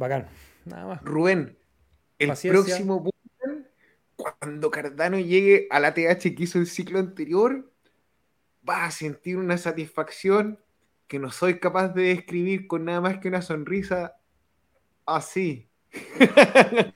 Bacán. 0.00 0.26
Nada 0.64 0.86
más. 0.86 1.02
Rubén, 1.02 1.56
el 2.18 2.32
próximo 2.48 3.04
cuando 4.20 4.70
Cardano 4.70 5.18
llegue 5.18 5.66
a 5.70 5.80
la 5.80 5.94
TH 5.94 6.34
que 6.34 6.42
hizo 6.42 6.58
el 6.58 6.66
ciclo 6.66 6.98
anterior, 6.98 7.70
va 8.68 8.84
a 8.84 8.90
sentir 8.90 9.36
una 9.36 9.56
satisfacción 9.56 10.58
que 11.06 11.18
no 11.18 11.30
soy 11.30 11.58
capaz 11.58 11.88
de 11.88 12.02
describir 12.14 12.66
con 12.66 12.84
nada 12.84 13.00
más 13.00 13.18
que 13.18 13.28
una 13.28 13.42
sonrisa 13.42 14.16
así. 15.06 15.68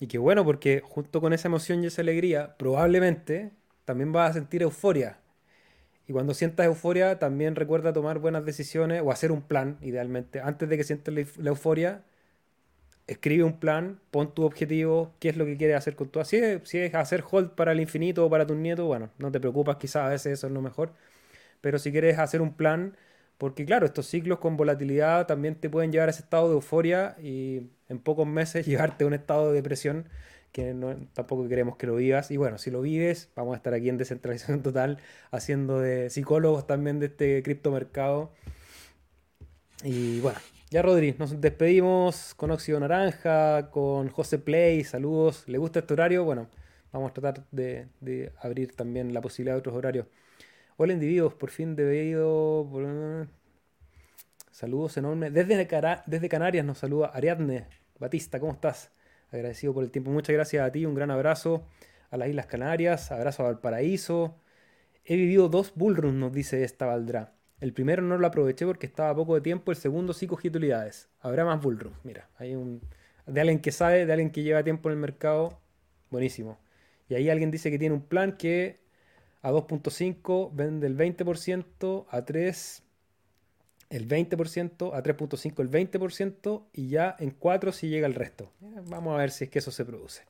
y 0.00 0.06
qué 0.06 0.18
bueno, 0.18 0.44
porque 0.44 0.82
junto 0.84 1.20
con 1.20 1.32
esa 1.32 1.48
emoción 1.48 1.82
y 1.82 1.86
esa 1.86 2.02
alegría, 2.02 2.56
probablemente 2.56 3.52
también 3.84 4.12
vas 4.12 4.30
a 4.30 4.34
sentir 4.34 4.62
euforia. 4.62 5.18
Y 6.06 6.12
cuando 6.12 6.34
sientas 6.34 6.66
euforia, 6.66 7.18
también 7.18 7.56
recuerda 7.56 7.92
tomar 7.92 8.18
buenas 8.18 8.44
decisiones 8.44 9.02
o 9.04 9.10
hacer 9.10 9.32
un 9.32 9.42
plan, 9.42 9.78
idealmente. 9.80 10.40
Antes 10.40 10.68
de 10.68 10.76
que 10.76 10.84
sientas 10.84 11.14
la 11.36 11.50
euforia, 11.50 12.04
escribe 13.06 13.44
un 13.44 13.58
plan, 13.58 14.00
pon 14.10 14.34
tu 14.34 14.44
objetivo, 14.44 15.12
qué 15.18 15.28
es 15.30 15.36
lo 15.36 15.44
que 15.44 15.56
quieres 15.56 15.76
hacer 15.76 15.96
con 15.96 16.08
tu... 16.08 16.24
Si 16.24 16.36
es 16.38 16.94
hacer 16.94 17.24
hold 17.28 17.50
para 17.50 17.72
el 17.72 17.80
infinito 17.80 18.26
o 18.26 18.30
para 18.30 18.46
tus 18.46 18.56
nietos, 18.56 18.86
bueno, 18.86 19.10
no 19.18 19.30
te 19.32 19.40
preocupas, 19.40 19.76
quizás 19.76 20.04
a 20.06 20.08
veces 20.08 20.34
eso 20.34 20.46
es 20.46 20.52
lo 20.52 20.62
mejor. 20.62 20.92
Pero 21.60 21.78
si 21.78 21.92
quieres 21.92 22.18
hacer 22.18 22.42
un 22.42 22.54
plan, 22.54 22.96
porque 23.38 23.64
claro, 23.64 23.86
estos 23.86 24.06
ciclos 24.06 24.38
con 24.38 24.56
volatilidad 24.56 25.26
también 25.26 25.56
te 25.56 25.70
pueden 25.70 25.92
llevar 25.92 26.08
a 26.08 26.12
ese 26.12 26.22
estado 26.22 26.48
de 26.48 26.54
euforia 26.54 27.16
y 27.20 27.62
en 27.88 27.98
pocos 27.98 28.26
meses 28.26 28.66
llevarte 28.68 29.04
a 29.04 29.06
un 29.06 29.14
estado 29.14 29.48
de 29.48 29.54
depresión 29.54 30.08
que 30.52 30.74
no, 30.74 30.94
tampoco 31.14 31.48
queremos 31.48 31.76
que 31.76 31.86
lo 31.86 31.96
vivas. 31.96 32.30
Y 32.30 32.36
bueno, 32.36 32.58
si 32.58 32.70
lo 32.70 32.82
vives, 32.82 33.30
vamos 33.34 33.54
a 33.54 33.56
estar 33.56 33.74
aquí 33.74 33.88
en 33.88 33.98
descentralización 33.98 34.62
total, 34.62 34.98
haciendo 35.30 35.80
de 35.80 36.10
psicólogos 36.10 36.66
también 36.66 37.00
de 37.00 37.06
este 37.06 37.42
criptomercado. 37.42 38.32
Y 39.82 40.20
bueno, 40.20 40.38
ya, 40.72 40.80
Rodri, 40.80 41.14
nos 41.18 41.38
despedimos 41.38 42.32
con 42.34 42.50
Óxido 42.50 42.80
Naranja, 42.80 43.70
con 43.70 44.08
José 44.08 44.38
Play, 44.38 44.84
saludos. 44.84 45.46
¿Le 45.46 45.58
gusta 45.58 45.80
este 45.80 45.92
horario? 45.92 46.24
Bueno, 46.24 46.48
vamos 46.92 47.10
a 47.10 47.12
tratar 47.12 47.44
de, 47.50 48.32
abrir 48.40 48.74
también 48.74 49.12
la 49.12 49.20
posibilidad 49.20 49.54
de 49.54 49.58
otros 49.58 49.76
horarios. 49.76 50.06
Hola, 50.78 50.94
individuos, 50.94 51.34
por 51.34 51.50
fin 51.50 51.76
debido. 51.76 52.66
Saludos 54.50 54.96
enormes. 54.96 55.34
Desde, 55.34 55.68
desde 56.06 56.28
Canarias 56.30 56.64
nos 56.64 56.78
saluda 56.78 57.08
Ariadne 57.08 57.66
Batista, 57.98 58.40
¿cómo 58.40 58.52
estás? 58.52 58.92
Agradecido 59.30 59.74
por 59.74 59.84
el 59.84 59.90
tiempo. 59.90 60.10
Muchas 60.10 60.32
gracias 60.32 60.66
a 60.66 60.72
ti, 60.72 60.86
un 60.86 60.94
gran 60.94 61.10
abrazo 61.10 61.66
a 62.10 62.16
las 62.16 62.30
Islas 62.30 62.46
Canarias, 62.46 63.12
abrazo 63.12 63.42
a 63.42 63.46
Valparaíso. 63.48 64.40
He 65.04 65.16
vivido 65.16 65.50
dos 65.50 65.74
bullruns, 65.74 66.14
nos 66.14 66.32
dice 66.32 66.64
esta 66.64 66.86
Valdrá. 66.86 67.34
El 67.62 67.72
primero 67.72 68.02
no 68.02 68.18
lo 68.18 68.26
aproveché 68.26 68.66
porque 68.66 68.86
estaba 68.86 69.14
poco 69.14 69.36
de 69.36 69.40
tiempo, 69.40 69.70
el 69.70 69.76
segundo 69.76 70.12
sí 70.14 70.26
cogí 70.26 70.48
utilidades. 70.48 71.08
Habrá 71.20 71.44
más 71.44 71.62
bullrun. 71.62 71.92
Mira, 72.02 72.28
hay 72.36 72.56
un. 72.56 72.80
De 73.24 73.40
alguien 73.40 73.60
que 73.60 73.70
sabe, 73.70 74.04
de 74.04 74.12
alguien 74.12 74.32
que 74.32 74.42
lleva 74.42 74.64
tiempo 74.64 74.88
en 74.88 74.94
el 74.94 74.98
mercado. 74.98 75.60
Buenísimo. 76.10 76.58
Y 77.08 77.14
ahí 77.14 77.30
alguien 77.30 77.52
dice 77.52 77.70
que 77.70 77.78
tiene 77.78 77.94
un 77.94 78.02
plan 78.02 78.36
que 78.36 78.80
a 79.42 79.52
2.5 79.52 80.50
vende 80.52 80.88
el 80.88 80.96
20%, 80.96 82.06
a 82.10 82.24
3 82.24 82.82
el 83.90 84.08
20%, 84.08 84.90
a 84.92 85.02
3.5 85.04 85.60
el 85.60 85.70
20% 85.70 86.64
y 86.72 86.88
ya 86.88 87.14
en 87.20 87.30
4 87.30 87.70
si 87.70 87.88
llega 87.88 88.08
el 88.08 88.16
resto. 88.16 88.50
Vamos 88.88 89.14
a 89.14 89.18
ver 89.18 89.30
si 89.30 89.44
es 89.44 89.50
que 89.50 89.60
eso 89.60 89.70
se 89.70 89.84
produce. 89.84 90.24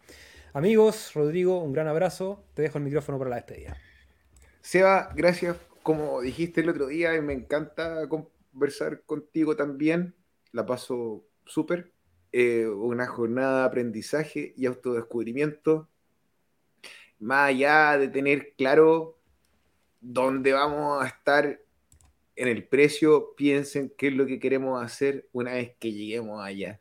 Amigos, 0.52 1.14
Rodrigo, 1.14 1.62
un 1.62 1.72
gran 1.72 1.88
abrazo. 1.88 2.44
Te 2.52 2.60
dejo 2.60 2.76
el 2.76 2.84
micrófono 2.84 3.16
para 3.16 3.30
la 3.30 3.36
despedida. 3.36 3.74
Seba, 4.60 5.10
gracias 5.16 5.56
como 5.82 6.20
dijiste 6.20 6.60
el 6.60 6.68
otro 6.68 6.86
día, 6.86 7.20
me 7.22 7.32
encanta 7.32 8.08
conversar 8.08 9.02
contigo 9.04 9.56
también. 9.56 10.14
La 10.52 10.66
paso 10.66 11.24
súper. 11.44 11.92
Eh, 12.32 12.66
una 12.66 13.06
jornada 13.06 13.60
de 13.60 13.66
aprendizaje 13.66 14.54
y 14.56 14.66
autodescubrimiento. 14.66 15.88
más 17.18 17.50
allá 17.50 17.98
de 17.98 18.08
tener 18.08 18.54
claro 18.56 19.18
dónde 20.00 20.52
vamos 20.52 21.02
a 21.04 21.06
estar 21.06 21.60
en 22.34 22.48
el 22.48 22.66
precio, 22.66 23.34
piensen 23.36 23.92
qué 23.96 24.08
es 24.08 24.14
lo 24.14 24.26
que 24.26 24.40
queremos 24.40 24.82
hacer 24.82 25.28
una 25.32 25.52
vez 25.52 25.76
que 25.78 25.92
lleguemos 25.92 26.42
allá. 26.42 26.80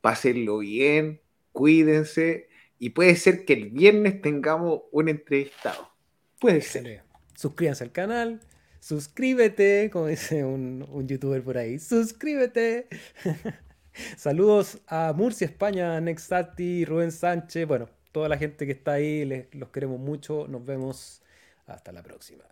Pásenlo 0.00 0.58
bien, 0.58 1.20
cuídense 1.52 2.48
y 2.78 2.90
puede 2.90 3.16
ser 3.16 3.44
que 3.44 3.54
el 3.54 3.70
viernes 3.70 4.22
tengamos 4.22 4.82
un 4.92 5.08
entrevistado. 5.08 5.90
Puede 6.38 6.60
ser. 6.60 7.07
Suscríbanse 7.38 7.84
al 7.84 7.92
canal, 7.92 8.40
suscríbete, 8.80 9.90
como 9.92 10.08
dice 10.08 10.44
un, 10.44 10.84
un 10.90 11.06
youtuber 11.06 11.40
por 11.44 11.56
ahí, 11.56 11.78
suscríbete. 11.78 12.88
Saludos 14.16 14.80
a 14.88 15.12
Murcia, 15.12 15.44
España, 15.44 16.00
Nexati, 16.00 16.84
Rubén 16.84 17.12
Sánchez, 17.12 17.68
bueno, 17.68 17.88
toda 18.10 18.28
la 18.28 18.38
gente 18.38 18.66
que 18.66 18.72
está 18.72 18.94
ahí, 18.94 19.24
les, 19.24 19.54
los 19.54 19.68
queremos 19.68 20.00
mucho. 20.00 20.48
Nos 20.48 20.64
vemos 20.64 21.22
hasta 21.68 21.92
la 21.92 22.02
próxima. 22.02 22.42